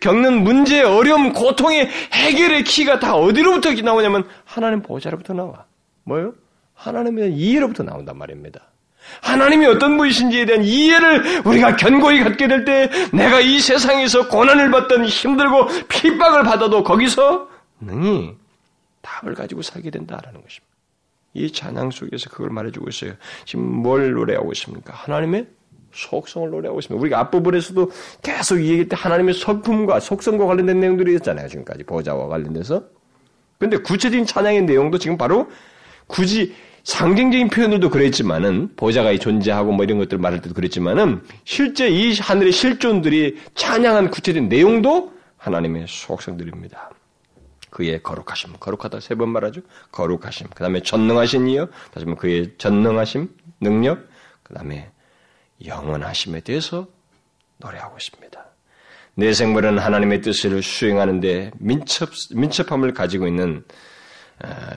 겪는 0.00 0.42
문제의 0.42 0.82
어려움, 0.84 1.32
고통의 1.32 1.88
해결의 2.12 2.64
키가 2.64 2.98
다 2.98 3.16
어디로부터 3.16 3.72
나오냐면 3.82 4.26
하나님 4.44 4.80
보좌로부터 4.80 5.34
나와. 5.34 5.66
뭐요? 6.04 6.34
하나님의 6.74 7.34
이해로부터 7.34 7.82
나온단 7.82 8.16
말입니다. 8.16 8.60
하나님이 9.20 9.66
어떤 9.66 9.96
분이신지에 9.96 10.46
대한 10.46 10.64
이해를 10.64 11.42
우리가 11.44 11.76
견고히 11.76 12.22
갖게 12.22 12.48
될 12.48 12.64
때 12.64 12.90
내가 13.12 13.40
이 13.40 13.60
세상에서 13.60 14.28
고난을 14.28 14.70
받던 14.70 15.06
힘들고 15.06 15.68
핍박을 15.88 16.44
받아도 16.44 16.82
거기서 16.82 17.48
능히 17.80 18.34
답을 19.02 19.34
가지고 19.34 19.62
살게 19.62 19.90
된다라는 19.90 20.40
것입니다. 20.42 20.74
이 21.34 21.50
찬양 21.52 21.90
속에서 21.90 22.30
그걸 22.30 22.50
말해주고 22.50 22.88
있어요. 22.88 23.12
지금 23.44 23.64
뭘 23.64 24.12
노래하고 24.12 24.52
있습니까? 24.52 24.94
하나님의 24.94 25.46
속성을 25.92 26.48
노래하고 26.50 26.78
있습니다. 26.80 27.00
우리가 27.00 27.18
앞부분에서도 27.20 27.90
계속 28.22 28.60
이 28.60 28.70
얘기 28.70 28.88
때 28.88 28.96
하나님의 28.98 29.34
성품과 29.34 30.00
속성과 30.00 30.46
관련된 30.46 30.80
내용들이 30.80 31.14
있잖아요. 31.16 31.48
지금까지 31.48 31.84
보좌와 31.84 32.28
관련돼서. 32.28 32.84
근데 33.58 33.76
구체적인 33.76 34.26
찬양의 34.26 34.62
내용도 34.62 34.98
지금 34.98 35.16
바로 35.16 35.48
굳이 36.06 36.54
상징적인 36.84 37.48
표현들도 37.48 37.88
그랬지만은 37.90 38.74
보좌가 38.76 39.16
존재하고 39.16 39.72
뭐 39.72 39.84
이런 39.84 39.98
것들 39.98 40.18
말할 40.18 40.42
때도 40.42 40.54
그랬지만은 40.54 41.22
실제 41.44 41.88
이 41.88 42.14
하늘의 42.14 42.52
실존들이 42.52 43.40
찬양한 43.54 44.10
구체적인 44.10 44.48
내용도 44.48 45.12
하나님의 45.38 45.86
속성들입니다. 45.88 46.90
그의 47.70 48.02
거룩하심, 48.02 48.52
거룩하다 48.60 49.00
세 49.00 49.14
번 49.16 49.30
말하죠. 49.30 49.62
거룩하심. 49.92 50.46
그 50.54 50.62
다음에 50.62 50.80
전능하신 50.80 51.48
이요. 51.48 51.68
다시 51.92 52.06
말해 52.06 52.18
그의 52.18 52.54
전능하심, 52.58 53.28
능력. 53.60 54.06
그 54.42 54.54
다음에 54.54 54.90
영원하심에 55.64 56.40
대해서 56.40 56.86
노래하고 57.58 57.96
있습니다. 57.96 58.44
내 59.16 59.32
생물은 59.32 59.78
하나님의 59.78 60.20
뜻을 60.20 60.62
수행하는데 60.62 61.52
민첩, 61.58 62.10
민첩함을 62.34 62.92
가지고 62.92 63.26
있는, 63.26 63.64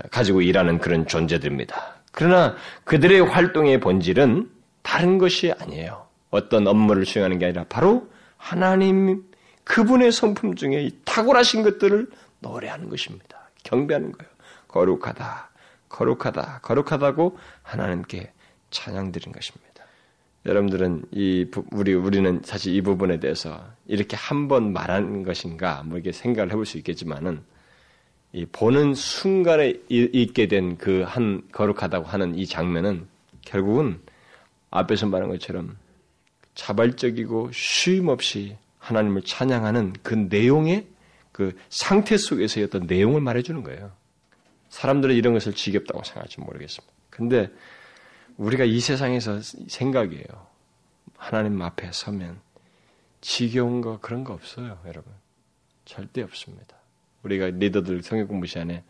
가지고 0.09 0.41
일하는 0.41 0.79
그런 0.79 1.05
존재들입니다. 1.05 1.96
그러나 2.17 2.55
그들의 2.85 3.21
활동의 3.21 3.79
본질은 3.79 4.49
다른 4.81 5.19
것이 5.19 5.51
아니에요. 5.51 6.07
어떤 6.31 6.65
업무를 6.65 7.05
수행하는 7.05 7.37
게 7.37 7.45
아니라 7.45 7.65
바로 7.69 8.09
하나님 8.37 9.23
그분의 9.65 10.11
성품 10.11 10.55
중에 10.55 10.89
탁월하신 11.05 11.61
것들을 11.61 12.09
노래하는 12.39 12.89
것입니다. 12.89 13.51
경배하는 13.61 14.13
거예요. 14.13 14.31
거룩하다, 14.67 15.51
거룩하다, 15.89 16.61
거룩하다고 16.63 17.37
하나님께 17.61 18.31
찬양 18.71 19.11
드린 19.11 19.31
것입니다. 19.31 19.67
여러분들은 20.47 21.03
이 21.11 21.45
우리 21.71 21.93
우리는 21.93 22.41
사실 22.43 22.73
이 22.73 22.81
부분에 22.81 23.19
대해서 23.19 23.63
이렇게 23.85 24.17
한 24.17 24.47
번 24.47 24.73
말한 24.73 25.21
것인가 25.21 25.83
뭐 25.85 25.97
이렇게 25.99 26.11
생각을 26.11 26.49
해볼 26.49 26.65
수 26.65 26.79
있겠지만은 26.79 27.43
이 28.33 28.45
보는 28.45 28.93
순간에 28.93 29.73
있게 29.89 30.47
된 30.47 30.77
그 30.77 31.03
한 31.03 31.41
거룩하다고 31.51 32.05
하는 32.05 32.35
이 32.35 32.45
장면은 32.45 33.07
결국은 33.41 33.99
앞에서 34.69 35.07
말한 35.07 35.29
것처럼 35.29 35.77
자발적이고 36.55 37.51
쉼 37.53 38.07
없이 38.09 38.57
하나님을 38.79 39.21
찬양하는 39.23 39.93
그 40.03 40.13
내용의 40.15 40.87
그 41.31 41.55
상태 41.69 42.17
속에서의 42.17 42.65
어떤 42.65 42.87
내용을 42.87 43.21
말해주는 43.21 43.63
거예요. 43.63 43.91
사람들은 44.69 45.15
이런 45.15 45.33
것을 45.33 45.53
지겹다고 45.53 46.03
생각할지 46.03 46.41
모르겠습니다. 46.41 46.93
근데 47.09 47.49
우리가 48.37 48.65
이 48.65 48.79
세상에서 48.79 49.39
생각이에요. 49.67 50.25
하나님 51.15 51.61
앞에 51.61 51.89
서면 51.93 52.39
지겨운 53.21 53.81
거 53.81 53.99
그런 53.99 54.23
거 54.23 54.33
없어요, 54.33 54.79
여러분. 54.85 55.11
절대 55.85 56.21
없습니다. 56.21 56.75
우리가 57.23 57.47
리더들 57.47 58.03
성경 58.03 58.27
공부 58.27 58.47
시간에 58.47 58.83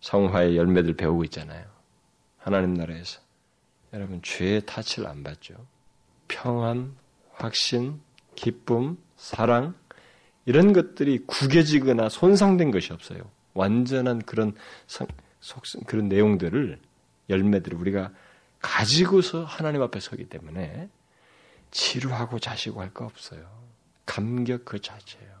성화의 0.00 0.56
열매들 0.56 0.94
배우고 0.94 1.24
있잖아요. 1.24 1.64
하나님 2.38 2.74
나라에서. 2.74 3.20
여러분, 3.92 4.20
죄의 4.22 4.66
타치를 4.66 5.08
안 5.08 5.22
받죠. 5.22 5.54
평안, 6.28 6.94
확신, 7.32 8.00
기쁨, 8.34 8.98
사랑, 9.16 9.74
이런 10.46 10.72
것들이 10.72 11.20
구겨지거나 11.26 12.08
손상된 12.08 12.70
것이 12.70 12.92
없어요. 12.92 13.30
완전한 13.54 14.20
그런 14.22 14.54
성, 14.86 15.06
속성, 15.40 15.82
그런 15.82 16.08
내용들을, 16.08 16.78
열매들을 17.30 17.78
우리가 17.78 18.12
가지고서 18.60 19.44
하나님 19.44 19.80
앞에 19.82 20.00
서기 20.00 20.24
때문에 20.28 20.88
치료하고 21.70 22.38
자시고 22.38 22.80
할 22.82 22.90
거 22.92 23.04
없어요. 23.06 23.46
감격 24.06 24.64
그 24.64 24.80
자체예요. 24.80 25.33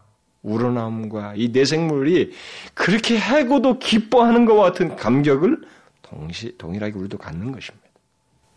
우러나옴과 0.44 1.34
이 1.36 1.48
내생물이 1.48 2.32
그렇게 2.74 3.18
해고도 3.18 3.78
기뻐하는 3.80 4.44
것과 4.44 4.62
같은 4.62 4.94
감격을 4.94 5.62
동시, 6.02 6.56
동일하게 6.58 6.96
우리도 6.96 7.18
갖는 7.18 7.50
것입니다. 7.50 7.88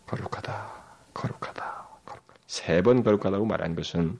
거룩하다, 0.06 0.72
거룩하다, 1.14 1.88
거룩하다. 2.04 2.34
세 2.46 2.82
번 2.82 3.02
거룩하다고 3.02 3.44
말한 3.46 3.74
것은 3.74 4.18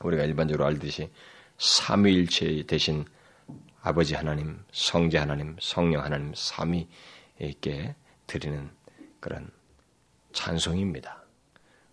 우리가 0.00 0.24
일반적으로 0.24 0.66
알듯이 0.66 1.10
삼위일체 1.58 2.64
대신 2.66 3.04
아버지 3.82 4.14
하나님, 4.14 4.58
성자 4.72 5.20
하나님, 5.22 5.56
성령 5.60 6.02
하나님 6.02 6.32
삼위에게 6.34 7.94
드리는 8.26 8.70
그런 9.20 9.50
찬송입니다. 10.32 11.23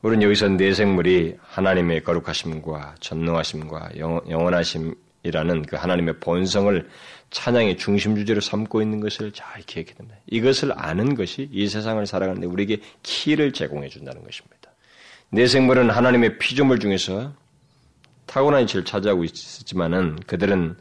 우리는 0.02 0.24
여기서 0.24 0.50
내생물이 0.50 1.38
하나님의 1.42 2.04
거룩하심과 2.04 2.96
전능하심과 3.00 3.92
영원하심이라는 4.00 5.62
그 5.68 5.76
하나님의 5.76 6.20
본성을 6.20 6.90
찬양의 7.30 7.78
중심 7.78 8.16
주제로 8.16 8.42
삼고 8.42 8.82
있는 8.82 9.00
것을 9.00 9.32
잘 9.32 9.62
기억해야 9.62 9.96
됩니다. 9.96 10.18
이것을 10.28 10.74
아는 10.76 11.16
것이 11.16 11.48
이 11.52 11.68
세상을 11.68 12.04
살아가는데 12.06 12.48
우리에게 12.48 12.82
키를 13.04 13.54
제공해 13.54 13.90
준다는 13.90 14.24
것입니다. 14.24 14.72
내생물은 15.30 15.90
하나님의 15.92 16.40
피조물 16.40 16.80
중에서 16.80 17.34
타고난 18.26 18.64
이치를 18.64 18.84
차지하고 18.84 19.24
있지만은 19.24 20.18
그들은 20.26 20.78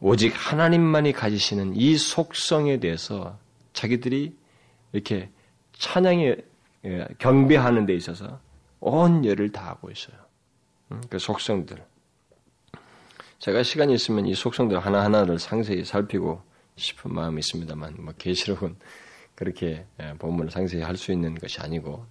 오직 0.00 0.32
하나님만이 0.34 1.12
가지시는 1.12 1.76
이 1.76 1.96
속성에 1.96 2.80
대해서 2.80 3.38
자기들이 3.72 4.34
이렇게 4.92 5.28
찬양의 5.78 6.26
예, 6.26 6.36
경배하는 7.18 7.86
데 7.86 7.94
있어서 7.94 8.40
온 8.80 9.24
열을 9.24 9.52
다하고 9.52 9.90
있어요. 9.90 10.16
그 11.08 11.18
속성들. 11.18 11.84
제가 13.38 13.62
시간이 13.62 13.94
있으면 13.94 14.26
이 14.26 14.34
속성들 14.34 14.78
하나하나를 14.78 15.38
상세히 15.38 15.84
살피고 15.84 16.42
싶은 16.76 17.12
마음이 17.12 17.40
있습니다만, 17.40 17.96
뭐, 17.98 18.14
계시록은 18.16 18.76
그렇게 19.34 19.86
예, 20.00 20.14
본문을 20.18 20.50
상세히 20.50 20.82
할 20.82 20.96
수 20.96 21.12
있는 21.12 21.34
것이 21.34 21.60
아니고, 21.60 22.04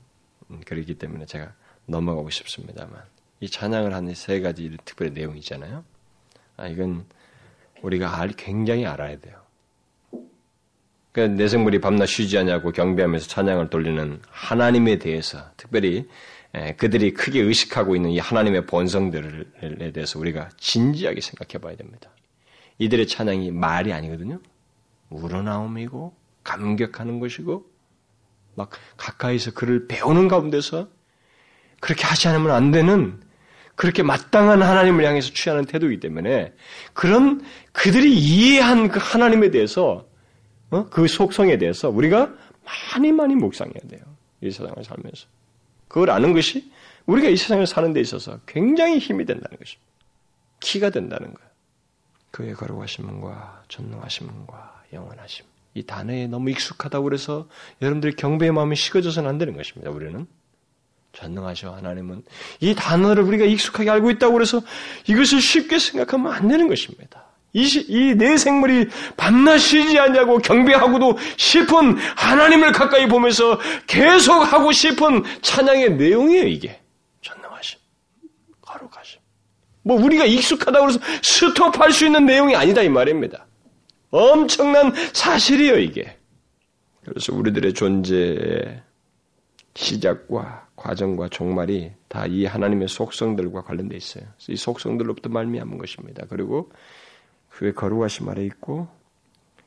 음, 0.49 0.61
그렇기 0.65 0.95
때문에 0.95 1.25
제가 1.25 1.53
넘어가고 1.85 2.29
싶습니다만, 2.29 3.01
이 3.39 3.49
찬양을 3.49 3.93
하는 3.93 4.13
세 4.13 4.39
가지 4.41 4.75
특별히 4.85 5.11
내용이 5.11 5.39
있잖아요. 5.39 5.83
아, 6.57 6.67
이건 6.67 7.05
우리가 7.81 8.19
알, 8.19 8.29
굉장히 8.29 8.85
알아야 8.85 9.19
돼요. 9.19 9.40
그러니까 11.11 11.37
내생물이 11.37 11.81
밤낮 11.81 12.05
쉬지 12.05 12.37
않냐고 12.37 12.71
경배하면서 12.71 13.27
찬양을 13.27 13.69
돌리는 13.69 14.21
하나님에 14.29 14.97
대해서 14.97 15.39
특별히 15.57 16.07
그들이 16.77 17.13
크게 17.13 17.41
의식하고 17.41 17.95
있는 17.95 18.11
이 18.11 18.19
하나님의 18.19 18.65
본성들에 18.65 19.91
대해서 19.93 20.19
우리가 20.19 20.49
진지하게 20.57 21.21
생각해 21.21 21.61
봐야 21.61 21.75
됩니다. 21.75 22.09
이들의 22.77 23.07
찬양이 23.07 23.51
말이 23.51 23.93
아니거든요. 23.93 24.39
우러나옴이고 25.09 26.15
감격하는 26.43 27.19
것이고 27.19 27.65
막 28.55 28.69
가까이서 28.97 29.51
그를 29.51 29.87
배우는 29.87 30.27
가운데서 30.27 30.89
그렇게 31.79 32.05
하지 32.05 32.27
않으면 32.27 32.51
안 32.51 32.71
되는 32.71 33.21
그렇게 33.75 34.03
마땅한 34.03 34.61
하나님을 34.61 35.05
향해서 35.05 35.33
취하는 35.33 35.65
태도이기 35.65 35.99
때문에 35.99 36.53
그런 36.93 37.41
그들이 37.71 38.13
이해한 38.13 38.89
그 38.89 38.99
하나님에 39.01 39.51
대해서 39.51 40.05
어? 40.71 40.87
그 40.89 41.07
속성에 41.07 41.57
대해서 41.57 41.89
우리가 41.89 42.33
많이 42.93 43.11
많이 43.11 43.35
묵상해야 43.35 43.81
돼요. 43.89 44.01
이 44.41 44.49
세상을 44.49 44.83
살면서. 44.83 45.27
그걸 45.87 46.09
아는 46.09 46.33
것이 46.33 46.71
우리가 47.05 47.29
이 47.29 47.35
세상을 47.35 47.65
사는 47.67 47.93
데 47.93 47.99
있어서 47.99 48.39
굉장히 48.45 48.97
힘이 48.97 49.25
된다는 49.25 49.57
것입니다. 49.57 49.91
키가 50.61 50.89
된다는 50.89 51.33
거예요. 51.33 51.51
그의 52.31 52.53
거룩하심과 52.53 53.63
전능하심과 53.67 54.83
영원하심. 54.93 55.45
이 55.73 55.83
단어에 55.83 56.27
너무 56.27 56.49
익숙하다고 56.49 57.03
그래서 57.03 57.47
여러분들이 57.81 58.15
경배의 58.15 58.51
마음이 58.51 58.75
식어져서는 58.75 59.29
안 59.29 59.37
되는 59.37 59.55
것입니다. 59.55 59.91
우리는. 59.91 60.27
전능하셔 61.13 61.75
하나님은 61.75 62.23
이 62.61 62.73
단어를 62.73 63.23
우리가 63.23 63.43
익숙하게 63.43 63.89
알고 63.89 64.11
있다고 64.11 64.33
그래서 64.33 64.61
이것을 65.07 65.41
쉽게 65.41 65.77
생각하면 65.77 66.31
안 66.31 66.47
되는 66.47 66.69
것입니다. 66.69 67.25
이내 67.53 68.37
생물이 68.37 68.87
밤낮 69.17 69.57
쉬지 69.57 69.99
않냐고 69.99 70.37
경배하고도 70.37 71.17
싶은 71.37 71.97
하나님을 72.15 72.71
가까이 72.71 73.07
보면서 73.07 73.59
계속 73.87 74.41
하고 74.41 74.71
싶은 74.71 75.23
찬양의 75.41 75.95
내용이에요, 75.95 76.47
이게. 76.47 76.79
전능하심. 77.21 77.79
거룩하심. 78.61 79.19
뭐 79.83 80.01
우리가 80.01 80.25
익숙하다고 80.25 80.87
해서 80.87 80.99
스톱할 81.21 81.91
수 81.91 82.05
있는 82.05 82.25
내용이 82.25 82.55
아니다 82.55 82.81
이 82.81 82.89
말입니다. 82.89 83.45
엄청난 84.11 84.93
사실이에요, 85.13 85.79
이게. 85.79 86.17
그래서 87.03 87.33
우리들의 87.33 87.73
존재의 87.73 88.81
시작과 89.73 90.67
과정과 90.75 91.29
종말이 91.29 91.91
다 92.07 92.27
이 92.27 92.45
하나님의 92.45 92.87
속성들과 92.87 93.63
관련돼 93.63 93.95
있어요. 93.95 94.23
이 94.47 94.55
속성들로부터 94.55 95.29
말미암은 95.29 95.77
것입니다. 95.77 96.25
그리고 96.29 96.71
그의 97.61 97.75
거룩하심 97.75 98.27
아래 98.27 98.43
있고 98.45 98.87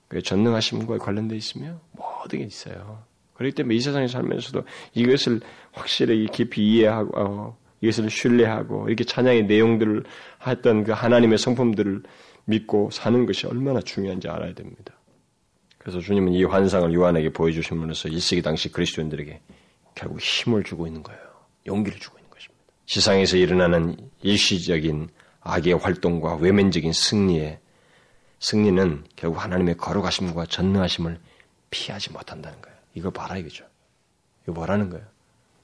그의 0.09 0.21
전능하심과 0.25 0.99
관련돼 0.99 1.37
있으며 1.37 1.79
모든 1.93 2.41
게 2.41 2.45
있어요. 2.45 3.05
그렇기 3.35 3.55
때문에 3.55 3.77
이 3.77 3.81
세상에 3.81 4.09
살면서도 4.09 4.65
이것을 4.95 5.41
확실히 5.71 6.27
깊이 6.27 6.73
이해하고 6.73 7.13
어, 7.15 7.57
이것을 7.81 8.11
신뢰하고 8.11 8.89
이렇게 8.89 9.05
찬양의 9.05 9.47
내용들을 9.47 10.03
했던 10.45 10.83
그 10.83 10.91
하나님의 10.91 11.39
성품들을 11.39 12.03
믿고 12.47 12.91
사는 12.91 13.27
것이 13.27 13.47
얼마나 13.47 13.81
중요한지 13.81 14.29
알아야 14.29 14.55
됩니다. 14.55 14.93
그래서 15.79 16.01
주님은 16.01 16.33
이 16.33 16.43
환상을 16.43 16.93
요한에게 16.93 17.33
보여주심으로써 17.33 18.09
1세기 18.09 18.43
당시 18.43 18.73
그리스도인들에게 18.73 19.41
결국 19.95 20.21
힘을 20.21 20.65
주고 20.65 20.89
있는 20.89 21.05
거예요. 21.05 21.21
용기를 21.65 22.01
주고 22.01 22.19
있는 22.19 22.29
것입니다. 22.29 22.65
지상에서 22.87 23.37
일어나는 23.37 23.97
일시적인 24.21 25.11
악의 25.43 25.75
활동과 25.75 26.37
외면적인 26.37 26.93
승리에 26.93 27.61
승리는 28.45 29.05
결국 29.17 29.43
하나님의 29.43 29.79
거룩하심과 29.79 30.45
전능하심을 30.47 31.19
피하지 31.71 32.13
못한다는 32.13 32.61
거예요. 32.61 32.77
이거 32.93 33.11
봐라 33.11 33.39
이거죠. 33.39 33.65
이거 34.43 34.53
뭐라는 34.53 34.91
거예요? 34.91 35.07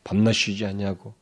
밤낮 0.02 0.32
쉬지 0.32 0.64
않냐고 0.64 1.12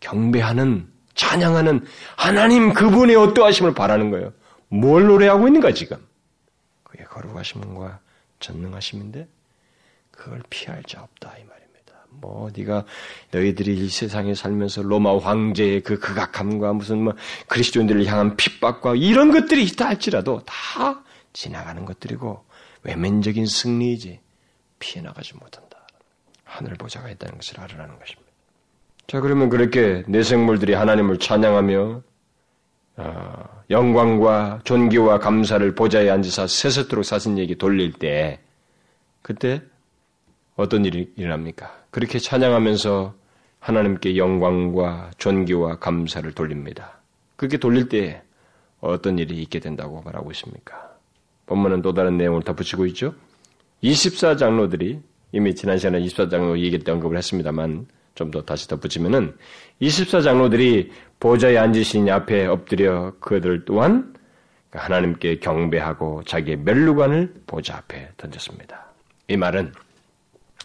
경배하는 0.00 0.92
찬양하는 1.14 1.86
하나님 2.14 2.74
그분의 2.74 3.16
어떠하심을 3.16 3.72
바라는 3.72 4.10
거예요. 4.10 4.34
뭘 4.68 5.06
노래하고 5.06 5.46
있는가 5.46 5.72
지금? 5.72 5.96
그게 6.82 7.04
거룩하심과 7.04 7.98
전능하심인데 8.40 9.26
그걸 10.10 10.42
피할 10.50 10.82
자 10.82 11.02
없다 11.02 11.38
이 11.38 11.44
말이에요. 11.44 11.65
뭐 12.20 12.50
네가 12.56 12.84
너희들이 13.30 13.76
이 13.76 13.88
세상에 13.88 14.34
살면서 14.34 14.82
로마 14.82 15.18
황제의 15.18 15.82
그 15.82 15.98
극악함과 15.98 16.72
무슨 16.72 17.04
뭐 17.04 17.14
그리스도인들을 17.48 18.04
향한 18.06 18.36
핍박과 18.36 18.96
이런 18.96 19.30
것들이 19.30 19.64
있다 19.64 19.86
할지라도 19.86 20.42
다 20.44 21.02
지나가는 21.32 21.84
것들이고 21.84 22.44
외면적인 22.82 23.46
승리이지 23.46 24.20
피해 24.78 25.02
나가지 25.02 25.34
못한다. 25.34 25.86
하늘 26.44 26.74
보좌가 26.74 27.10
있다는 27.10 27.36
것을 27.36 27.60
알으라는 27.60 27.98
것입니다. 27.98 28.30
자 29.06 29.20
그러면 29.20 29.48
그렇게 29.48 30.04
내생물들이 30.06 30.74
하나님을 30.74 31.18
찬양하며 31.18 32.02
어, 32.98 33.62
영광과 33.68 34.60
존귀와 34.64 35.18
감사를 35.18 35.74
보좌에 35.74 36.08
앉으사 36.08 36.46
세세토록 36.46 37.04
사신 37.04 37.38
얘기 37.38 37.56
돌릴 37.56 37.92
때 37.92 38.40
그때 39.22 39.60
어떤 40.56 40.84
일이 40.84 41.12
일어납니까? 41.16 41.85
그렇게 41.96 42.18
찬양하면서 42.18 43.14
하나님께 43.58 44.18
영광과 44.18 45.12
존귀와 45.16 45.78
감사를 45.78 46.30
돌립니다. 46.32 47.00
그렇게 47.36 47.56
돌릴 47.56 47.88
때 47.88 48.22
어떤 48.80 49.18
일이 49.18 49.40
있게 49.40 49.60
된다고 49.60 50.02
말하고 50.02 50.30
있습니까? 50.32 50.90
본문은 51.46 51.80
또 51.80 51.94
다른 51.94 52.18
내용을 52.18 52.42
덧붙이고 52.42 52.84
있죠. 52.88 53.14
24장로들이 53.82 55.00
이미 55.32 55.54
지난 55.54 55.78
시간에 55.78 55.98
24장로 56.00 56.58
얘기 56.58 56.78
때 56.78 56.92
언급을 56.92 57.16
했습니다만 57.16 57.86
좀 58.14 58.30
더 58.30 58.42
다시 58.42 58.68
덧붙이면은 58.68 59.34
24장로들이 59.80 60.90
보좌에 61.18 61.56
앉으신 61.56 62.10
앞에 62.10 62.44
엎드려 62.44 63.14
그들 63.20 63.64
또한 63.64 64.14
하나님께 64.70 65.38
경배하고 65.38 66.24
자기의 66.24 66.58
멸류관을 66.58 67.36
보좌 67.46 67.78
앞에 67.78 68.10
던졌습니다. 68.18 68.84
이 69.28 69.38
말은 69.38 69.72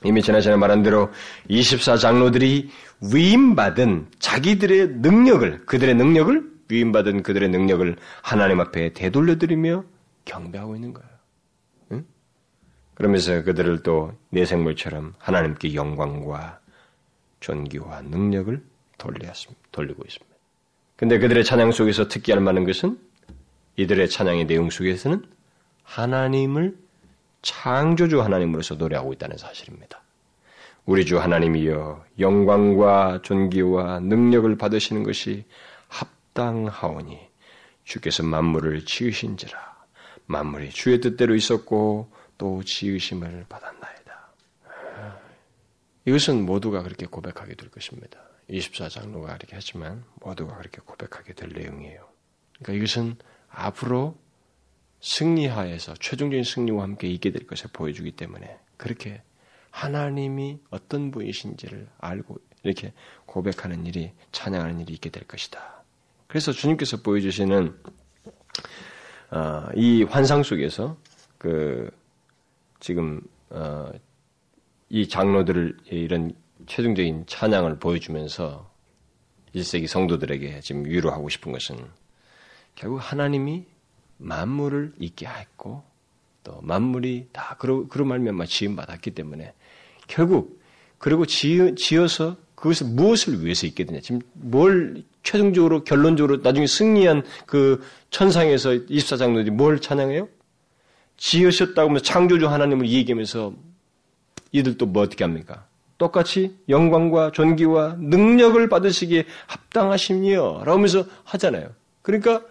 이미 0.04 0.22
지난 0.22 0.42
시간에 0.42 0.58
말한 0.58 0.84
대로 0.84 1.12
24장로들이 1.50 2.70
위임받은 3.14 4.08
자기들의 4.20 4.88
능력을, 4.96 5.66
그들의 5.66 5.96
능력을, 5.96 6.52
위임받은 6.70 7.24
그들의 7.24 7.50
능력을 7.50 7.96
하나님 8.22 8.60
앞에 8.60 8.94
되돌려드리며 8.94 9.84
경배하고 10.26 10.76
있는 10.76 10.94
거예요. 10.94 11.10
응? 11.92 12.06
그러면서 12.94 13.44
그들을 13.44 13.84
또 13.84 14.14
내생물처럼 14.30 15.14
하나님께 15.20 15.76
영광과 15.76 16.60
존귀와 17.42 18.02
능력을. 18.04 18.72
돌리고 19.72 20.04
있습니다. 20.06 20.36
근데 20.96 21.18
그들의 21.18 21.44
찬양 21.44 21.72
속에서 21.72 22.08
특기할 22.08 22.40
만한 22.42 22.66
것은 22.66 23.00
이들의 23.78 24.10
찬양의 24.10 24.46
내용 24.46 24.70
속에서는 24.70 25.26
하나님을 25.84 26.78
창조주 27.42 28.22
하나님으로서 28.22 28.76
노래하고 28.76 29.14
있다는 29.14 29.38
사실입니다. 29.38 30.02
우리 30.86 31.06
주 31.06 31.20
하나님이여 31.20 32.06
영광과 32.20 33.22
존귀와 33.24 34.00
능력을 34.00 34.58
받으시는 34.58 35.04
것이 35.04 35.46
합당하오니 35.88 37.20
주께서 37.84 38.24
만물을 38.24 38.86
지으신지라 38.86 39.72
만물이 40.26 40.70
주의 40.72 41.00
뜻대로 41.02 41.36
있었고 41.36 42.12
또 42.38 42.64
지으심을 42.64 43.46
받았나이다. 43.50 44.32
이것은 46.06 46.46
모두가 46.46 46.82
그렇게 46.82 47.06
고백하게 47.06 47.56
될 47.56 47.70
것입니다. 47.70 48.20
24장로가 48.50 49.38
그렇게 49.38 49.56
했지만 49.56 50.04
모두가 50.16 50.58
그렇게 50.58 50.80
고백하게 50.84 51.34
될 51.34 51.50
내용이에요. 51.50 52.08
그러니까 52.60 52.74
이것은 52.74 53.16
앞으로 53.50 54.18
승리하에서 55.02 55.96
최종적인 55.96 56.44
승리와 56.44 56.84
함께 56.84 57.08
있게 57.08 57.32
될 57.32 57.46
것을 57.48 57.70
보여주기 57.74 58.12
때문에 58.12 58.58
그렇게 58.78 59.22
하나님이 59.72 60.60
어떤 60.70 61.12
분이신지를 61.12 61.88
알고 61.98 62.38
이렇게 62.64 62.94
고백하는 63.26 63.86
일이 63.86 64.12
찬양하는 64.32 64.82
일이 64.82 64.94
있게 64.94 65.10
될 65.10 65.24
것이다. 65.24 65.84
그래서 66.28 66.52
주님께서 66.52 67.02
보여주시는 67.02 67.76
어, 69.32 69.68
이 69.76 70.04
환상 70.04 70.44
속에서 70.44 70.98
그 71.38 71.90
지금 72.80 73.22
어, 73.50 73.90
이 74.90 75.08
장로들을 75.08 75.78
이런 75.86 76.34
최종적인 76.68 77.26
찬양을 77.28 77.80
보여주면서 77.80 78.70
1세기 79.56 79.88
성도들에게 79.88 80.60
지금 80.62 80.86
위로하고 80.86 81.30
싶은 81.30 81.52
것은 81.52 81.78
결국 82.76 82.98
하나님이 82.98 83.66
만물을 84.22 84.94
있게 85.00 85.28
했고 85.28 85.84
또 86.44 86.60
만물이 86.62 87.28
다 87.32 87.56
그러 87.60 87.88
그런 87.88 88.08
말미암아 88.08 88.46
지음 88.46 88.76
받았기 88.76 89.12
때문에 89.12 89.54
결국 90.08 90.62
그리고 90.98 91.26
지어, 91.26 91.74
지어서 91.76 92.38
그것을 92.56 92.88
무엇을 92.88 93.44
위해서 93.44 93.66
있게 93.66 93.86
되냐 93.86 94.00
지금 94.02 94.22
뭘 94.34 95.04
최종적으로 95.24 95.84
결론적으로 95.84 96.38
나중에 96.38 96.68
승리한 96.68 97.24
그 97.46 97.84
천상에서 98.10 98.72
24장로들이 98.72 99.50
뭘 99.52 99.80
찬양해요? 99.80 100.28
지으셨다고 101.18 101.90
하면서 101.90 102.04
창조주 102.04 102.48
하나님을 102.48 102.90
얘기하면서 102.90 103.54
이들도 104.52 104.86
뭐 104.88 105.04
어떻게 105.04 105.24
합니까? 105.24 105.66
똑같이 105.98 106.56
영광과 106.68 107.32
존귀와 107.32 107.98
능력을 108.00 108.68
받으시기에 108.70 109.26
합당하심이요. 109.46 110.64
라면서 110.66 111.06
하잖아요. 111.24 111.70
그러니까 112.02 112.42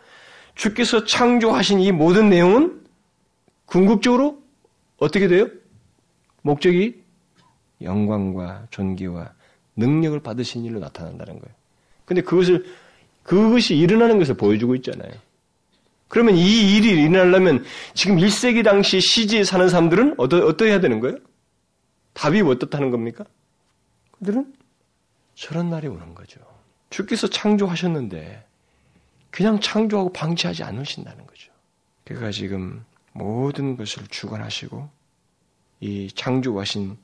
주께서 0.60 1.06
창조하신 1.06 1.80
이 1.80 1.90
모든 1.90 2.28
내용은 2.28 2.84
궁극적으로 3.64 4.42
어떻게 4.98 5.26
돼요? 5.26 5.48
목적이 6.42 7.02
영광과 7.80 8.66
존귀와 8.70 9.32
능력을 9.76 10.20
받으신 10.20 10.66
일로 10.66 10.78
나타난다는 10.78 11.38
거예요. 11.38 11.54
근데 12.04 12.20
그것을, 12.20 12.66
그것이 13.22 13.74
일어나는 13.74 14.18
것을 14.18 14.34
보여주고 14.34 14.74
있잖아요. 14.76 15.10
그러면 16.08 16.36
이 16.36 16.76
일이 16.76 16.90
일어나려면 17.04 17.64
지금 17.94 18.18
1세기 18.18 18.62
당시 18.62 19.00
시지에 19.00 19.44
사는 19.44 19.66
사람들은 19.66 20.16
어떠, 20.18 20.44
어떠해야 20.44 20.80
되는 20.80 21.00
거예요? 21.00 21.16
답이 22.12 22.42
어떻다는 22.42 22.90
겁니까? 22.90 23.24
그들은 24.18 24.52
저런 25.34 25.70
날이 25.70 25.86
오는 25.86 26.14
거죠. 26.14 26.38
주께서 26.90 27.30
창조하셨는데 27.30 28.49
그냥 29.30 29.60
창조하고 29.60 30.12
방치하지 30.12 30.64
않으신다는 30.64 31.26
거죠. 31.26 31.52
그가 32.04 32.30
지금 32.30 32.84
모든 33.12 33.76
것을 33.76 34.06
주관하시고 34.08 34.88
이 35.80 36.10
창조하신 36.14 36.96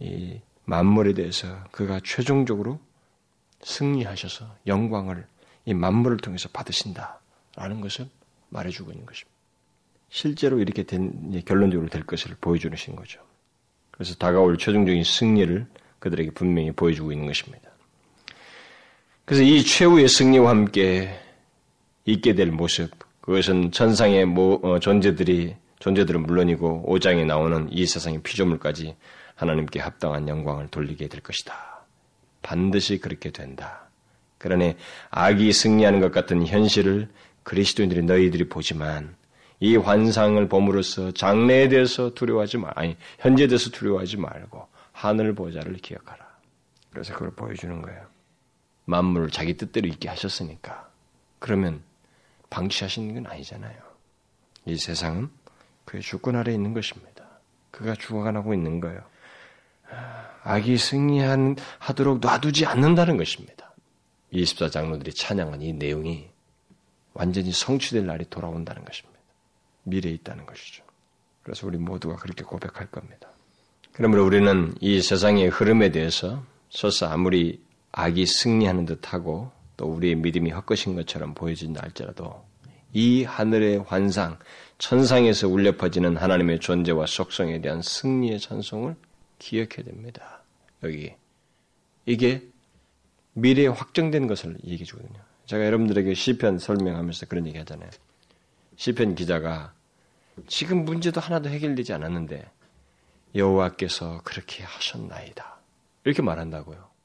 이 0.00 0.40
만물에 0.64 1.14
대해서 1.14 1.62
그가 1.70 2.00
최종적으로 2.04 2.80
승리하셔서 3.62 4.56
영광을 4.66 5.26
이 5.64 5.74
만물을 5.74 6.18
통해서 6.18 6.48
받으신다라는 6.52 7.80
것을 7.80 8.08
말해주고 8.50 8.90
있는 8.92 9.06
것입니다. 9.06 9.36
실제로 10.08 10.60
이렇게 10.60 10.82
된 10.82 11.42
결론적으로 11.44 11.88
될 11.88 12.04
것을 12.04 12.36
보여주는 12.40 12.76
거죠. 12.96 13.20
그래서 13.90 14.14
다가올 14.14 14.58
최종적인 14.58 15.02
승리를 15.04 15.66
그들에게 15.98 16.30
분명히 16.32 16.70
보여주고 16.72 17.12
있는 17.12 17.26
것입니다. 17.26 17.70
그래서 19.24 19.42
이 19.42 19.64
최후의 19.64 20.08
승리와 20.08 20.50
함께 20.50 21.18
있게 22.06 22.34
될 22.34 22.50
모습, 22.50 22.90
그것은 23.20 23.72
천상의 23.72 24.24
모, 24.26 24.60
어, 24.62 24.78
존재들이 24.78 25.56
존재들은 25.80 26.22
물론이고 26.22 26.84
오장에 26.86 27.24
나오는 27.24 27.68
이 27.70 27.84
세상의 27.84 28.22
피조물까지 28.22 28.96
하나님께 29.34 29.80
합당한 29.80 30.28
영광을 30.28 30.68
돌리게 30.68 31.08
될 31.08 31.20
것이다. 31.20 31.84
반드시 32.42 32.98
그렇게 32.98 33.30
된다. 33.30 33.90
그러니 34.38 34.76
악이 35.10 35.52
승리하는 35.52 36.00
것 36.00 36.12
같은 36.12 36.46
현실을 36.46 37.08
그리스도인들이 37.42 38.02
너희들이 38.02 38.48
보지만 38.48 39.16
이 39.58 39.76
환상을 39.76 40.48
봄으로써 40.48 41.10
장래에 41.12 41.68
대해서 41.68 42.14
두려워하지 42.14 42.58
말, 42.58 42.72
아니 42.76 42.96
현재에 43.18 43.46
대해서 43.46 43.70
두려워하지 43.70 44.18
말고 44.18 44.66
하늘 44.92 45.34
보좌를 45.34 45.74
기억하라. 45.74 46.24
그래서 46.90 47.12
그걸 47.12 47.30
보여주는 47.32 47.82
거예요. 47.82 48.00
만물을 48.84 49.30
자기 49.30 49.56
뜻대로 49.56 49.88
있게 49.88 50.08
하셨으니까 50.08 50.88
그러면 51.38 51.80
방치하시는 52.50 53.14
건 53.14 53.26
아니잖아요. 53.26 53.76
이 54.66 54.76
세상은 54.76 55.30
그의 55.84 56.02
주권 56.02 56.36
아래 56.36 56.52
있는 56.52 56.74
것입니다. 56.74 57.24
그가 57.70 57.94
주관하고 57.94 58.54
있는 58.54 58.80
거예요. 58.80 59.00
악이 60.42 60.78
승리하도록 60.78 62.20
놔두지 62.20 62.66
않는다는 62.66 63.16
것입니다. 63.16 63.72
24장로들이 64.32 65.14
찬양한 65.14 65.62
이 65.62 65.72
내용이 65.72 66.28
완전히 67.14 67.52
성취될 67.52 68.06
날이 68.06 68.24
돌아온다는 68.28 68.84
것입니다. 68.84 69.18
미래에 69.84 70.12
있다는 70.12 70.46
것이죠. 70.46 70.84
그래서 71.42 71.66
우리 71.66 71.78
모두가 71.78 72.16
그렇게 72.16 72.42
고백할 72.42 72.90
겁니다. 72.90 73.28
그러므로 73.92 74.26
우리는 74.26 74.74
이 74.80 75.00
세상의 75.00 75.48
흐름에 75.48 75.90
대해서 75.90 76.44
설사 76.70 77.10
아무리 77.10 77.64
악이 77.92 78.26
승리하는 78.26 78.84
듯하고 78.84 79.52
또 79.76 79.86
우리의 79.86 80.16
믿음이 80.16 80.50
헛것인 80.50 80.96
것처럼 80.96 81.34
보여진다 81.34 81.82
할지라도 81.82 82.44
이 82.92 83.24
하늘의 83.24 83.78
환상, 83.86 84.38
천상에서 84.78 85.48
울려 85.48 85.76
퍼지는 85.76 86.16
하나님의 86.16 86.60
존재와 86.60 87.06
속성에 87.06 87.60
대한 87.60 87.82
승리의 87.82 88.40
찬송을 88.40 88.96
기억해야 89.38 89.84
됩니다. 89.84 90.42
여기 90.82 91.14
이게 92.06 92.42
미래에 93.34 93.66
확정된 93.66 94.26
것을 94.26 94.56
얘기해 94.64 94.84
주거든요. 94.84 95.20
제가 95.46 95.64
여러분들에게 95.66 96.14
시편 96.14 96.58
설명하면서 96.58 97.26
그런 97.26 97.46
얘기 97.46 97.58
하잖아요. 97.58 97.90
시편 98.76 99.14
기자가 99.14 99.74
지금 100.46 100.84
문제도 100.84 101.20
하나도 101.20 101.48
해결되지 101.48 101.92
않았는데 101.92 102.50
여호와께서 103.34 104.22
그렇게 104.24 104.62
하셨나이다. 104.64 105.56
이렇게 106.04 106.22
말한다고요. 106.22 106.95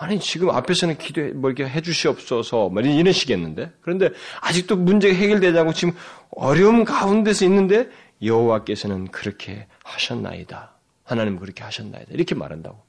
아니 0.00 0.20
지금 0.20 0.50
앞에서는 0.50 0.96
기도해 0.96 1.32
뭐 1.32 1.50
이렇게 1.50 1.68
해주시옵소서 1.68 2.68
뭐 2.68 2.80
이런 2.82 3.12
식이었는데 3.12 3.72
그런데 3.80 4.10
아직도 4.40 4.76
문제가 4.76 5.12
해결되지 5.12 5.58
않고 5.58 5.72
지금 5.72 5.92
어려움 6.30 6.84
가운데서 6.84 7.44
있는데 7.46 7.90
여호와께서는 8.22 9.08
그렇게 9.08 9.66
하셨나이다. 9.82 10.72
하나님 11.02 11.36
그렇게 11.36 11.64
하셨나이다. 11.64 12.12
이렇게 12.12 12.36
말한다고 12.36 12.80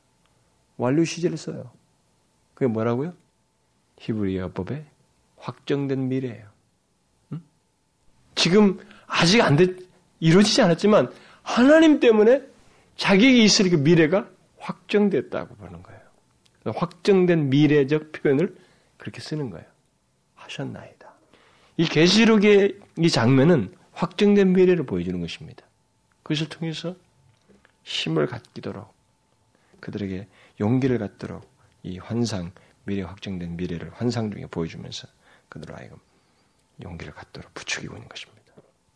완료 0.77 1.03
시제를 1.03 1.35
써요. 1.35 1.71
그게 2.53 2.67
뭐라고요? 2.67 3.13
히브리어법에 3.97 4.85
확정된 5.37 6.09
미래예요. 6.09 6.45
응? 7.33 7.41
지금 8.35 8.79
아직 9.07 9.41
안 9.41 9.55
됐, 9.55 9.75
이루어지지 10.19 10.61
않았지만 10.61 11.11
하나님 11.41 11.99
때문에 11.99 12.43
자기에게 12.97 13.43
있을 13.43 13.71
그 13.71 13.77
미래가 13.77 14.29
확정됐다고 14.59 15.55
보는 15.55 15.81
거예요. 15.81 15.98
확정된 16.75 17.49
미래적 17.49 18.11
표현을 18.11 18.55
그렇게 18.97 19.21
쓰는 19.21 19.49
거예요. 19.49 19.65
하셨나이다. 20.35 21.13
이 21.77 21.85
계시록의 21.85 22.77
이 22.97 23.09
장면은 23.09 23.73
확정된 23.93 24.53
미래를 24.53 24.85
보여주는 24.85 25.19
것입니다. 25.19 25.65
그것을 26.23 26.49
통해서 26.49 26.95
힘을 27.83 28.27
갖기도록 28.27 28.93
그들에게 29.79 30.27
용기를 30.59 30.97
갖도록 30.99 31.49
이 31.83 31.97
환상, 31.97 32.51
미래 32.83 33.03
확정된 33.03 33.55
미래를 33.55 33.91
환상 33.93 34.31
중에 34.31 34.45
보여주면서 34.47 35.07
그들 35.47 35.73
아이금 35.75 35.97
용기를 36.83 37.13
갖도록 37.13 37.53
부추기고 37.53 37.95
있는 37.95 38.07
것입니다. 38.09 38.53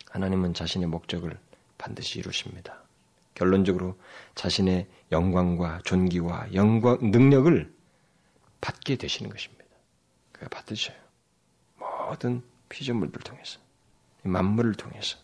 하나님은 0.09 0.53
자신의 0.53 0.87
목적을 0.89 1.37
반드시 1.77 2.19
이루십니다. 2.19 2.82
결론적으로 3.35 3.97
자신의 4.35 4.87
영광과 5.11 5.81
존귀와 5.85 6.53
영광, 6.53 6.97
능력을 7.01 7.73
받게 8.61 8.95
되시는 8.95 9.29
것입니다. 9.29 9.63
그가 10.31 10.47
받으셔요. 10.49 10.97
모든 12.07 12.41
피조물들 12.69 13.21
통해서, 13.21 13.59
만물을 14.23 14.73
통해서. 14.75 15.17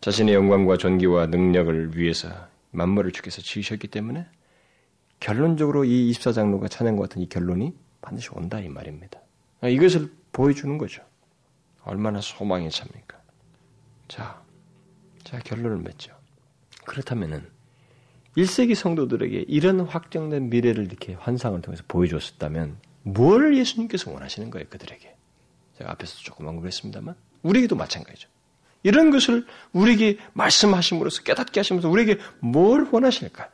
자신의 0.00 0.34
영광과 0.34 0.76
존귀와 0.76 1.26
능력을 1.26 1.96
위해서 1.96 2.48
만물을 2.70 3.12
주께서 3.12 3.42
지으셨기 3.42 3.88
때문에 3.88 4.26
결론적으로 5.20 5.84
이 5.84 6.10
24장로가 6.12 6.70
찬양과 6.70 7.02
같은 7.02 7.22
이 7.22 7.28
결론이 7.28 7.74
반드시 8.00 8.28
온다 8.32 8.60
이 8.60 8.68
말입니다. 8.68 9.20
이것을 9.62 10.12
보여주는 10.32 10.76
거죠. 10.78 11.02
얼마나 11.82 12.20
소망이 12.20 12.70
찹니까? 12.70 13.20
자, 14.08 14.42
자 15.24 15.38
결론을 15.38 15.78
맺죠. 15.78 16.15
그렇다면은 16.86 17.44
1세기 18.36 18.74
성도들에게 18.74 19.44
이런 19.48 19.80
확정된 19.80 20.50
미래를 20.50 20.84
이렇게 20.84 21.14
환상을 21.14 21.60
통해서 21.62 21.82
보여줬었다면 21.88 22.76
뭘 23.02 23.56
예수님께서 23.56 24.10
원하시는 24.10 24.50
거예요, 24.50 24.66
그들에게? 24.68 25.14
제가 25.78 25.92
앞에서 25.92 26.18
조금 26.18 26.46
언급했습니다만 26.46 27.14
우리에게도 27.42 27.76
마찬가지죠. 27.76 28.28
이런 28.82 29.10
것을 29.10 29.46
우리에게 29.72 30.18
말씀하심으로써 30.32 31.22
깨닫게 31.22 31.60
하시면서 31.60 31.88
우리에게 31.88 32.18
뭘 32.40 32.86
원하실까요? 32.90 33.48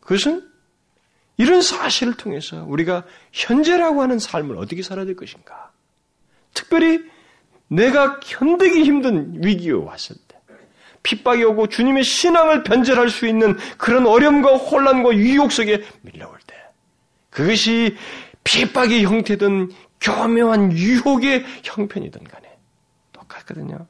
그것은 0.00 0.48
이런 1.36 1.62
사실을 1.62 2.14
통해서 2.14 2.64
우리가 2.64 3.06
현재라고 3.32 4.02
하는 4.02 4.18
삶을 4.18 4.56
어떻게 4.56 4.82
살아야 4.82 5.06
될 5.06 5.16
것인가? 5.16 5.72
특별히 6.52 7.00
내가 7.68 8.18
견디기 8.20 8.82
힘든 8.82 9.44
위기에 9.44 9.72
왔을 9.72 10.16
때, 10.26 10.29
핍박이 11.02 11.42
오고 11.44 11.68
주님의 11.68 12.04
신앙을 12.04 12.62
변절할 12.62 13.10
수 13.10 13.26
있는 13.26 13.56
그런 13.78 14.06
어려움과 14.06 14.56
혼란과 14.56 15.14
유혹 15.16 15.52
속에 15.52 15.82
밀려올 16.02 16.38
때, 16.46 16.54
그것이 17.30 17.96
핍박의 18.44 19.04
형태든 19.04 19.70
교묘한 20.00 20.72
유혹의 20.72 21.44
형편이든 21.62 22.24
간에 22.24 22.48
똑같거든요. 23.12 23.86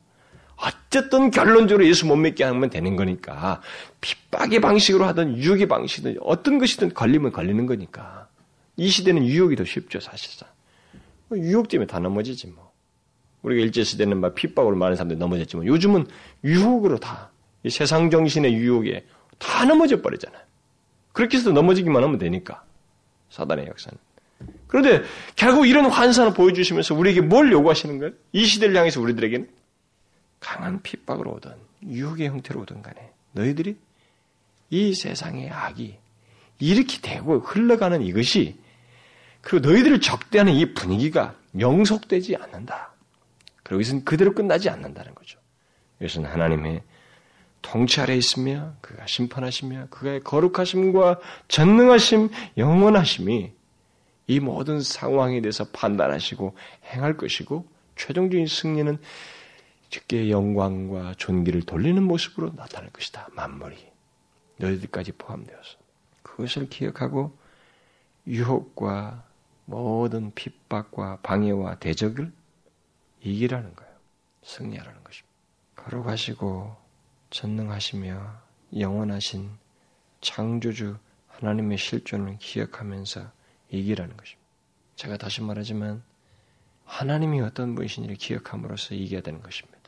어쨌든 0.56 1.30
결론적으로 1.30 1.86
예수 1.86 2.06
못 2.06 2.16
믿게 2.16 2.44
하면 2.44 2.68
되는 2.68 2.94
거니까 2.96 3.62
핍박의 4.00 4.60
방식으로 4.60 5.06
하든 5.06 5.38
유혹의 5.38 5.68
방식이든 5.68 6.18
어떤 6.20 6.58
것이든 6.58 6.92
걸리면 6.92 7.32
걸리는 7.32 7.64
거니까 7.66 8.28
이 8.76 8.88
시대는 8.88 9.24
유혹이 9.26 9.56
더 9.56 9.64
쉽죠 9.64 10.00
사실상 10.00 10.48
유혹 11.32 11.68
때문에 11.68 11.86
다 11.86 11.98
넘어지지 11.98 12.48
뭐 12.48 12.69
우리가 13.42 13.62
일제 13.62 13.84
시대는 13.84 14.20
막 14.20 14.34
핍박으로 14.34 14.76
많은 14.76 14.96
사람들이 14.96 15.18
넘어졌지만 15.18 15.66
요즘은 15.66 16.06
유혹으로 16.44 16.98
다 16.98 17.30
세상 17.68 18.10
정신의 18.10 18.54
유혹에 18.54 19.06
다 19.38 19.64
넘어져 19.64 20.00
버리잖아요. 20.02 20.42
그렇게 21.12 21.38
해서 21.38 21.50
넘어지기만 21.50 22.02
하면 22.02 22.18
되니까 22.18 22.64
사단의 23.30 23.66
역사는. 23.66 23.98
그런데 24.66 25.02
결국 25.36 25.66
이런 25.66 25.86
환상을 25.86 26.32
보여주시면서 26.34 26.94
우리에게 26.94 27.20
뭘 27.20 27.50
요구하시는 27.52 27.98
거예요? 27.98 28.12
이 28.32 28.44
시대를 28.44 28.76
향해서 28.76 29.00
우리들에게는 29.00 29.48
강한 30.38 30.80
핍박으로 30.82 31.32
오든 31.32 31.52
유혹의 31.86 32.28
형태로 32.28 32.60
오든 32.60 32.82
간에 32.82 33.12
너희들이 33.32 33.76
이 34.70 34.94
세상의 34.94 35.50
악이 35.50 35.96
이렇게 36.60 36.98
되고 37.00 37.38
흘러가는 37.40 38.00
이것이 38.02 38.58
그리고 39.40 39.68
너희들을 39.68 40.00
적대하는 40.00 40.52
이 40.52 40.74
분위기가 40.74 41.34
영속되지 41.58 42.36
않는다. 42.36 42.89
그리고 43.70 43.82
이것은 43.82 44.04
그대로 44.04 44.34
끝나지 44.34 44.68
않는다는 44.68 45.14
거죠. 45.14 45.38
이것은 46.00 46.24
하나님의 46.24 46.82
통치 47.62 48.00
아래 48.00 48.16
있으며 48.16 48.74
그가 48.80 49.06
심판하시며 49.06 49.86
그의 49.90 50.24
거룩하심과 50.24 51.20
전능하심, 51.46 52.30
영원하심이 52.56 53.52
이 54.26 54.40
모든 54.40 54.80
상황에 54.80 55.40
대해서 55.40 55.68
판단하시고 55.72 56.56
행할 56.86 57.16
것이고 57.16 57.64
최종적인 57.94 58.48
승리는 58.48 58.98
즉게 59.90 60.30
영광과 60.30 61.14
존귀를 61.16 61.62
돌리는 61.62 62.02
모습으로 62.02 62.52
나타날 62.56 62.90
것이다. 62.90 63.28
만물이 63.34 63.76
너희들까지 64.56 65.12
포함되어서 65.12 65.78
그것을 66.24 66.68
기억하고 66.68 67.38
유혹과 68.26 69.22
모든 69.66 70.32
핍박과 70.34 71.18
방해와 71.22 71.76
대적을 71.76 72.32
이기라는 73.22 73.74
거예요. 73.74 73.92
승리하라는 74.42 75.04
것입니다. 75.04 75.30
걸어가시고 75.76 76.76
전능하시며 77.30 78.42
영원하신 78.78 79.50
창조주 80.20 80.98
하나님의 81.28 81.78
실존을 81.78 82.38
기억하면서 82.38 83.30
이기라는 83.70 84.16
것입니다. 84.16 84.48
제가 84.96 85.16
다시 85.16 85.42
말하지만 85.42 86.02
하나님이 86.84 87.40
어떤 87.40 87.74
분이신지를 87.74 88.16
기억함으로써 88.16 88.94
이겨야 88.94 89.22
되는 89.22 89.40
것입니다. 89.40 89.78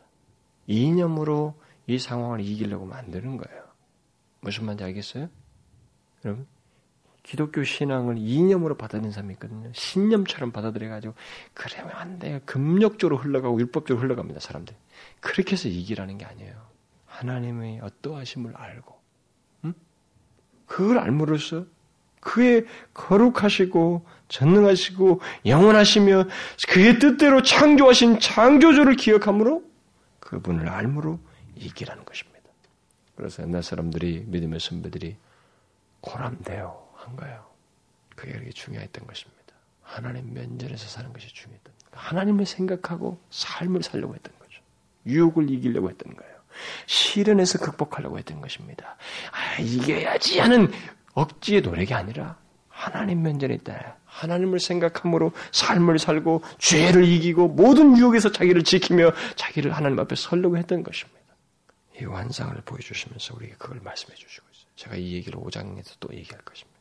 이념으로 0.66 1.60
이 1.86 1.98
상황을 1.98 2.40
이기려고 2.40 2.86
만드는 2.86 3.36
거예요. 3.36 3.64
무슨 4.40 4.64
말인지 4.64 4.84
알겠어요? 4.84 5.28
여러분, 6.24 6.46
기독교 7.22 7.62
신앙을 7.62 8.16
이념으로 8.18 8.76
받아들이는 8.76 9.12
사람이 9.12 9.34
있거든요. 9.34 9.70
신념처럼 9.72 10.50
받아들여가지고, 10.50 11.14
그러면 11.54 11.94
안 11.94 12.18
돼요. 12.18 12.40
금력적으로 12.44 13.16
흘러가고 13.16 13.58
율법적으로 13.60 14.04
흘러갑니다, 14.04 14.40
사람들. 14.40 14.74
그렇게 15.20 15.52
해서 15.52 15.68
이기라는 15.68 16.18
게 16.18 16.24
아니에요. 16.24 16.54
하나님의 17.06 17.80
어떠하심을 17.80 18.56
알고, 18.56 18.98
응? 19.64 19.74
그걸 20.66 20.98
알므로써 20.98 21.66
그의 22.22 22.66
거룩하시고 22.94 24.06
전능하시고 24.28 25.20
영원하시며 25.44 26.24
그의 26.68 26.98
뜻대로 27.00 27.42
창조하신 27.42 28.20
창조주를 28.20 28.94
기억함으로 28.94 29.64
그분을 30.20 30.68
알므로 30.68 31.18
이기라는 31.56 32.04
것입니다. 32.04 32.32
그래서 33.16 33.42
옛날 33.42 33.62
사람들이 33.62 34.24
믿음의 34.28 34.60
선배들이 34.60 35.16
고람되어 36.00 36.81
한 37.04 37.16
거예요. 37.16 37.46
그게 38.14 38.32
그렇게 38.32 38.50
중요했던 38.50 39.06
것입니다. 39.06 39.42
하나님 39.82 40.32
면전에서 40.32 40.88
사는 40.88 41.12
것이 41.12 41.28
중요했던 41.28 41.72
거예요. 41.74 42.06
하나님을 42.06 42.46
생각하고 42.46 43.20
삶을 43.30 43.82
살려고 43.82 44.14
했던 44.14 44.32
거죠. 44.38 44.60
유혹을 45.06 45.50
이기려고 45.50 45.90
했던 45.90 46.14
거예요. 46.16 46.32
시련에서 46.86 47.58
극복하려고 47.58 48.18
했던 48.18 48.40
것입니다. 48.40 48.96
아, 49.30 49.60
이겨야지 49.60 50.38
하는 50.38 50.70
억지의 51.14 51.62
노력이 51.62 51.94
아니라 51.94 52.38
하나님 52.68 53.22
면전에 53.22 53.54
있다. 53.54 53.96
하나님을 54.04 54.60
생각함으로 54.60 55.32
삶을 55.52 55.98
살고 55.98 56.42
죄를 56.58 57.04
이기고 57.04 57.48
모든 57.48 57.96
유혹에서 57.96 58.32
자기를 58.32 58.64
지키며 58.64 59.12
자기를 59.36 59.72
하나님 59.72 59.98
앞에 60.00 60.14
설려고 60.16 60.56
했던 60.56 60.82
것입니다. 60.82 61.20
이 62.00 62.04
환상을 62.04 62.54
보여주시면서 62.64 63.34
우리에게 63.36 63.54
그걸 63.58 63.80
말씀해 63.80 64.14
주시고 64.14 64.46
있어요. 64.52 64.66
제가 64.76 64.96
이 64.96 65.12
얘기를 65.12 65.38
5장에서 65.38 65.94
또 66.00 66.12
얘기할 66.12 66.42
것입니다. 66.42 66.71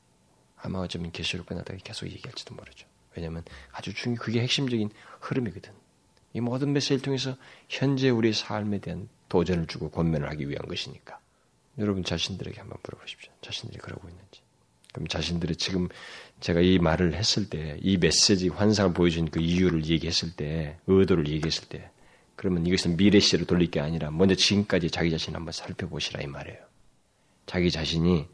아마 0.62 0.80
어쩌면 0.80 1.12
계시록 1.12 1.48
끝나다가 1.48 1.78
계속 1.84 2.08
얘기할지도 2.08 2.56
모르죠. 2.56 2.88
왜냐하면 3.16 3.44
아주 3.72 3.94
중요 3.94 4.16
그게 4.16 4.42
핵심적인 4.42 4.90
흐름이거든. 5.20 5.74
이 6.34 6.40
모든 6.40 6.72
메시지를 6.74 7.02
통해서 7.02 7.36
현재 7.68 8.10
우리의 8.10 8.34
삶에 8.34 8.80
대한 8.80 9.10
도전을 9.30 9.68
주고 9.68 9.90
권면을 9.90 10.30
하기 10.30 10.50
위한 10.50 10.66
것이니까. 10.68 11.20
여러분 11.78 12.04
자신들에게 12.04 12.60
한번 12.60 12.78
물어보십시오. 12.84 13.32
자신들이 13.42 13.80
그러고 13.80 14.08
있는지. 14.08 14.42
그럼 14.94 15.08
자신들이 15.08 15.56
지금 15.56 15.88
제가 16.42 16.60
이 16.62 16.80
말을 16.80 17.14
했을 17.16 17.50
때, 17.50 17.78
이 17.82 17.98
메시지 17.98 18.50
환상을 18.50 18.94
보여준 18.94 19.30
그 19.30 19.40
이유를 19.40 19.86
얘기했을 19.86 20.36
때, 20.36 20.78
의도를 20.88 21.28
얘기했을 21.28 21.70
때, 21.70 21.90
그러면 22.36 22.66
이것은 22.66 22.98
미래 22.98 23.20
시대로 23.20 23.46
돌릴 23.46 23.72
게 23.72 23.80
아니라 23.80 24.12
먼저 24.12 24.36
지금까지 24.36 24.90
자기 24.90 25.12
자신 25.12 25.36
한번 25.36 25.54
살펴보시라 25.54 26.22
이 26.22 26.28
말이에요. 26.28 26.60
자기 27.46 27.72
자신이 27.72 28.28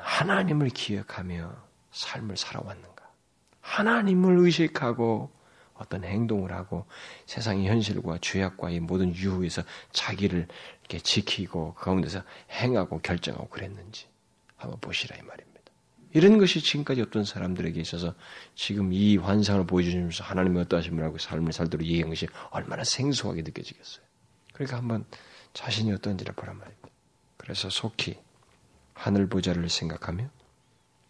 하나님을 0.00 0.70
기억하며 0.70 1.54
삶을 1.92 2.36
살아왔는가? 2.36 3.10
하나님을 3.60 4.38
의식하고 4.38 5.30
어떤 5.74 6.04
행동을 6.04 6.52
하고 6.52 6.86
세상의 7.26 7.68
현실과 7.68 8.18
죄악과 8.20 8.70
이 8.70 8.80
모든 8.80 9.14
유혹에서 9.14 9.62
자기를 9.92 10.48
이렇게 10.80 10.98
지키고 10.98 11.74
그 11.74 11.84
가운데서 11.84 12.22
행하고 12.50 13.00
결정하고 13.00 13.48
그랬는지 13.48 14.06
한번 14.56 14.80
보시라 14.80 15.16
이 15.16 15.22
말입니다. 15.22 15.56
이런 16.12 16.38
것이 16.38 16.62
지금까지 16.62 17.02
어떤 17.02 17.24
사람들에게 17.24 17.78
있어서 17.80 18.14
지금 18.54 18.92
이 18.92 19.18
환상을 19.18 19.66
보여주시면서 19.66 20.24
하나님의 20.24 20.62
어떠하심을 20.62 21.04
하고 21.04 21.18
삶을 21.18 21.52
살도록 21.52 21.86
얘기한 21.86 22.08
것이 22.08 22.26
얼마나 22.50 22.84
생소하게 22.84 23.42
느껴지겠어요. 23.42 24.04
그러니까 24.54 24.78
한번 24.78 25.04
자신이 25.52 25.92
어떤지를 25.92 26.34
보란 26.34 26.56
말입니다. 26.56 26.88
그래서 27.36 27.68
속히 27.68 28.18
하늘 28.96 29.28
보좌를 29.28 29.68
생각하며 29.68 30.28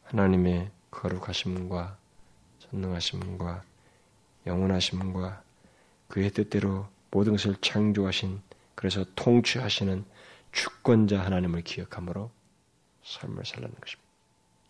하나님의 0.05 0.71
거룩하심과 0.91 1.97
전능하심과 2.59 3.63
영원하심과 4.47 5.43
그의 6.09 6.31
뜻대로 6.31 6.89
모든 7.11 7.33
것을 7.33 7.57
창조하신 7.61 8.41
그래서 8.75 9.05
통치하시는 9.15 10.05
주권자 10.53 11.21
하나님을 11.21 11.63
기억함으로 11.63 12.31
삶을 13.05 13.45
살라는 13.45 13.75
것입니다. 13.81 14.07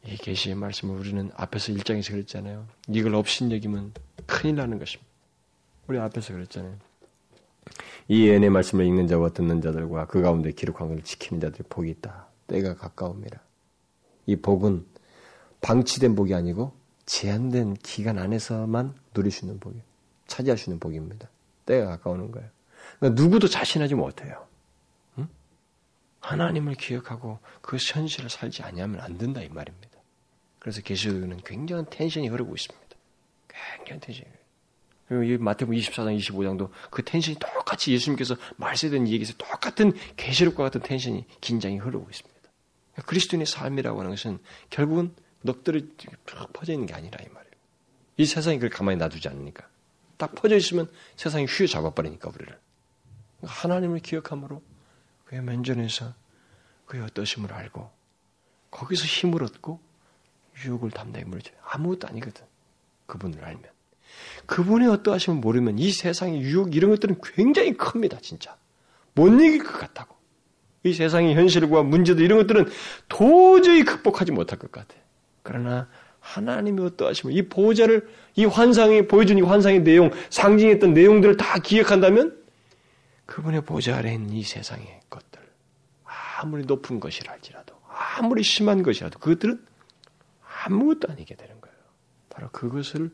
이 0.05 0.17
계시의 0.17 0.55
말씀을 0.55 0.99
우리는 0.99 1.31
앞에서 1.35 1.73
일장에서 1.73 2.13
그랬잖아요. 2.13 2.67
이걸 2.89 3.15
업신여기면 3.15 3.95
큰일 4.27 4.57
나는 4.57 4.79
것입니다. 4.79 5.11
우리 5.89 5.99
앞에서 5.99 6.33
그랬잖아요. 6.35 6.77
이 8.09 8.29
예언의 8.29 8.51
말씀을 8.51 8.85
읽는 8.85 9.09
자와 9.09 9.31
듣는 9.31 9.61
자들과 9.61 10.07
그 10.07 10.23
가운데 10.23 10.53
기록한 10.53 10.89
것을 10.89 11.03
지키는 11.03 11.41
자들이 11.41 11.65
복이 11.69 11.91
있다. 11.91 12.26
때가 12.47 12.77
가까웁니다. 12.77 13.41
이 14.27 14.37
복은 14.37 14.87
방치된 15.61 16.15
복이 16.15 16.35
아니고 16.35 16.73
제한된 17.07 17.75
기간 17.75 18.19
안에서만 18.19 18.95
누릴 19.15 19.31
수 19.31 19.45
있는 19.45 19.59
복이에요. 19.61 19.85
차지할 20.27 20.59
수 20.59 20.71
있는 20.71 20.81
복입니다. 20.81 21.29
때가 21.65 21.87
가까우는 21.87 22.33
거예요. 22.33 22.49
그러니까 22.99 23.23
누구도 23.23 23.49
자신하지 23.49 23.95
못해요. 23.95 24.47
응? 25.19 25.29
하나님을 26.21 26.75
기억하고 26.75 27.39
그 27.63 27.77
현실을 27.77 28.29
살지 28.29 28.63
아니하면 28.63 29.01
안 29.01 29.19
된다 29.19 29.41
이 29.43 29.49
말입니다. 29.49 29.97
그래서 30.59 30.81
계시록에는 30.83 31.39
굉장한 31.45 31.87
텐션이 31.91 32.29
흐르고 32.29 32.55
있습니다. 32.55 32.97
굉장한 33.77 34.01
텐션이. 34.01 34.29
그리고 35.09 35.23
이 35.23 35.39
마태복음 35.39 35.79
24장, 35.79 36.19
25장도 36.19 36.71
그 36.91 37.05
텐션이 37.05 37.39
똑같이 37.39 37.93
예수님께서 37.93 38.37
말씀된 38.57 39.07
얘기에서 39.07 39.35
똑같은 39.35 39.93
계시록과 40.17 40.65
같은 40.65 40.81
텐션이 40.81 41.25
긴장이 41.41 41.79
흐르고 41.79 42.09
있습니다. 42.11 42.36
그러니까 42.97 43.11
그리스도인의 43.11 43.47
삶이라고 43.47 44.01
하는 44.01 44.11
것은 44.11 44.39
결국은 44.71 45.15
넋들이 45.43 45.95
쭉 45.99 46.53
퍼져 46.53 46.73
있는 46.73 46.87
게 46.87 46.95
아니라 46.95 47.23
이 47.23 47.29
말이에요. 47.29 47.55
이 48.17 48.25
세상이 48.25 48.57
그걸 48.57 48.71
가만히 48.71 48.97
놔두지 48.97 49.29
않으니까. 49.29 49.69
딱 50.17 50.35
퍼져 50.35 50.57
있으면 50.57 50.91
세상이 51.17 51.45
휘어 51.45 51.67
잡아버리니까 51.67 52.31
우리를. 52.35 52.59
하나님을 53.43 54.01
기억함으로 54.01 54.63
그의 55.27 55.43
면전에서 55.43 56.15
그의 56.87 57.03
어떠심을 57.05 57.53
알고 57.53 57.91
거기서 58.71 59.05
힘을 59.05 59.43
얻고 59.43 59.79
유혹을 60.65 60.91
담당해 60.91 61.27
물죠. 61.27 61.53
아무것도 61.63 62.09
아니거든. 62.09 62.45
그분을 63.07 63.45
알면. 63.45 63.65
그분의 64.47 64.89
어떠하심을 64.89 65.39
모르면 65.41 65.79
이 65.79 65.93
세상의 65.93 66.41
유혹 66.41 66.75
이런 66.75 66.91
것들은 66.93 67.21
굉장히 67.23 67.77
큽니다. 67.77 68.21
진짜. 68.21 68.57
못 69.13 69.29
이길 69.29 69.63
것 69.63 69.79
같다고. 69.79 70.16
이 70.87 70.93
세상의 70.93 71.35
현실과 71.35 71.83
문제들 71.83 72.25
이런 72.25 72.39
것들은 72.39 72.69
도저히 73.09 73.85
극복하지 73.85 74.33
못할 74.33 74.59
것 74.59 74.71
같아. 74.73 74.95
그러나 75.43 75.89
하나님이 76.21 76.83
어떠하시면 76.83 77.37
이 77.37 77.49
보호자를 77.49 78.09
이 78.35 78.45
환상에 78.45 79.07
보여준 79.07 79.39
이 79.39 79.43
환상의 79.43 79.83
내용, 79.83 80.11
상징했던 80.31 80.93
내용들을 80.93 81.37
다 81.37 81.59
기억한다면 81.59 82.37
그분의 83.27 83.63
보좌 83.63 83.97
아래 83.97 84.15
있는 84.15 84.33
이 84.33 84.43
세상의 84.43 85.01
것들 85.09 85.41
아무리 86.39 86.65
높은 86.65 87.01
것이라 87.01 87.33
할지라도 87.33 87.75
아무리 87.89 88.43
심한 88.43 88.83
것이라도 88.83 89.19
그것들은 89.19 89.65
아무것도 90.65 91.13
아니게 91.13 91.35
되는 91.37 91.61
거예요. 91.61 91.77
바로 92.29 92.49
그것을 92.51 93.11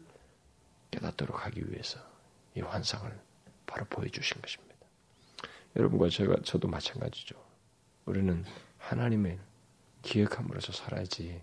깨닫도록 0.90 1.44
하기 1.46 1.70
위해서 1.70 2.00
이 2.56 2.60
환상을 2.60 3.10
바로 3.66 3.84
보여주신 3.86 4.40
것입니다. 4.40 4.74
여러분과 5.76 6.08
제가 6.08 6.36
저도 6.44 6.68
마찬가지죠. 6.68 7.34
우리는 8.04 8.44
하나님을 8.78 9.38
기억함으로써 10.02 10.72
살아야지 10.72 11.42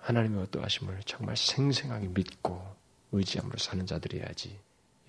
하나님의 0.00 0.42
어떠하심을 0.44 1.00
정말 1.04 1.36
생생하게 1.36 2.08
믿고 2.08 2.62
의지함으로 3.12 3.58
사는 3.58 3.84
자들이야지 3.84 4.58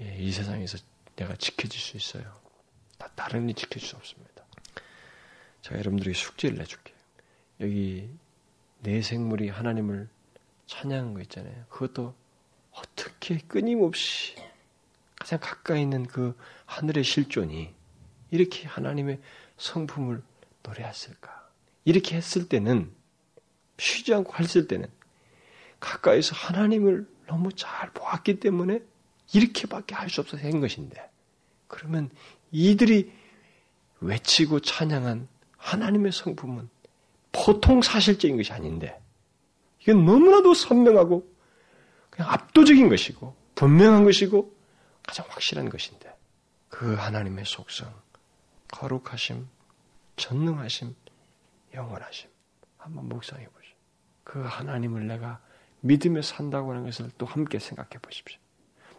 예, 0.02 0.18
이 0.18 0.32
세상에서 0.32 0.78
내가 1.16 1.36
지켜질 1.36 1.80
수 1.80 1.98
있어요. 1.98 2.34
다 2.98 3.10
다른 3.16 3.50
이 3.50 3.54
지켜줄 3.54 3.88
수 3.88 3.96
없습니다. 3.98 4.46
제가 5.62 5.78
여러분들에게 5.80 6.18
숙제를 6.18 6.58
내줄게요. 6.58 6.96
여기 7.62 8.10
내 8.80 9.02
생물이 9.02 9.50
하나님을 9.50 10.10
찬양한 10.66 11.14
거 11.14 11.22
있잖아요. 11.22 11.66
그것도 11.70 12.16
어떻게 12.72 13.38
끊임없이 13.40 14.36
가장 15.20 15.40
가까이 15.40 15.82
있는 15.82 16.06
그 16.06 16.38
하늘의 16.66 17.04
실존이 17.04 17.74
이렇게 18.32 18.68
하나님의 18.68 19.20
성품을 19.58 20.24
노래했을까? 20.70 21.50
이렇게 21.86 22.16
했을 22.16 22.48
때는 22.48 22.92
쉬지 23.78 24.14
않고 24.14 24.34
했을 24.38 24.68
때는 24.68 24.88
가까이서 25.80 26.36
하나님을 26.36 27.08
너무 27.28 27.52
잘 27.54 27.92
보았기 27.92 28.40
때문에 28.40 28.82
이렇게밖에 29.34 29.96
할 29.96 30.10
수 30.10 30.22
없어서 30.22 30.44
한 30.44 30.60
것인데 30.60 31.10
그러면 31.68 32.10
이들이 32.52 33.12
외치고 34.02 34.60
찬양한 34.60 35.28
하나님의 35.58 36.12
성품은 36.12 36.70
보통 37.32 37.82
사실적인 37.82 38.38
것이 38.38 38.52
아닌데 38.52 39.00
이건 39.82 40.06
너무나도 40.06 40.54
선명하고 40.54 41.32
그냥 42.10 42.32
압도적인 42.32 42.90
것이고 42.90 43.36
분명한 43.56 44.04
것이고 44.04 44.56
가장 45.06 45.26
확실한 45.30 45.70
것인데 45.70 46.12
그 46.70 46.96
하나님의 46.96 47.46
속성 47.46 47.94
거룩하심, 48.72 49.48
전능하심, 50.20 50.94
영원하심 51.74 52.30
한번 52.78 53.10
묵상해 53.10 53.48
보시오. 53.48 53.76
그 54.24 54.44
하나님을 54.44 55.08
내가 55.08 55.42
믿으며 55.82 56.22
산다고 56.22 56.72
하는 56.72 56.84
것을 56.84 57.10
또 57.18 57.26
함께 57.26 57.58
생각해 57.58 57.98
보십시오. 58.02 58.38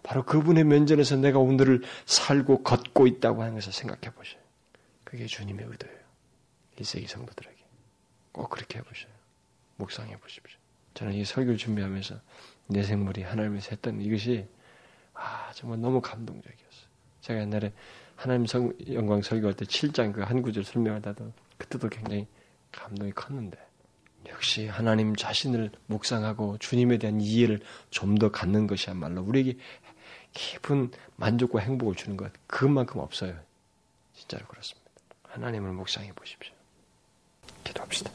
바로 0.03 0.25
그분의 0.25 0.65
면전에서 0.65 1.17
내가 1.17 1.39
오늘을 1.39 1.83
살고 2.07 2.63
걷고 2.63 3.07
있다고 3.07 3.43
하는 3.43 3.55
것을 3.55 3.73
생각해 3.73 4.15
보셔요. 4.15 4.41
그게 5.05 5.27
주님의 5.27 5.67
의도예요. 5.67 5.99
1세기 6.77 7.07
성도들에게. 7.07 7.61
꼭 8.33 8.49
그렇게 8.49 8.79
해보셔요. 8.79 9.13
묵상해 9.77 10.17
보십시오. 10.19 10.59
저는 10.95 11.13
이 11.15 11.25
설교를 11.25 11.59
준비하면서 11.59 12.21
내 12.69 12.83
생물이 12.83 13.23
하나님에서 13.23 13.71
했던 13.71 14.01
이것이 14.01 14.49
아 15.13 15.51
정말 15.55 15.81
너무 15.81 16.01
감동적이었어요. 16.01 16.91
제가 17.21 17.41
옛날에 17.41 17.73
하나님 18.21 18.45
성, 18.47 18.73
영광 18.93 19.23
설교할 19.23 19.55
때 19.57 19.65
7장 19.65 20.13
그 20.13 20.21
한 20.23 20.43
구절 20.43 20.63
설명하다도 20.65 21.33
그때도 21.57 21.89
굉장히 21.89 22.27
감동이 22.71 23.13
컸는데 23.13 23.57
역시 24.29 24.67
하나님 24.69 25.17
자신을 25.17 25.71
묵상하고 25.87 26.59
주님에 26.59 26.99
대한 26.99 27.21
이해를 27.21 27.61
좀 27.91 28.17
더 28.19 28.31
갖는 28.31 28.67
것이야말로 28.67 29.23
우리에게 29.23 29.57
깊은 30.35 30.91
만족과 31.17 31.61
행복을 31.61 31.95
주는 31.95 32.17
것 32.19 32.31
그만큼 32.47 33.01
없어요. 33.01 33.35
진짜로 34.13 34.47
그렇습니다. 34.47 34.91
하나님을 35.23 35.73
묵상해 35.73 36.13
보십시오. 36.13 36.53
기도합시다. 37.65 38.11